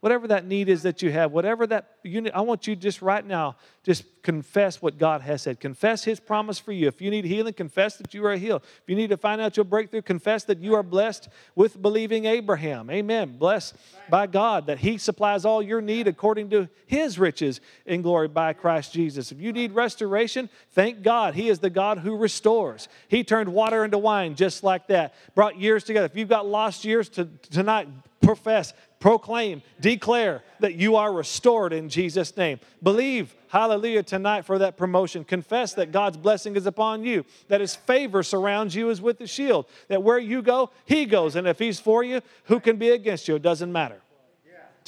whatever 0.00 0.28
that 0.28 0.46
need 0.46 0.68
is 0.68 0.82
that 0.82 1.02
you 1.02 1.10
have, 1.10 1.32
whatever 1.32 1.66
that 1.66 1.96
you 2.02 2.20
need, 2.20 2.32
I 2.32 2.40
want 2.42 2.66
you 2.66 2.76
just 2.76 3.02
right 3.02 3.24
now, 3.24 3.56
just 3.82 4.04
confess 4.22 4.80
what 4.80 4.98
God 4.98 5.22
has 5.22 5.42
said. 5.42 5.58
Confess 5.58 6.04
His 6.04 6.20
promise 6.20 6.58
for 6.58 6.72
you. 6.72 6.86
If 6.86 7.00
you 7.00 7.10
need 7.10 7.24
healing, 7.24 7.54
confess 7.54 7.96
that 7.96 8.14
you 8.14 8.24
are 8.26 8.36
healed. 8.36 8.62
If 8.62 8.82
you 8.86 8.94
need 8.94 9.10
to 9.10 9.16
find 9.16 9.40
out 9.40 9.56
your 9.56 9.64
breakthrough, 9.64 10.02
confess 10.02 10.44
that 10.44 10.58
you 10.58 10.74
are 10.74 10.82
blessed 10.82 11.28
with 11.54 11.80
believing 11.80 12.26
Abraham. 12.26 12.90
Amen. 12.90 13.38
Blessed 13.38 13.74
by 14.08 14.26
God 14.26 14.66
that 14.66 14.78
He 14.78 14.98
supplies 14.98 15.44
all 15.44 15.62
your 15.62 15.80
need 15.80 16.06
according 16.06 16.50
to 16.50 16.68
His 16.86 17.18
riches 17.18 17.60
in 17.86 18.02
glory 18.02 18.28
by 18.28 18.52
Christ 18.52 18.92
Jesus. 18.92 19.32
If 19.32 19.40
you 19.40 19.52
need 19.52 19.72
restoration, 19.72 20.48
thank 20.72 21.02
God. 21.02 21.34
He 21.34 21.48
is 21.48 21.58
the 21.58 21.70
God 21.70 21.98
who 21.98 22.16
restores. 22.16 22.88
He 23.08 23.24
turned 23.24 23.52
water 23.52 23.84
into 23.84 23.98
wine 23.98 24.34
just 24.34 24.62
like 24.62 24.88
that, 24.88 25.14
brought 25.34 25.58
years 25.58 25.84
together. 25.84 26.06
If 26.06 26.16
you've 26.16 26.28
got 26.28 26.46
lost 26.46 26.84
years 26.84 27.08
to, 27.10 27.24
tonight, 27.50 27.88
profess 28.20 28.72
proclaim, 29.00 29.62
declare 29.80 30.42
that 30.60 30.74
you 30.74 30.96
are 30.96 31.12
restored 31.12 31.72
in 31.72 31.88
Jesus' 31.88 32.36
name. 32.36 32.58
Believe, 32.82 33.34
hallelujah, 33.48 34.02
tonight 34.02 34.44
for 34.44 34.58
that 34.58 34.76
promotion. 34.76 35.24
Confess 35.24 35.74
that 35.74 35.92
God's 35.92 36.16
blessing 36.16 36.56
is 36.56 36.66
upon 36.66 37.04
you, 37.04 37.24
that 37.48 37.60
His 37.60 37.76
favor 37.76 38.22
surrounds 38.22 38.74
you 38.74 38.90
as 38.90 39.00
with 39.00 39.20
a 39.20 39.26
shield, 39.26 39.66
that 39.88 40.02
where 40.02 40.18
you 40.18 40.42
go, 40.42 40.70
He 40.84 41.04
goes. 41.06 41.36
And 41.36 41.46
if 41.46 41.58
He's 41.58 41.80
for 41.80 42.02
you, 42.02 42.20
who 42.44 42.60
can 42.60 42.76
be 42.76 42.90
against 42.90 43.28
you? 43.28 43.36
It 43.36 43.42
doesn't 43.42 43.70
matter. 43.70 44.00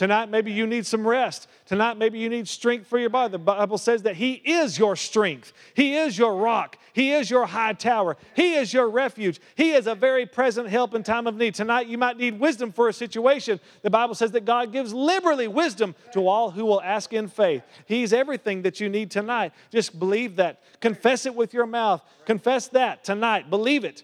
Tonight, 0.01 0.31
maybe 0.31 0.51
you 0.51 0.67
need 0.67 0.87
some 0.87 1.07
rest. 1.07 1.47
Tonight, 1.67 1.99
maybe 1.99 2.19
you 2.19 2.31
need 2.31 2.49
strength 2.49 2.87
for 2.87 2.99
your 2.99 3.11
body. 3.11 3.33
The 3.33 3.39
Bible 3.39 3.77
says 3.77 4.05
that 4.05 4.17
He 4.17 4.33
is 4.33 4.79
your 4.79 4.97
strength, 4.97 5.53
He 5.75 5.95
is 5.95 6.17
your 6.17 6.37
rock, 6.37 6.79
He 6.95 7.13
is 7.13 7.31
your 7.31 7.45
high 7.45 7.75
tower, 7.75 8.17
He 8.35 8.55
is 8.55 8.73
your 8.73 8.89
refuge. 8.89 9.43
He 9.57 9.73
is 9.73 9.87
a 9.87 9.95
very 9.95 10.25
present 10.25 10.71
help 10.71 10.95
in 10.95 11.03
time 11.03 11.27
of 11.27 11.37
need. 11.37 11.55
Tonight, 11.55 11.87
you 11.87 11.99
might 11.99 12.17
need 12.17 12.41
wisdom 12.41 12.73
for 12.73 12.89
a 12.89 12.95
situation. 12.95 13.61
The 13.83 13.91
Bible 13.91 14.15
says 14.15 14.31
that 14.31 14.47
God 14.47 14.73
gives 14.73 14.95
liberally 14.95 15.49
wisdom 15.49 15.95
to 16.15 16.27
all 16.27 16.51
who 16.51 16.65
will 16.65 16.81
ask 16.81 17.13
in 17.13 17.29
faith. 17.29 17.63
He's 17.85 18.15
everything 18.15 18.63
that 18.63 18.81
you 18.81 18.89
need 18.89 19.11
tonight. 19.11 19.53
Just 19.71 19.99
believe 19.99 20.37
that. 20.37 20.63
Confess 20.81 21.27
it 21.27 21.35
with 21.35 21.53
your 21.53 21.67
mouth. 21.67 22.01
Confess 22.25 22.69
that 22.69 23.05
tonight. 23.05 23.51
Believe 23.51 23.85
it 23.85 24.03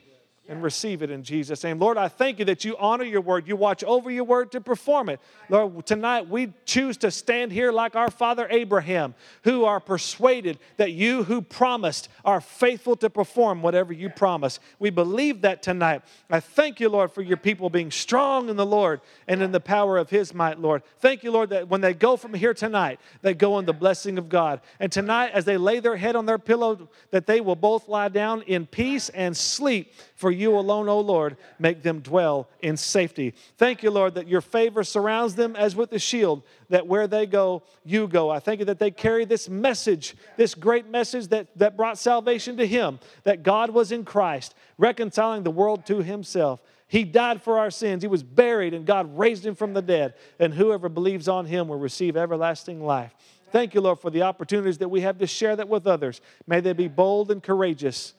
and 0.48 0.62
receive 0.62 1.02
it 1.02 1.10
in 1.10 1.22
Jesus' 1.22 1.62
name. 1.64 1.78
Lord, 1.78 1.96
I 1.96 2.08
thank 2.08 2.38
you 2.38 2.44
that 2.46 2.64
you 2.64 2.76
honor 2.78 3.04
your 3.04 3.20
word. 3.20 3.48
You 3.48 3.56
watch 3.56 3.82
over 3.84 4.10
your 4.10 4.24
word 4.24 4.52
to 4.52 4.60
perform 4.60 5.08
it. 5.08 5.20
Lord, 5.48 5.86
tonight 5.86 6.28
we 6.28 6.52
choose 6.64 6.96
to 6.98 7.10
stand 7.10 7.52
here 7.52 7.72
like 7.72 7.96
our 7.96 8.10
father 8.10 8.46
Abraham, 8.50 9.14
who 9.42 9.64
are 9.64 9.80
persuaded 9.80 10.58
that 10.76 10.92
you 10.92 11.24
who 11.24 11.42
promised 11.42 12.08
are 12.24 12.40
faithful 12.40 12.96
to 12.96 13.10
perform 13.10 13.62
whatever 13.62 13.92
you 13.92 14.08
promise. 14.08 14.60
We 14.78 14.90
believe 14.90 15.42
that 15.42 15.62
tonight. 15.62 16.02
I 16.30 16.40
thank 16.40 16.80
you, 16.80 16.88
Lord, 16.88 17.12
for 17.12 17.22
your 17.22 17.36
people 17.36 17.70
being 17.70 17.90
strong 17.90 18.48
in 18.48 18.56
the 18.56 18.66
Lord 18.66 19.00
and 19.26 19.42
in 19.42 19.52
the 19.52 19.60
power 19.60 19.98
of 19.98 20.10
his 20.10 20.32
might, 20.34 20.58
Lord. 20.58 20.82
Thank 20.98 21.24
you, 21.24 21.30
Lord, 21.30 21.50
that 21.50 21.68
when 21.68 21.80
they 21.80 21.94
go 21.94 22.16
from 22.16 22.34
here 22.34 22.54
tonight, 22.54 23.00
they 23.22 23.34
go 23.34 23.58
in 23.58 23.66
the 23.66 23.72
blessing 23.72 24.18
of 24.18 24.28
God. 24.28 24.60
And 24.80 24.90
tonight, 24.90 25.30
as 25.32 25.44
they 25.44 25.56
lay 25.56 25.80
their 25.80 25.96
head 25.96 26.16
on 26.16 26.26
their 26.26 26.38
pillow, 26.38 26.88
that 27.10 27.26
they 27.26 27.40
will 27.40 27.56
both 27.56 27.88
lie 27.88 28.08
down 28.08 28.42
in 28.42 28.66
peace 28.66 29.08
and 29.10 29.36
sleep 29.36 29.92
for 30.14 30.30
you 30.36 30.56
alone, 30.56 30.88
O 30.88 31.00
Lord, 31.00 31.36
make 31.58 31.82
them 31.82 32.00
dwell 32.00 32.48
in 32.60 32.76
safety. 32.76 33.34
Thank 33.58 33.82
you, 33.82 33.90
Lord, 33.90 34.14
that 34.14 34.28
your 34.28 34.40
favor 34.40 34.84
surrounds 34.84 35.34
them 35.34 35.56
as 35.56 35.74
with 35.74 35.92
a 35.92 35.98
shield, 35.98 36.42
that 36.68 36.86
where 36.86 37.06
they 37.06 37.26
go, 37.26 37.62
you 37.84 38.06
go. 38.06 38.30
I 38.30 38.38
thank 38.38 38.60
you 38.60 38.66
that 38.66 38.78
they 38.78 38.90
carry 38.90 39.24
this 39.24 39.48
message, 39.48 40.16
this 40.36 40.54
great 40.54 40.88
message 40.88 41.28
that, 41.28 41.48
that 41.56 41.76
brought 41.76 41.98
salvation 41.98 42.56
to 42.58 42.66
him, 42.66 42.98
that 43.24 43.42
God 43.42 43.70
was 43.70 43.92
in 43.92 44.04
Christ, 44.04 44.54
reconciling 44.78 45.42
the 45.42 45.50
world 45.50 45.86
to 45.86 46.02
himself. 46.02 46.60
He 46.88 47.02
died 47.04 47.42
for 47.42 47.58
our 47.58 47.70
sins. 47.70 48.02
He 48.02 48.08
was 48.08 48.22
buried, 48.22 48.72
and 48.72 48.86
God 48.86 49.18
raised 49.18 49.44
him 49.44 49.56
from 49.56 49.74
the 49.74 49.82
dead. 49.82 50.14
And 50.38 50.54
whoever 50.54 50.88
believes 50.88 51.26
on 51.28 51.46
him 51.46 51.68
will 51.68 51.78
receive 51.78 52.16
everlasting 52.16 52.84
life. 52.84 53.12
Thank 53.50 53.74
you, 53.74 53.80
Lord, 53.80 54.00
for 54.00 54.10
the 54.10 54.22
opportunities 54.22 54.78
that 54.78 54.88
we 54.88 55.00
have 55.00 55.18
to 55.18 55.26
share 55.26 55.56
that 55.56 55.68
with 55.68 55.86
others. 55.86 56.20
May 56.46 56.60
they 56.60 56.72
be 56.72 56.88
bold 56.88 57.30
and 57.30 57.42
courageous 57.42 58.14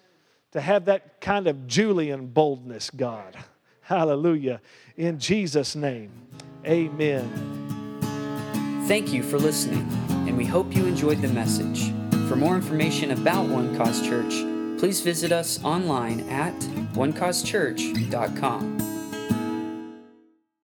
to 0.51 0.61
have 0.61 0.85
that 0.85 1.19
kind 1.21 1.47
of 1.47 1.67
Julian 1.67 2.27
boldness, 2.27 2.89
God. 2.89 3.37
Hallelujah. 3.81 4.61
In 4.95 5.19
Jesus' 5.19 5.75
name, 5.75 6.11
amen. 6.65 7.29
Thank 8.87 9.13
you 9.13 9.23
for 9.23 9.37
listening, 9.37 9.87
and 10.27 10.37
we 10.37 10.45
hope 10.45 10.75
you 10.75 10.85
enjoyed 10.85 11.21
the 11.21 11.29
message. 11.29 11.91
For 12.27 12.35
more 12.35 12.55
information 12.55 13.11
about 13.11 13.47
One 13.47 13.75
Cause 13.77 14.01
Church, 14.01 14.33
please 14.79 15.01
visit 15.01 15.31
us 15.31 15.63
online 15.63 16.21
at 16.29 16.57
onecausechurch.com. 16.93 18.96